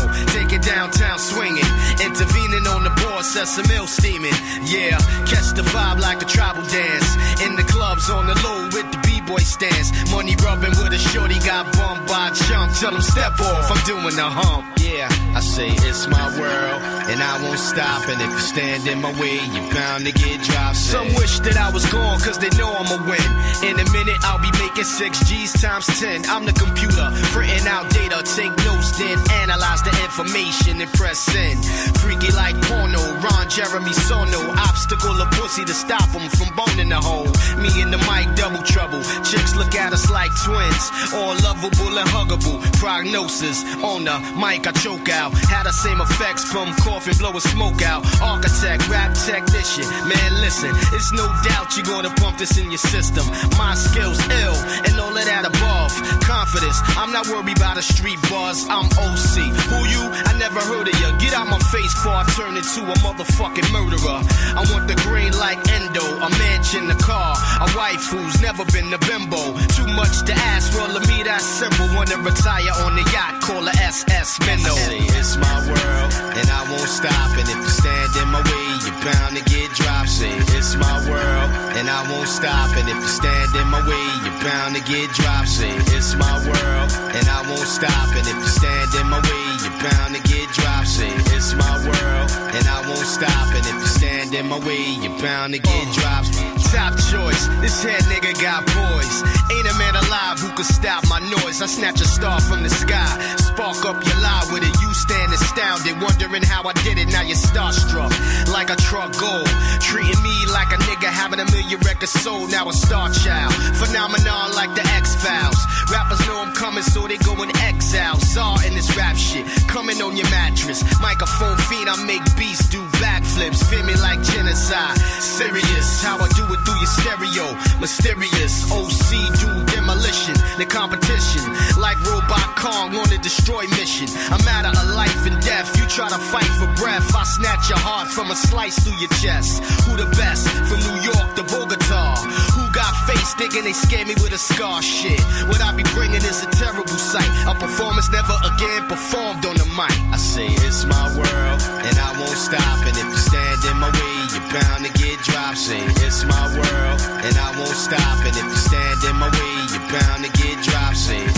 downtown 0.57 1.19
swinging. 1.19 1.69
Intervening 2.01 2.65
on 2.67 2.85
the 2.85 2.91
board, 3.05 3.25
set 3.25 3.47
some 3.49 3.69
ill 3.77 3.87
steaming. 3.87 4.33
Yeah, 4.65 4.97
catch 5.29 5.53
the 5.53 5.61
vibe 5.61 6.01
like 6.01 6.23
a 6.23 6.25
tribal 6.25 6.63
dance. 6.63 7.17
In 7.45 7.57
the 7.57 7.65
on 8.07 8.31
the 8.31 8.39
low 8.47 8.71
with 8.71 8.87
the 8.95 8.99
B-boy 9.03 9.43
stance. 9.43 9.91
Money 10.15 10.37
rubbing 10.47 10.71
with 10.79 10.95
a 10.95 10.99
shorty, 11.11 11.39
got 11.43 11.67
bummed 11.75 12.07
by 12.07 12.31
a 12.31 12.35
chump. 12.35 12.71
Tell 12.79 12.95
him 12.95 13.03
step 13.03 13.35
off, 13.41 13.67
I'm 13.75 13.83
doing 13.85 14.15
the 14.15 14.31
hump. 14.31 14.79
Yeah, 14.79 15.11
I 15.35 15.41
say 15.41 15.69
it's 15.69 16.07
my 16.07 16.27
world, 16.39 16.81
and 17.11 17.21
I 17.21 17.43
won't 17.43 17.59
stop. 17.59 18.09
And 18.09 18.23
if 18.23 18.31
you 18.31 18.39
stand 18.39 18.87
in 18.87 19.03
my 19.03 19.13
way, 19.21 19.37
you're 19.53 19.71
bound 19.75 20.07
to 20.07 20.13
get 20.13 20.41
dropped. 20.47 20.77
Some 20.79 21.13
wish 21.19 21.41
that 21.41 21.59
I 21.59 21.69
was 21.75 21.85
gone, 21.93 22.19
cause 22.21 22.39
they 22.39 22.49
know 22.57 22.71
I'ma 22.73 23.03
win. 23.05 23.29
In 23.69 23.77
a 23.77 23.87
minute, 23.93 24.17
I'll 24.23 24.41
be 24.41 24.53
making 24.63 24.89
six 24.89 25.21
G's 25.29 25.53
times 25.61 25.87
ten. 26.01 26.25
I'm 26.31 26.47
the 26.47 26.55
computer, 26.55 27.11
printing 27.35 27.67
out 27.67 27.91
data, 27.91 28.23
take 28.25 28.55
notes, 28.65 28.97
then 28.97 29.19
analyze 29.45 29.83
the 29.83 29.93
information 30.07 30.81
and 30.81 30.91
press 30.95 31.19
send. 31.19 31.61
Freaky 32.01 32.33
like 32.33 32.57
porno, 32.65 33.03
Ron 33.21 33.51
Jeremy 33.51 33.93
Sono. 33.93 34.41
Obstacle 34.57 35.21
of 35.21 35.31
pussy 35.33 35.65
to 35.65 35.75
stop 35.75 36.09
them 36.17 36.29
from 36.31 36.49
boning 36.57 36.89
the 36.89 37.01
hole. 37.01 37.29
Me 37.61 37.69
and 37.83 37.88
the 37.91 37.99
mic, 38.09 38.27
double 38.37 38.63
trouble. 38.63 39.03
Chicks 39.25 39.55
look 39.57 39.75
at 39.75 39.93
us 39.93 40.11
like 40.11 40.31
twins, 40.45 40.85
all 41.15 41.35
lovable 41.43 41.99
and 41.99 42.09
huggable. 42.09 42.61
Prognosis 42.79 43.65
on 43.83 44.05
the 44.05 44.17
mic, 44.37 44.67
I 44.67 44.73
choke 44.73 45.09
out. 45.09 45.33
Had 45.33 45.65
the 45.65 45.73
same 45.73 46.01
effects 46.01 46.45
from 46.45 46.75
coughing, 46.85 47.17
blowing 47.19 47.41
smoke 47.41 47.83
out. 47.83 48.05
Architect, 48.23 48.89
rap 48.89 49.15
technician, 49.15 49.87
man, 50.09 50.31
listen, 50.41 50.71
it's 50.93 51.13
no 51.13 51.27
doubt 51.45 51.77
you're 51.77 51.87
gonna 51.87 52.13
pump 52.17 52.39
this 52.39 52.57
in 52.59 52.71
your 52.71 52.79
system. 52.79 53.25
My 53.57 53.75
skills 53.75 54.19
ill, 54.29 54.57
and 54.87 54.99
all 55.01 55.17
of 55.17 55.25
that 55.25 55.45
above. 55.47 55.93
Confidence, 56.23 56.79
I'm 56.97 57.13
not 57.13 57.27
worried 57.29 57.57
about 57.57 57.77
a 57.77 57.83
street 57.83 58.21
buzz. 58.29 58.67
I'm 58.69 58.87
OC. 58.87 59.49
Who 59.71 59.79
you? 59.89 60.03
I 60.29 60.33
never 60.39 60.61
heard 60.61 60.89
of 60.89 60.97
you. 61.01 61.09
Get 61.19 61.35
out 61.35 61.49
my 61.49 61.59
face 61.73 61.93
before 61.95 62.15
I 62.15 62.25
turn 62.37 62.57
into 62.57 62.81
a 62.85 62.97
motherfucking 63.05 63.69
murderer. 63.73 64.21
I 64.59 64.63
want 64.73 64.89
the 64.89 64.97
green 65.07 65.33
like 65.39 65.59
endo, 65.69 66.05
a 66.21 66.29
mansion, 66.39 66.91
a 66.91 66.95
car, 66.97 67.35
a 67.61 67.67
wife 67.79 68.11
who's 68.11 68.43
never 68.43 68.65
been 68.75 68.93
a 68.93 68.99
bimbo. 69.07 69.39
Too 69.79 69.87
much 69.95 70.27
to 70.27 70.35
ask, 70.53 70.75
well, 70.75 70.91
to 70.91 71.03
me 71.07 71.23
that's 71.23 71.47
simple. 71.47 71.87
Wanna 71.95 72.19
retire 72.19 72.75
on 72.83 72.93
the 72.99 73.05
yacht, 73.15 73.41
call 73.41 73.63
a 73.63 73.75
SS 73.95 74.41
Minnow. 74.47 74.75
Say 74.75 74.99
it's 75.15 75.39
my 75.39 75.59
world, 75.71 76.11
and 76.39 76.49
I 76.51 76.63
won't 76.71 76.91
stop. 76.91 77.31
And 77.39 77.47
if 77.47 77.61
you 77.67 77.75
stand 77.81 78.11
in 78.21 78.29
my 78.35 78.43
way, 78.43 78.69
you're 78.83 79.01
bound 79.07 79.33
to 79.39 79.43
get 79.47 79.71
dropped. 79.79 80.11
Say 80.11 80.35
it's 80.59 80.75
my 80.75 80.97
world, 81.09 81.49
and 81.79 81.87
I 81.89 82.03
won't 82.11 82.29
stop. 82.29 82.75
And 82.75 82.89
if 82.91 82.99
you 82.99 83.13
stand 83.21 83.55
in 83.55 83.69
my 83.71 83.83
way, 83.87 84.07
you're 84.27 84.41
bound 84.43 84.75
to 84.75 84.83
get 84.83 85.07
dropped. 85.15 85.49
Say 85.49 85.71
it's 85.95 86.19
my 86.19 86.35
world, 86.51 86.91
and 87.15 87.27
I 87.31 87.41
won't 87.49 87.71
stop. 87.79 88.09
And 88.19 88.27
if 88.27 88.39
you 88.43 88.53
stand 88.59 88.91
in 88.99 89.07
my 89.07 89.23
way, 89.23 89.47
you're 89.63 89.79
bound 89.87 90.19
to 90.19 90.21
get 90.27 90.47
dropped. 90.59 90.89
Say 90.89 91.13
it's 91.37 91.55
my 91.55 91.75
world, 91.87 92.29
and 92.57 92.65
I 92.67 92.79
won't 92.91 93.07
stop. 93.07 93.47
And 93.55 93.65
if 93.71 93.79
you 93.83 93.87
stand 93.87 94.35
in 94.35 94.47
my 94.51 94.59
way, 94.67 94.83
you're 95.03 95.19
bound 95.23 95.55
to 95.55 95.61
get 95.61 95.87
uh, 95.87 95.95
dropped. 95.95 96.59
Top 96.69 96.93
choice, 97.11 97.49
this 97.69 97.85
head 97.85 98.01
nigga 98.09 98.33
got 98.41 98.65
poise. 98.65 99.19
Ain't 99.53 99.69
a 99.69 99.75
man 99.77 99.95
alive 99.95 100.41
who 100.41 100.49
could 100.57 100.65
stop 100.65 101.05
my 101.09 101.21
noise. 101.21 101.61
I 101.61 101.67
snatch 101.67 102.01
a 102.01 102.09
star 102.09 102.41
from 102.41 102.63
the 102.63 102.71
sky. 102.71 103.13
Spark 103.37 103.85
up 103.85 104.01
your 104.09 104.19
lie 104.25 104.49
with 104.51 104.65
it. 104.65 104.75
You 104.81 104.91
stand 104.95 105.33
astounded, 105.33 106.01
wondering 106.01 106.43
how 106.43 106.63
I 106.65 106.73
did 106.85 106.97
it. 106.97 107.09
Now 107.13 107.23
you're 107.23 107.37
starstruck, 107.37 108.13
like 108.57 108.71
a 108.71 108.77
truck 108.89 109.13
gold. 109.21 109.49
Treating 109.85 110.23
me 110.23 110.37
like 110.49 110.73
a 110.73 110.81
nigga 110.89 111.13
having 111.13 111.41
a 111.41 111.49
million 111.53 111.81
records 111.81 112.13
sold. 112.13 112.51
Now 112.51 112.69
a 112.69 112.73
star 112.73 113.11
child. 113.11 113.53
Phenomenon 113.77 114.57
like 114.57 114.73
the 114.75 114.85
X 114.97 115.15
Files. 115.21 115.61
Rappers 115.93 116.21
know 116.27 116.41
I'm 116.41 116.55
coming, 116.55 116.83
so 116.83 117.07
they 117.07 117.19
go 117.19 117.35
in 117.43 117.51
exile. 117.69 118.17
Saw 118.21 118.57
in 118.67 118.73
this 118.75 118.97
rap 118.97 119.17
shit, 119.17 119.45
coming 119.69 120.01
on 120.01 120.17
your 120.17 120.29
mattress. 120.31 120.81
Microphone 121.01 121.57
fiend, 121.69 121.89
I 121.89 121.97
make 122.05 122.25
beats 122.37 122.69
do 122.69 122.81
backflips. 123.03 123.61
Feel 123.69 123.85
me 123.85 123.95
like 123.97 124.23
genocide. 124.23 124.97
Serious, 125.21 126.03
how 126.03 126.17
I 126.17 126.29
do 126.33 126.45
it 126.49 126.61
through 126.65 126.81
your 126.81 126.93
stereo. 127.01 127.48
Mysterious, 127.81 128.71
OC 128.71 129.11
do 129.41 129.49
demolition. 129.75 130.35
The 130.59 130.67
competition, 130.67 131.45
like 131.79 131.99
Robot 132.05 132.57
Kong 132.57 132.95
on 132.97 133.09
a 133.13 133.19
destroy 133.19 133.65
mission. 133.79 134.09
A 134.33 134.39
matter 134.45 134.73
of 134.73 134.87
life 134.95 135.27
and 135.27 135.41
death. 135.43 135.77
You 135.79 135.87
try 135.87 136.09
to 136.09 136.19
fight 136.19 136.51
for 136.59 136.69
breath, 136.81 137.15
I 137.15 137.25
snatch 137.25 137.69
your 137.69 137.79
heart 137.79 138.09
from 138.09 138.31
a 138.31 138.37
slice 138.37 138.79
through 138.83 138.99
your 138.99 139.13
chest. 139.23 139.63
Who 139.87 139.97
the 139.97 140.09
best? 140.17 140.49
From 140.69 140.81
New 140.85 140.99
York 141.09 141.29
to 141.37 141.43
Bogota. 141.49 142.17
Who 142.55 142.63
got 142.73 142.93
face 143.09 143.33
thinking 143.35 143.65
they 143.65 143.73
scare 143.73 144.05
me 144.05 144.15
with 144.21 144.33
a 144.33 144.39
scar 144.39 144.83
shit? 144.83 145.21
What 145.49 145.61
I 145.61 145.73
be 145.73 145.85
bringing 145.95 146.23
is 146.23 146.43
a 146.43 146.51
terrible 146.51 146.99
sight. 146.99 147.29
A 147.47 147.55
performance 147.55 148.11
never 148.11 148.37
again 148.45 148.83
performed 148.89 149.47
on 149.47 149.57
the 149.57 149.69
mic. 149.79 149.95
I 150.13 150.19
say 150.19 150.47
it's 150.67 150.85
my 150.85 151.07
world, 151.17 151.61
and 151.87 151.97
I 151.97 152.11
won't 152.21 152.39
stop. 152.39 152.79
And 152.85 152.97
if 152.97 153.09
you 153.09 153.21
stand 153.31 153.59
in 153.71 153.77
my 153.81 153.91
way, 153.91 154.15
you're 154.35 154.49
bound 154.53 154.85
to 154.85 154.93
get 154.99 155.08
Say 155.57 155.81
it's 156.07 156.25
my 156.25 156.47
world, 156.55 157.01
and 157.25 157.37
I 157.37 157.53
won't 157.59 157.69
stop. 157.71 158.19
And 158.25 158.37
if 158.37 158.45
you 158.45 158.55
stand 158.55 159.03
in 159.03 159.17
my 159.17 159.29
way, 159.29 159.67
you're 159.73 159.91
bound 159.91 160.25
to 160.25 160.31
get 160.41 160.63
dropped. 160.63 161.38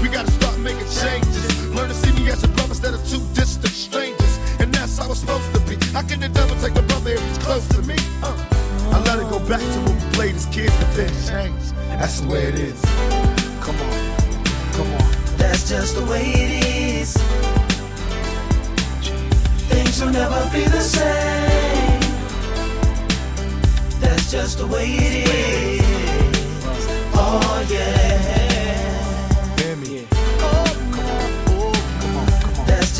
We 0.00 0.08
gotta 0.08 0.30
start 0.30 0.58
making 0.58 0.88
changes. 0.88 1.68
Learn 1.74 1.88
to 1.88 1.94
see 1.94 2.12
me 2.12 2.30
as 2.30 2.42
a 2.42 2.48
brother 2.48 2.70
instead 2.70 2.94
of 2.94 3.06
two 3.06 3.20
distant 3.34 3.74
strangers. 3.74 4.38
And 4.58 4.74
that's 4.74 4.96
how 4.96 5.10
it's 5.10 5.20
supposed 5.20 5.52
to 5.54 5.60
be. 5.68 5.76
How 5.92 6.02
can 6.02 6.20
devil 6.20 6.56
take 6.56 6.76
a 6.76 6.82
brother 6.82 7.10
if 7.10 7.22
he's 7.28 7.38
close 7.38 7.68
to 7.68 7.82
me? 7.82 7.96
Uh, 8.22 8.34
I 8.92 9.00
let 9.04 9.18
it 9.18 9.28
go 9.28 9.38
back 9.46 9.60
to 9.60 9.78
when 9.84 9.94
we 9.94 10.10
played 10.16 10.34
as 10.36 10.46
kids, 10.46 10.74
but 10.78 10.94
then 10.94 11.12
changed. 11.28 11.74
That's 12.00 12.20
the 12.20 12.28
way 12.28 12.44
it 12.44 12.54
is. 12.54 12.80
Come 13.60 13.76
on, 13.76 14.16
come 14.72 14.90
on. 14.90 15.36
That's 15.36 15.68
just 15.68 15.94
the 15.94 16.04
way 16.06 16.24
it 16.24 16.64
is. 16.64 17.16
Things 19.68 20.00
will 20.00 20.12
never 20.12 20.50
be 20.50 20.64
the 20.64 20.80
same. 20.80 22.00
That's 24.00 24.30
just 24.30 24.58
the 24.58 24.66
way 24.66 24.86
it 24.86 25.28
is. 25.28 25.82
Oh 27.14 27.66
yeah. 27.70 28.09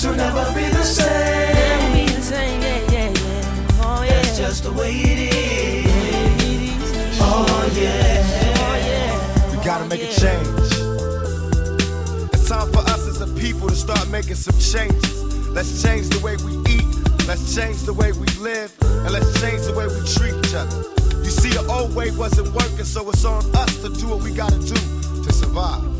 Things 0.00 0.16
will 0.16 0.24
never 0.32 0.54
be 0.54 0.66
the 0.70 0.82
same. 0.82 2.08
That's 4.08 4.38
just 4.38 4.64
the 4.64 4.72
way 4.72 4.92
it 4.92 5.34
is. 5.34 7.18
Oh 7.20 7.70
yeah. 7.74 8.24
Oh, 8.56 9.54
we 9.54 9.62
gotta 9.62 9.84
make 9.84 10.00
a 10.00 10.06
change. 10.06 10.48
It's 12.32 12.48
time 12.48 12.72
for 12.72 12.78
us 12.78 13.06
as 13.08 13.20
a 13.20 13.26
people 13.38 13.68
to 13.68 13.76
start 13.76 14.08
making 14.08 14.36
some 14.36 14.58
changes. 14.58 15.48
Let's 15.48 15.82
change 15.82 16.08
the 16.08 16.20
way 16.24 16.36
we 16.46 16.56
eat. 16.72 16.86
Let's 17.28 17.54
change 17.54 17.82
the 17.82 17.92
way 17.92 18.12
we 18.12 18.26
live. 18.40 18.72
And 18.80 19.12
let's 19.12 19.38
change 19.38 19.66
the 19.66 19.74
way 19.74 19.86
we 19.86 20.00
treat 20.16 20.32
each 20.46 20.54
other. 20.54 20.82
You 21.22 21.30
see, 21.30 21.50
the 21.50 21.66
old 21.68 21.94
way 21.94 22.10
wasn't 22.12 22.54
working, 22.54 22.86
so 22.86 23.06
it's 23.10 23.26
on 23.26 23.44
us 23.54 23.82
to 23.82 23.90
do 23.90 24.08
what 24.08 24.22
we 24.22 24.32
gotta 24.32 24.60
do 24.60 24.76
to 25.24 25.30
survive. 25.30 25.99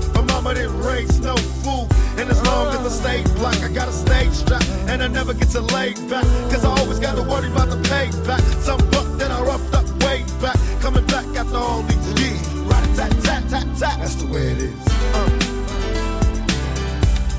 summer 0.41 0.59
it 0.59 0.69
rains, 0.85 1.19
no 1.19 1.35
food. 1.35 1.87
And 2.17 2.29
as 2.29 2.41
long 2.45 2.67
as 2.73 2.79
I 2.79 2.89
stay 2.89 3.23
black, 3.35 3.57
I 3.61 3.71
got 3.71 3.87
a 3.87 3.93
stage 3.93 4.31
strap. 4.31 4.63
And 4.87 5.03
I 5.03 5.07
never 5.07 5.33
get 5.33 5.49
to 5.49 5.61
lay 5.61 5.93
back. 6.09 6.23
Cause 6.51 6.65
I 6.65 6.69
always 6.79 6.99
gotta 6.99 7.21
worry 7.21 7.47
about 7.47 7.69
the 7.69 7.77
payback. 7.89 8.41
Some 8.61 8.79
buck 8.89 9.07
that 9.19 9.31
I 9.31 9.41
roughed 9.41 9.73
up 9.73 9.85
way 10.03 10.23
back. 10.41 10.57
Coming 10.81 11.05
back 11.07 11.25
after 11.35 11.57
all 11.57 11.83
these 11.83 12.07
years. 12.19 12.47
Right, 12.69 12.95
tat, 12.95 13.11
tat, 13.23 13.43
tat, 13.49 13.67
tat. 13.77 13.99
That's 13.99 14.15
the 14.15 14.27
way 14.27 14.51
it 14.53 14.57
is. 14.57 14.87
Uh. 15.13 15.29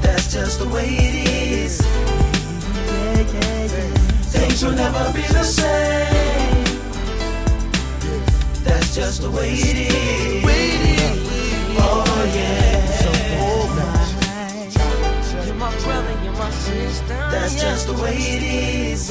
That's 0.03 0.33
just 0.33 0.59
the 0.61 0.69
way 0.69 0.87
it 0.87 1.15
is. 1.29 1.81
Yeah, 1.81 3.21
yeah, 3.21 3.63
yeah. 3.75 3.95
Things 4.35 4.65
will 4.65 4.73
never 4.73 5.13
be 5.13 5.23
the 5.23 5.45
same. 5.45 6.65
That's 8.65 8.95
just 8.95 9.23
the 9.23 9.31
way 9.31 9.51
it 9.55 9.93
is. 9.93 10.23
Oh 11.79 12.33
yeah. 12.35 12.91
You're 15.47 15.55
my 15.55 15.71
brother, 15.79 16.15
you're 16.25 16.33
my 16.33 16.51
sister. 16.51 17.15
That's 17.31 17.55
just 17.61 17.87
the 17.87 17.95
way 17.95 18.17
it 18.17 18.43
is. 18.43 19.11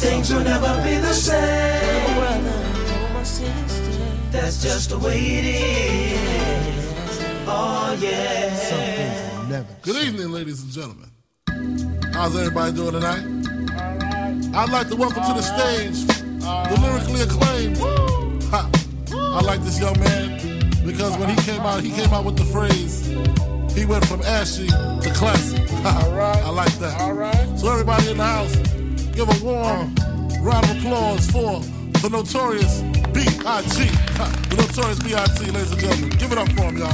Things 0.00 0.32
will 0.32 0.44
never 0.44 0.82
be 0.82 0.96
the 0.96 1.12
same. 1.14 2.42
That's 4.30 4.62
just 4.62 4.90
the 4.90 4.98
way 4.98 5.18
it 5.18 5.44
is. 5.44 7.20
Oh 7.46 7.96
yeah. 8.00 9.64
Good 9.82 9.96
evening, 10.06 10.30
ladies 10.32 10.62
and 10.62 10.72
gentlemen. 10.72 11.10
How's 12.12 12.36
everybody 12.36 12.72
doing 12.72 12.92
tonight? 12.92 13.24
I'd 14.54 14.70
like 14.70 14.88
to 14.88 14.96
welcome 14.96 15.22
to 15.22 15.34
the 15.34 15.42
stage 15.42 16.06
the 16.42 16.78
lyrically 16.80 17.22
acclaimed. 17.22 17.78
Ha. 18.50 18.81
I 19.32 19.40
like 19.40 19.62
this 19.62 19.80
young 19.80 19.98
man 19.98 20.38
because 20.84 21.16
when 21.16 21.30
he 21.30 21.36
came 21.36 21.62
out, 21.62 21.82
he 21.82 21.90
came 21.90 22.12
out 22.12 22.24
with 22.24 22.36
the 22.36 22.44
phrase, 22.44 23.06
he 23.74 23.86
went 23.86 24.04
from 24.06 24.20
ashy 24.22 24.66
to 24.66 25.12
classy. 25.14 25.56
I 25.84 26.50
like 26.50 26.72
that. 26.78 27.00
All 27.00 27.14
right. 27.14 27.58
So 27.58 27.72
everybody 27.72 28.10
in 28.10 28.18
the 28.18 28.24
house, 28.24 28.54
give 29.16 29.28
a 29.28 29.44
warm 29.44 29.94
round 30.42 30.64
of 30.68 30.76
applause 30.76 31.30
for 31.30 31.60
the 32.00 32.10
notorious 32.10 32.82
B.I.G. 33.14 33.86
Ha. 34.18 34.38
The 34.50 34.56
notorious 34.56 34.98
B.I.G. 35.02 35.50
Ladies 35.50 35.72
and 35.72 35.80
gentlemen, 35.80 36.10
give 36.18 36.32
it 36.32 36.38
up 36.38 36.48
for 36.52 36.62
him, 36.64 36.76
y'all. 36.76 36.92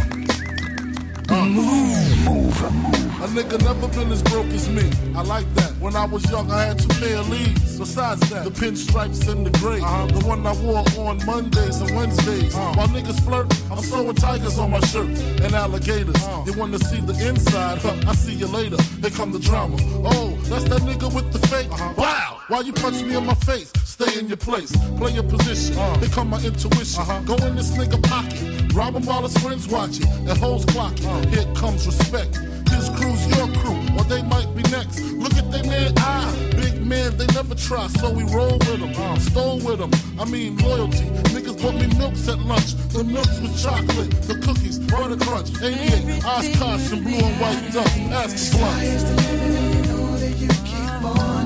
Uh, 1.30 1.44
move, 1.44 2.62
A 2.62 3.26
nigga 3.34 3.60
never 3.64 3.88
been 3.88 4.12
as 4.12 4.22
broke 4.22 4.46
as 4.46 4.68
me. 4.68 4.88
I 5.16 5.22
like 5.22 5.52
that. 5.54 5.67
When 5.80 5.94
I 5.94 6.06
was 6.06 6.28
young, 6.28 6.50
I 6.50 6.64
had 6.64 6.78
two 6.78 6.88
pair 7.00 7.18
of 7.18 7.28
Lees. 7.28 7.78
Besides 7.78 8.28
that, 8.30 8.42
the 8.42 8.50
pinstripes 8.50 9.28
and 9.28 9.46
the 9.46 9.56
gray. 9.60 9.80
Uh-huh. 9.80 10.06
The 10.06 10.26
one 10.26 10.44
I 10.44 10.52
wore 10.62 10.84
on 11.08 11.24
Mondays 11.24 11.80
and 11.80 11.94
Wednesdays. 11.96 12.52
Uh-huh. 12.52 12.74
While 12.74 12.88
niggas 12.88 13.24
flirt, 13.24 13.46
I'm 13.70 13.78
sewing 13.78 14.16
tigers 14.16 14.58
on 14.58 14.72
my 14.72 14.80
shirt 14.80 15.06
and 15.06 15.54
alligators. 15.54 16.20
You 16.46 16.52
want 16.54 16.72
to 16.76 16.84
see 16.84 17.00
the 17.00 17.14
inside? 17.28 17.78
Huh, 17.78 17.94
I 18.08 18.14
see 18.14 18.34
you 18.34 18.48
later. 18.48 18.76
Here 19.00 19.10
come 19.10 19.30
the 19.30 19.38
drama. 19.38 19.76
Oh, 20.04 20.36
that's 20.50 20.64
that 20.64 20.82
nigga 20.82 21.14
with 21.14 21.32
the 21.32 21.46
fake. 21.46 21.70
Uh-huh. 21.70 21.94
Wow. 21.96 22.40
Why 22.48 22.60
you 22.60 22.72
punch 22.72 23.00
me 23.02 23.14
in 23.14 23.24
my 23.24 23.34
face? 23.34 23.72
Stay 23.84 24.18
in 24.18 24.26
your 24.26 24.36
place. 24.36 24.72
Play 24.96 25.12
your 25.12 25.22
position. 25.22 25.76
Here 26.00 26.08
come 26.08 26.30
my 26.30 26.40
intuition. 26.42 27.24
Go 27.24 27.36
in 27.36 27.54
this 27.54 27.70
nigga 27.76 28.02
pocket. 28.02 28.74
Rob 28.74 28.96
him 28.96 29.06
while 29.06 29.22
his 29.22 29.36
friends 29.38 29.68
watching. 29.68 30.08
And 30.08 30.36
hoes 30.38 30.66
clocking. 30.66 31.26
Here 31.26 31.46
comes 31.54 31.86
respect. 31.86 32.40
His 32.78 32.90
crew's 32.90 33.26
your 33.36 33.48
crew, 33.58 33.78
or 33.96 34.04
they 34.04 34.22
might 34.22 34.54
next. 34.70 35.00
Look 35.00 35.34
at 35.34 35.50
they 35.50 35.62
man 35.62 35.92
eye. 35.98 36.50
Big 36.56 36.84
man, 36.84 37.16
they 37.16 37.26
never 37.34 37.54
try, 37.54 37.86
so 37.88 38.10
we 38.10 38.24
roll 38.34 38.58
with 38.58 38.80
them. 38.80 39.20
Stole 39.20 39.58
with 39.60 39.78
them. 39.78 39.90
I 40.18 40.24
mean, 40.24 40.56
loyalty. 40.58 41.06
Niggas 41.34 41.60
bought 41.60 41.74
me 41.74 41.86
milks 41.98 42.28
at 42.28 42.38
lunch. 42.38 42.74
The 42.92 43.04
milks 43.04 43.40
with 43.40 43.60
chocolate, 43.62 44.10
the 44.22 44.34
cookies, 44.38 44.78
butter 44.78 45.16
crunch. 45.16 45.50
88, 45.62 46.24
Oshkosh, 46.24 46.92
and 46.92 47.04
blue 47.04 47.18
and 47.18 47.40
white 47.40 47.72
duck. 47.72 47.86
Ask 48.12 48.52
the 48.52 48.58
blunt. 48.58 50.08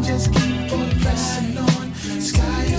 Just 0.05 0.33
keep 0.35 0.73
on 0.73 0.91
pressing 1.01 1.59
on. 1.59 1.95
Sky 2.21 2.72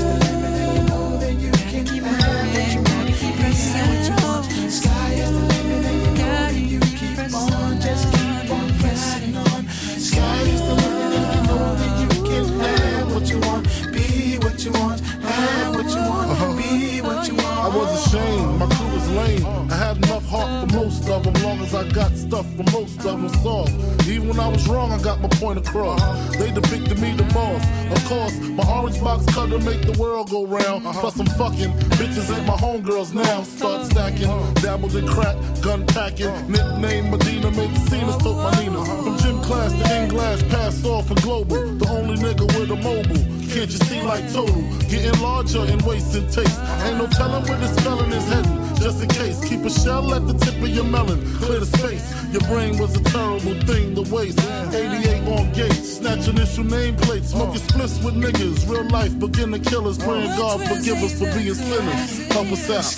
lame. 19.15 19.45
I 19.71 19.75
had 19.75 19.97
enough 19.97 20.25
heart 20.27 20.69
for 20.69 20.75
most 20.77 21.09
of 21.09 21.23
them, 21.23 21.33
long 21.43 21.59
as 21.61 21.73
I 21.73 21.87
got 21.89 22.11
stuff 22.15 22.45
for 22.55 22.63
most 22.71 22.97
of 23.05 23.21
them 23.21 23.29
solved. 23.41 23.71
Even 24.07 24.29
when 24.29 24.39
I 24.39 24.47
was 24.47 24.67
wrong, 24.67 24.91
I 24.91 25.01
got 25.01 25.21
my 25.21 25.29
point 25.29 25.59
across. 25.59 26.01
They 26.37 26.51
depicted 26.51 26.99
me 26.99 27.13
the 27.13 27.23
boss. 27.33 27.63
Of 27.95 28.05
course, 28.05 28.39
my 28.39 28.65
orange 28.71 28.99
box 29.01 29.25
cutter 29.33 29.59
make 29.59 29.81
the 29.81 29.97
world 29.99 30.29
go 30.29 30.45
round. 30.45 30.83
Plus 30.83 31.19
I'm 31.19 31.27
fucking 31.27 31.71
bitches 31.97 32.35
ain't 32.35 32.47
my 32.47 32.55
homegirls 32.55 33.13
now. 33.13 33.43
Start 33.43 33.85
stacking, 33.85 34.31
dabbled 34.55 34.95
in 34.95 35.07
crack, 35.07 35.35
gun 35.61 35.85
packing. 35.87 36.33
Nickname 36.51 37.11
Medina, 37.11 37.51
made 37.51 37.71
the 37.71 37.79
scenes, 37.89 38.17
took 38.17 38.37
my 38.37 38.51
Nina. 38.59 38.83
From 38.85 39.17
class 39.43 39.71
to 39.73 39.95
in 39.95 40.09
glass, 40.09 40.41
pass 40.43 40.85
off 40.85 41.07
for 41.07 41.15
global. 41.15 41.63
The 41.75 41.87
only 41.89 42.15
nigga 42.17 42.45
with 42.57 42.71
a 42.71 42.75
mobile. 42.75 43.23
Can't 43.53 43.69
you 43.69 43.79
see 43.87 44.01
like 44.01 44.31
total? 44.31 44.61
Getting 44.89 45.19
larger 45.21 45.59
and 45.59 45.81
wasting 45.83 46.27
taste. 46.27 46.59
Ain't 46.85 46.97
no 46.97 47.07
telling 47.07 47.43
where 47.47 47.59
this 47.59 47.77
felon 47.81 48.11
is 48.11 48.27
heading. 48.27 48.59
Just 48.75 49.01
in 49.01 49.09
case, 49.09 49.39
keep 49.45 49.61
a 49.61 49.69
shell 49.69 50.13
at 50.13 50.27
the 50.27 50.33
tip 50.33 50.55
of 50.55 50.69
your 50.69 50.85
melon. 50.85 51.19
Clear 51.37 51.59
the 51.59 51.65
space. 51.65 52.05
Your 52.31 52.41
brain 52.41 52.77
was 52.77 52.95
a 52.95 53.03
terrible 53.03 53.55
thing 53.61 53.95
to 53.95 54.01
waste. 54.13 54.39
88 54.73 55.27
on 55.27 55.51
gates, 55.53 55.97
snatch 55.97 56.27
initial 56.27 56.63
nameplates. 56.63 57.25
Smoking 57.25 57.61
splits 57.61 58.03
with 58.03 58.15
niggas. 58.15 58.67
Real 58.69 58.87
life 58.89 59.17
beginner 59.19 59.59
killers. 59.59 59.97
Praying 59.97 60.35
God 60.37 60.59
forgive 60.67 60.97
us 61.03 61.13
for 61.19 61.31
being 61.37 61.53
sinners. 61.53 62.27
Help 62.33 62.51
us 62.51 62.69
out. 62.69 62.93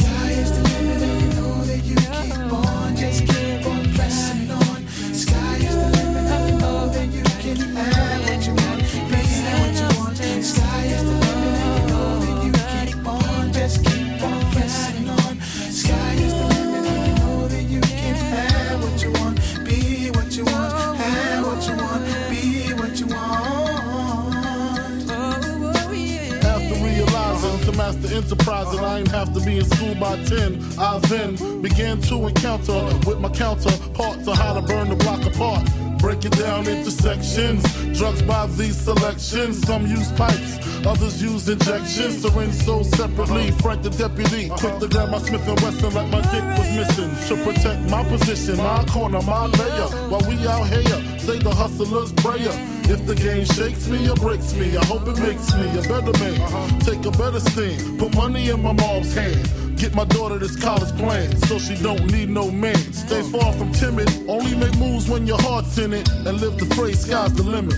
Realizing 27.85 28.01
to 28.01 28.07
master 28.07 28.15
enterprising, 28.15 28.79
I 28.79 28.99
ain't 28.99 29.11
have 29.11 29.33
to 29.33 29.39
be 29.41 29.57
in 29.59 29.65
school 29.65 29.95
by 29.95 30.15
10. 30.23 30.61
I 30.77 30.99
then 31.07 31.61
began 31.61 32.01
to 32.01 32.27
encounter 32.27 32.85
with 33.07 33.19
my 33.19 33.29
counterparts 33.29 34.27
on 34.27 34.35
how 34.35 34.53
to 34.53 34.61
burn 34.61 34.89
the 34.89 34.95
block 34.95 35.25
apart. 35.25 35.67
Break 35.99 36.25
it 36.25 36.37
down 36.37 36.67
into 36.67 36.91
sections. 36.91 37.63
Drugs 37.97 38.21
by 38.21 38.47
these 38.47 38.79
selections. 38.79 39.65
Some 39.65 39.87
use 39.87 40.11
pipes, 40.11 40.85
others 40.85 41.21
use 41.21 41.49
injections. 41.49 42.21
Syringe 42.21 42.53
sold 42.53 42.85
separately. 42.85 43.51
Frank 43.51 43.81
the 43.81 43.89
deputy, 43.89 44.49
quick 44.49 44.77
to 44.79 44.87
grab 44.87 45.09
my 45.09 45.19
Smith 45.19 45.47
and 45.47 45.59
Wesson 45.61 45.93
like 45.93 46.09
my 46.09 46.21
dick 46.31 46.43
was 46.57 46.69
missing. 46.75 47.11
To 47.29 47.43
protect 47.43 47.89
my 47.89 48.03
position, 48.03 48.57
my 48.57 48.83
corner, 48.85 49.21
my 49.21 49.45
layer. 49.47 49.87
While 50.09 50.21
we 50.27 50.35
out 50.47 50.67
here, 50.67 51.19
say 51.19 51.39
the 51.39 51.53
hustler's 51.53 52.11
prayer. 52.13 52.74
If 52.87 53.05
the 53.07 53.15
game 53.15 53.45
shakes 53.45 53.87
me 53.87 54.07
or 54.09 54.15
breaks 54.15 54.53
me, 54.53 54.77
I 54.77 54.85
hope 54.85 55.07
it 55.07 55.19
makes 55.19 55.53
me 55.55 55.67
a 55.77 55.81
better 55.81 56.13
man. 56.19 56.79
Take 56.81 57.03
a 57.05 57.11
better 57.11 57.39
stand, 57.39 57.99
put 57.99 58.15
money 58.15 58.49
in 58.49 58.61
my 58.61 58.73
mom's 58.73 59.13
hand. 59.13 59.49
Get 59.77 59.93
my 59.93 60.05
daughter 60.05 60.37
this 60.37 60.55
college 60.55 60.95
plan 60.97 61.35
so 61.47 61.57
she 61.59 61.75
don't 61.75 62.11
need 62.11 62.29
no 62.29 62.49
man. 62.51 62.77
Stay 62.93 63.21
far 63.23 63.51
from 63.53 63.71
timid, 63.71 64.09
only 64.27 64.55
make 64.55 64.77
moves 64.77 65.09
when 65.09 65.25
your 65.27 65.41
heart's 65.41 65.77
in 65.77 65.93
it. 65.93 66.07
And 66.09 66.39
live 66.39 66.57
the 66.57 66.73
phrase, 66.75 66.99
sky's 67.05 67.33
the 67.33 67.43
limit. 67.43 67.75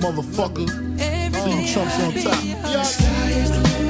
Motherfucker. 0.00 0.68
See 1.34 1.60
you 1.62 1.66
chumps 1.72 2.00
on 2.00 2.12
top. 2.12 2.84
Sky 2.84 3.30
is 3.30 3.50
the 3.50 3.68
limit. 3.68 3.89